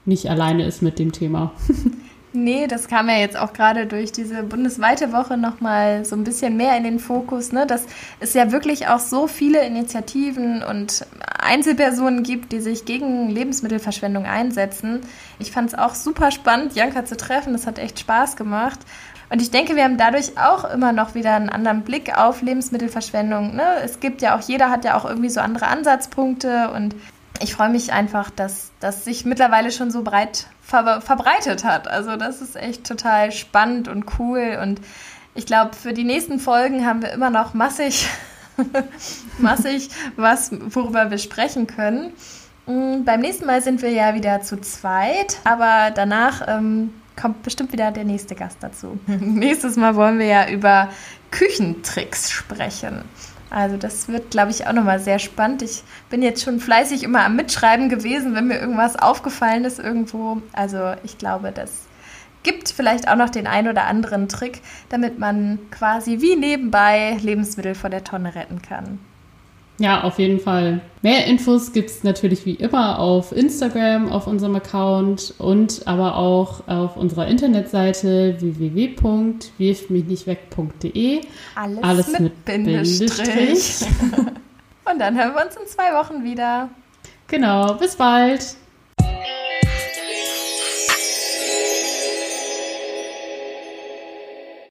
nicht 0.06 0.30
alleine 0.30 0.66
ist 0.66 0.82
mit 0.82 0.98
dem 0.98 1.12
Thema. 1.12 1.52
Nee, 2.40 2.68
das 2.68 2.88
kam 2.88 3.10
ja 3.10 3.16
jetzt 3.16 3.36
auch 3.36 3.52
gerade 3.52 3.88
durch 3.88 4.12
diese 4.12 4.44
bundesweite 4.44 5.12
Woche 5.12 5.38
nochmal 5.38 6.06
so 6.06 6.16
ein 6.16 6.24
bisschen 6.24 6.56
mehr 6.56 6.78
in 6.78 6.84
den 6.84 7.00
Fokus, 7.00 7.52
ne? 7.52 7.66
dass 7.66 7.88
es 8.20 8.36
ja 8.36 8.52
wirklich 8.52 8.90
auch 8.90 9.00
so 9.00 9.26
viele 9.26 9.66
Initiativen 9.66 10.62
und 10.62 11.08
Einzelpersonen 11.40 12.22
gibt, 12.22 12.52
die 12.52 12.60
sich 12.60 12.86
gegen 12.86 13.30
Lebensmittelverschwendung 13.30 14.26
einsetzen. 14.26 15.02
Ich 15.40 15.52
fand 15.52 15.70
es 15.70 15.80
auch 15.80 15.96
super 15.96 16.30
spannend, 16.30 16.76
Janka 16.76 17.06
zu 17.06 17.18
treffen. 17.18 17.54
Das 17.54 17.66
hat 17.66 17.80
echt 17.80 17.98
Spaß 17.98 18.36
gemacht. 18.36 18.82
Und 19.32 19.42
ich 19.42 19.50
denke, 19.50 19.76
wir 19.76 19.84
haben 19.84 19.98
dadurch 19.98 20.38
auch 20.38 20.64
immer 20.72 20.92
noch 20.92 21.16
wieder 21.16 21.34
einen 21.34 21.50
anderen 21.50 21.82
Blick 21.82 22.16
auf 22.16 22.44
Lebensmittelverschwendung. 22.44 23.56
Ne? 23.56 23.66
Es 23.84 24.00
gibt 24.00 24.22
ja 24.22 24.38
auch, 24.38 24.42
jeder 24.42 24.70
hat 24.70 24.86
ja 24.86 24.96
auch 24.96 25.06
irgendwie 25.06 25.30
so 25.30 25.40
andere 25.40 25.68
Ansatzpunkte 25.70 26.70
und 26.70 26.94
ich 27.42 27.54
freue 27.54 27.70
mich 27.70 27.92
einfach, 27.92 28.30
dass 28.30 28.72
das 28.80 29.06
sich 29.06 29.26
mittlerweile 29.26 29.72
schon 29.72 29.92
so 29.92 30.04
breit 30.04 30.48
ver 30.62 31.02
verbreitet 31.02 31.64
hat. 31.64 31.88
Also 31.88 32.16
das 32.16 32.42
ist 32.42 32.56
echt 32.56 32.86
total 32.86 33.32
spannend 33.32 33.88
und 33.88 34.06
cool. 34.20 34.60
Und 34.62 34.82
ich 35.34 35.46
glaube, 35.46 35.76
für 35.76 35.94
die 35.94 36.04
nächsten 36.04 36.40
Folgen 36.40 36.86
haben 36.86 37.02
wir 37.02 37.12
immer 37.12 37.30
noch 37.30 37.54
massig, 37.54 38.08
massig 39.38 39.90
was, 40.16 40.52
worüber 40.52 41.12
wir 41.12 41.18
sprechen 41.18 41.68
können. 41.68 42.14
Mm, 42.66 43.04
beim 43.06 43.22
nächsten 43.22 43.46
Mal 43.46 43.62
sind 43.62 43.82
wir 43.82 43.92
ja 43.92 44.14
wieder 44.14 44.42
zu 44.42 44.60
zweit, 44.60 45.38
aber 45.44 45.92
danach 45.94 46.48
ähm, 46.48 46.94
kommt 47.20 47.44
bestimmt 47.44 47.72
wieder 47.72 47.92
der 47.92 48.04
nächste 48.04 48.36
Gast 48.36 48.58
dazu. 48.62 49.00
Nächstes 49.08 49.76
Mal 49.76 49.96
wollen 49.96 50.20
wir 50.20 50.28
ja 50.28 50.50
über 50.50 50.90
Küchentricks 51.32 52.32
sprechen. 52.32 53.04
Also 53.50 53.78
das 53.78 54.10
wird, 54.10 54.32
glaube 54.32 54.52
ich, 54.52 54.68
auch 54.68 54.74
nochmal 54.74 55.00
sehr 55.00 55.20
spannend. 55.20 55.62
Ich 55.62 55.84
bin 56.10 56.22
jetzt 56.22 56.44
schon 56.44 56.60
fleißig 56.60 57.04
immer 57.04 57.24
am 57.24 57.36
Mitschreiben 57.36 57.90
gewesen, 57.90 58.36
wenn 58.36 58.48
mir 58.48 58.60
irgendwas 58.60 58.98
aufgefallen 58.98 59.64
ist 59.66 59.80
irgendwo. 59.80 60.42
Also 60.54 60.94
ich 61.04 61.18
glaube, 61.18 61.52
das 61.52 61.88
gibt 62.44 62.70
vielleicht 62.70 63.08
auch 63.08 63.16
noch 63.16 63.30
den 63.30 63.48
ein 63.48 63.68
oder 63.68 63.86
anderen 63.86 64.28
Trick, 64.28 64.62
damit 64.90 65.20
man 65.20 65.60
quasi 65.72 66.22
wie 66.22 66.36
nebenbei 66.36 67.18
Lebensmittel 67.22 67.76
vor 67.76 67.90
der 67.90 68.04
Tonne 68.04 68.36
retten 68.36 68.62
kann. 68.62 69.00
Ja, 69.80 70.04
auf 70.04 70.18
jeden 70.18 70.40
Fall. 70.40 70.82
Mehr 71.04 71.28
Infos 71.28 71.72
gibt 71.72 71.92
es 71.92 72.04
natürlich 72.04 72.48
wie 72.48 72.56
immer 72.56 72.98
auf 73.00 73.32
Instagram, 73.32 74.12
auf 74.12 74.26
unserem 74.26 74.56
Account 74.56 75.36
und 75.38 75.84
aber 75.86 76.18
auch 76.18 76.68
auf 76.68 76.98
unserer 76.98 77.28
Internetseite 77.28 78.38
www.wirfmichnichtweg.de. 78.40 81.22
Alles, 81.56 81.84
Alles 81.84 82.12
mit, 82.14 82.22
mit 82.22 82.46
Bindestrich. 82.46 83.28
Bindestrich. 83.28 83.88
und 84.92 85.00
dann 85.00 85.16
hören 85.16 85.36
wir 85.36 85.46
uns 85.46 85.56
in 85.56 85.68
zwei 85.68 85.94
Wochen 85.94 86.24
wieder. 86.24 86.70
Genau, 87.28 87.76
bis 87.76 87.96
bald. 87.96 88.56